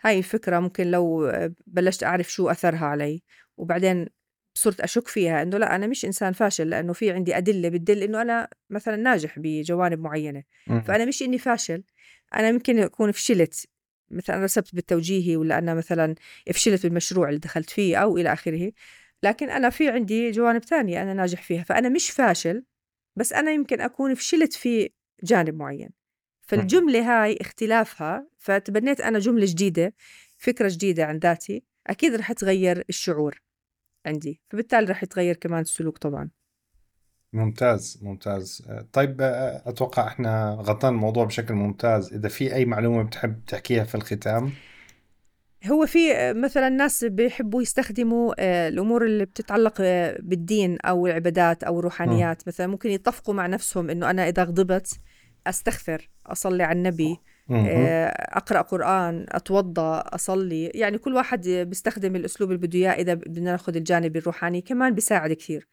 هاي 0.01 0.17
الفكرة 0.17 0.59
ممكن 0.59 0.91
لو 0.91 1.31
بلشت 1.67 2.03
أعرف 2.03 2.31
شو 2.31 2.49
أثرها 2.49 2.85
علي. 2.85 3.23
وبعدين 3.57 4.07
صرت 4.53 4.81
أشك 4.81 5.07
فيها 5.07 5.41
إنه 5.41 5.57
لا 5.57 5.75
أنا 5.75 5.87
مش 5.87 6.05
إنسان 6.05 6.33
فاشل 6.33 6.69
لأنه 6.69 6.93
في 6.93 7.11
عندي 7.11 7.37
أدلة 7.37 7.69
بتدل 7.69 8.03
إنه 8.03 8.21
أنا 8.21 8.47
مثلا 8.69 8.95
ناجح 8.95 9.39
بجوانب 9.39 9.99
معينة. 9.99 10.43
فأنا 10.81 11.05
مش 11.05 11.23
إني 11.23 11.37
فاشل 11.37 11.83
أنا 12.35 12.47
يمكن 12.47 12.79
أكون 12.79 13.11
فشلت. 13.11 13.67
مثلا 14.11 14.43
رسبت 14.43 14.75
بالتوجيهي 14.75 15.35
ولا 15.37 15.57
أنا 15.57 15.73
مثلا 15.73 16.15
فشلت 16.53 16.83
بالمشروع 16.85 17.27
اللي 17.29 17.39
دخلت 17.39 17.69
فيه 17.69 17.97
أو 17.97 18.17
إلى 18.17 18.33
آخره. 18.33 18.71
لكن 19.23 19.49
أنا 19.49 19.69
في 19.69 19.89
عندي 19.89 20.31
جوانب 20.31 20.61
تانية 20.61 21.01
أنا 21.01 21.13
ناجح 21.13 21.41
فيها 21.41 21.63
فأنا 21.63 21.89
مش 21.89 22.09
فاشل 22.09 22.63
بس 23.15 23.33
أنا 23.33 23.51
يمكن 23.51 23.81
أكون 23.81 24.15
فشلت 24.15 24.53
في 24.53 24.89
جانب 25.23 25.55
معين. 25.55 25.89
فالجملة 26.41 27.23
هاي 27.23 27.37
اختلافها 27.41 28.27
فتبنيت 28.37 29.01
أنا 29.01 29.19
جملة 29.19 29.45
جديدة 29.49 29.93
فكرة 30.37 30.69
جديدة 30.71 31.05
عن 31.05 31.17
ذاتي 31.17 31.63
أكيد 31.87 32.15
رح 32.15 32.31
تغير 32.31 32.83
الشعور 32.89 33.41
عندي 34.05 34.41
فبالتالي 34.49 34.85
رح 34.85 35.03
يتغير 35.03 35.35
كمان 35.35 35.61
السلوك 35.61 35.97
طبعا. 35.97 36.29
ممتاز 37.33 37.99
ممتاز. 38.01 38.67
طيب 38.93 39.17
أتوقع 39.65 40.07
إحنا 40.07 40.57
غطينا 40.59 40.93
الموضوع 40.93 41.25
بشكل 41.25 41.53
ممتاز. 41.53 42.13
إذا 42.13 42.29
في 42.29 42.55
أي 42.55 42.65
معلومة 42.65 43.03
بتحب 43.03 43.45
تحكيها 43.47 43.83
في 43.83 43.95
الختام؟ 43.95 44.51
هو 45.71 45.85
في 45.85 46.13
آه، 46.13 46.33
مثلا 46.33 46.69
ناس 46.69 47.03
بيحبوا 47.05 47.61
يستخدموا 47.61 48.33
آه، 48.39 48.67
الأمور 48.67 49.05
اللي 49.05 49.25
بتتعلق 49.25 49.73
آه، 49.79 50.17
بالدين 50.21 50.77
أو 50.85 51.07
العبادات 51.07 51.63
أو 51.63 51.79
الروحانيات. 51.79 52.41
م. 52.41 52.43
مثلا 52.47 52.67
ممكن 52.67 52.89
يتفقوا 52.89 53.33
مع 53.33 53.47
نفسهم 53.47 53.89
إنه 53.89 54.09
أنا 54.09 54.29
إذا 54.29 54.43
غضبت 54.43 54.99
أستغفر 55.47 56.09
أصلي 56.27 56.63
على 56.63 56.77
النبي 56.77 57.17
أقرأ 57.49 58.61
قرآن 58.61 59.25
أتوضأ 59.29 59.99
أصلي. 59.99 60.65
يعني 60.65 60.97
كل 60.97 61.13
واحد 61.15 61.49
بيستخدم 61.49 62.15
الأسلوب 62.15 62.51
اللي 62.51 62.67
بده 62.67 62.79
إياه 62.79 62.91
إذا 62.91 63.13
بدنا 63.13 63.51
ناخذ 63.51 63.75
الجانب 63.75 64.17
الروحاني 64.17 64.61
كمان 64.61 64.93
بيساعد 64.93 65.33
كثير. 65.33 65.67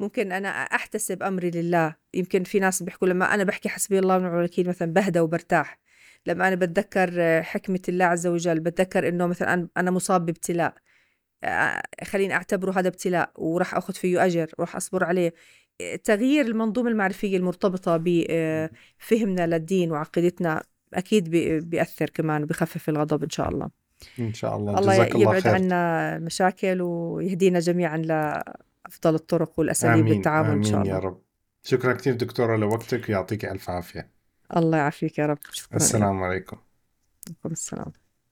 ممكن 0.00 0.32
أنا 0.32 0.48
أحتسب 0.48 1.22
أمري 1.22 1.50
لله. 1.50 1.94
يمكن 2.14 2.42
في 2.42 2.58
ناس 2.58 2.82
بيحكوا 2.82 3.08
لما 3.08 3.34
أنا 3.34 3.44
بحكي 3.44 3.68
حسبي 3.68 3.98
الله 3.98 4.16
ونعم 4.16 4.38
الوكيل 4.38 4.68
مثلا 4.68 4.92
بهدى 4.92 5.20
وبرتاح. 5.20 5.78
لما 6.26 6.48
أنا 6.48 6.56
بتذكر 6.56 7.42
حكمة 7.42 7.80
الله 7.88 8.04
عز 8.04 8.26
وجل 8.26 8.60
بتذكر 8.60 9.08
إنه 9.08 9.26
مثلا 9.26 9.68
أنا 9.76 9.90
مصاب 9.90 10.26
بابتلاء 10.26 10.74
خليني 12.04 12.34
أعتبره 12.34 12.78
هذا 12.78 12.88
ابتلاء 12.88 13.30
وراح 13.34 13.74
أخذ 13.74 13.94
فيه 13.94 14.24
أجر 14.24 14.50
وراح 14.58 14.76
أصبر 14.76 15.04
عليه. 15.04 15.34
تغيير 16.04 16.46
المنظومة 16.46 16.90
المعرفية 16.90 17.36
المرتبطة 17.36 17.96
بفهمنا 17.96 19.46
للدين 19.46 19.92
وعقيدتنا 19.92 20.62
أكيد 20.94 21.30
بيأثر 21.70 22.10
كمان 22.10 22.42
وبخفف 22.42 22.88
الغضب 22.88 23.22
إن 23.22 23.30
شاء 23.30 23.48
الله. 23.48 23.70
إن 24.18 24.34
شاء 24.34 24.56
الله. 24.56 24.78
الله 24.78 24.94
جزاك 24.94 25.14
الله 25.14 25.36
يبعد. 25.36 25.46
عنا 25.46 26.16
المشاكل 26.16 26.82
ويهدينا 26.82 27.58
جميعا 27.58 27.96
لأفضل 27.96 29.14
الطرق 29.14 29.58
والأساليب. 29.58 30.06
للتعامل 30.06 30.56
إن 30.56 30.62
شاء 30.62 30.82
الله 30.82 30.94
يا 30.94 30.98
رب. 30.98 31.22
شكرا 31.62 31.92
كثير 31.92 32.14
دكتورة 32.14 32.56
لوقتك 32.56 33.08
ويعطيك 33.08 33.44
ألف 33.44 33.70
عافية. 33.70 34.15
الله 34.56 34.78
يعافيك 34.78 35.18
يا 35.18 35.26
رب. 35.26 35.38
شكرا 35.52 35.76
السلام 35.76 36.22
عليكم. 36.22 36.56
وعليكم 37.26 37.52
السلام. 37.52 37.92